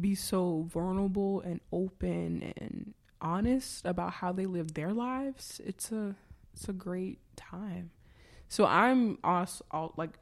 be 0.00 0.14
so 0.14 0.66
vulnerable 0.68 1.40
and 1.40 1.60
open 1.72 2.52
and 2.56 2.94
honest 3.20 3.84
about 3.84 4.14
how 4.14 4.32
they 4.32 4.46
live 4.46 4.74
their 4.74 4.92
lives. 4.92 5.60
It's 5.64 5.92
a 5.92 6.16
it's 6.54 6.68
a 6.68 6.72
great 6.72 7.18
time. 7.36 7.90
So 8.52 8.66
I'm 8.66 9.16
also 9.24 9.94
like 9.96 10.18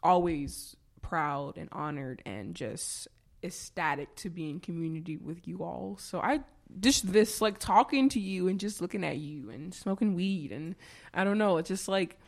always 0.00 0.76
proud 1.02 1.58
and 1.58 1.68
honored 1.72 2.22
and 2.24 2.54
just 2.54 3.08
ecstatic 3.42 4.14
to 4.14 4.30
be 4.30 4.48
in 4.48 4.60
community 4.60 5.16
with 5.16 5.48
you 5.48 5.64
all. 5.64 5.96
So 5.98 6.20
I 6.20 6.42
just 6.78 7.12
this 7.12 7.40
like 7.40 7.58
talking 7.58 8.08
to 8.10 8.20
you 8.20 8.46
and 8.46 8.60
just 8.60 8.80
looking 8.80 9.02
at 9.02 9.16
you 9.16 9.50
and 9.50 9.74
smoking 9.74 10.14
weed 10.14 10.52
and 10.52 10.76
I 11.12 11.24
don't 11.24 11.36
know, 11.36 11.56
it's 11.56 11.66
just 11.66 11.88
like 11.88 12.20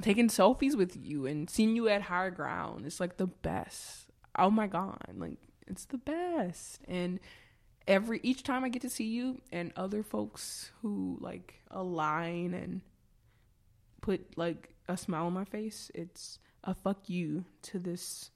taking 0.00 0.28
selfies 0.28 0.74
with 0.74 0.96
you 0.96 1.26
and 1.26 1.50
seeing 1.50 1.76
you 1.76 1.90
at 1.90 2.00
higher 2.00 2.30
ground. 2.30 2.86
It's 2.86 3.00
like 3.00 3.18
the 3.18 3.26
best. 3.26 4.06
Oh 4.38 4.48
my 4.48 4.66
god, 4.66 4.96
like 5.14 5.36
it's 5.66 5.84
the 5.84 5.98
best. 5.98 6.80
And 6.88 7.20
every 7.86 8.18
each 8.22 8.44
time 8.44 8.64
I 8.64 8.70
get 8.70 8.80
to 8.80 8.88
see 8.88 9.08
you 9.08 9.42
and 9.52 9.74
other 9.76 10.02
folks 10.02 10.70
who 10.80 11.18
like 11.20 11.60
align 11.70 12.54
and 12.54 12.80
put 14.00 14.36
like 14.36 14.74
a 14.88 14.96
smile 14.96 15.26
on 15.26 15.32
my 15.32 15.44
face, 15.44 15.90
it's 15.94 16.38
a 16.64 16.74
fuck 16.74 17.08
you 17.08 17.44
to 17.62 17.78
this 17.78 18.30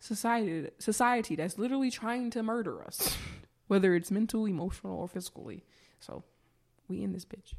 society 0.00 0.68
society 0.78 1.36
that's 1.36 1.58
literally 1.58 1.90
trying 1.90 2.30
to 2.30 2.42
murder 2.42 2.82
us, 2.84 3.16
whether 3.68 3.94
it's 3.94 4.10
mental, 4.10 4.46
emotional, 4.46 4.98
or 4.98 5.08
physically. 5.08 5.64
So 6.00 6.24
we 6.88 7.02
in 7.02 7.12
this 7.12 7.24
bitch. 7.24 7.54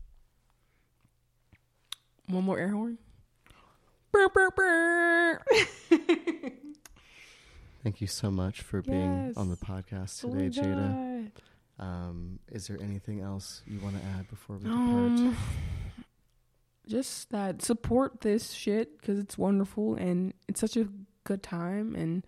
One 2.28 2.44
more 2.46 2.58
air 2.60 2.70
horn. 2.70 2.98
Burr, 4.12 4.30
burr, 4.30 4.50
burr. 4.52 5.42
Thank 7.84 8.00
you 8.00 8.08
so 8.08 8.32
much 8.32 8.62
for 8.62 8.82
being 8.82 9.28
Yes. 9.28 9.38
on 9.38 9.50
the 9.50 9.58
podcast 9.58 10.24
Oh 10.24 10.30
today, 10.30 10.44
my 10.44 10.50
Jada. 10.50 11.32
Um, 11.80 12.40
is 12.50 12.68
there 12.68 12.78
anything 12.82 13.20
else 13.22 13.62
you 13.66 13.80
want 13.80 14.00
to 14.00 14.04
add 14.18 14.30
before 14.30 14.58
we 14.58 14.64
depart? 14.70 15.36
Just 16.88 17.30
that 17.32 17.62
support 17.62 18.22
this 18.22 18.52
shit 18.52 19.00
because 19.00 19.18
it's 19.18 19.38
wonderful 19.38 19.96
and 19.96 20.34
it's 20.48 20.60
such 20.60 20.76
a 20.76 20.88
good 21.24 21.42
time 21.42 21.96
and 21.96 22.26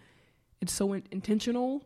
it's 0.61 0.71
so 0.73 0.93
in- 0.93 1.03
intentional 1.11 1.83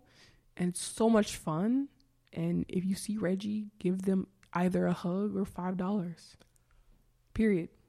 and 0.55 0.69
it's 0.69 0.81
so 0.81 1.09
much 1.09 1.35
fun. 1.35 1.87
And 2.31 2.65
if 2.67 2.85
you 2.85 2.93
see 2.95 3.17
Reggie, 3.17 3.67
give 3.79 4.03
them 4.03 4.27
either 4.53 4.85
a 4.85 4.93
hug 4.93 5.35
or 5.35 5.45
five 5.45 5.77
dollars. 5.77 6.37
Period. 7.33 7.69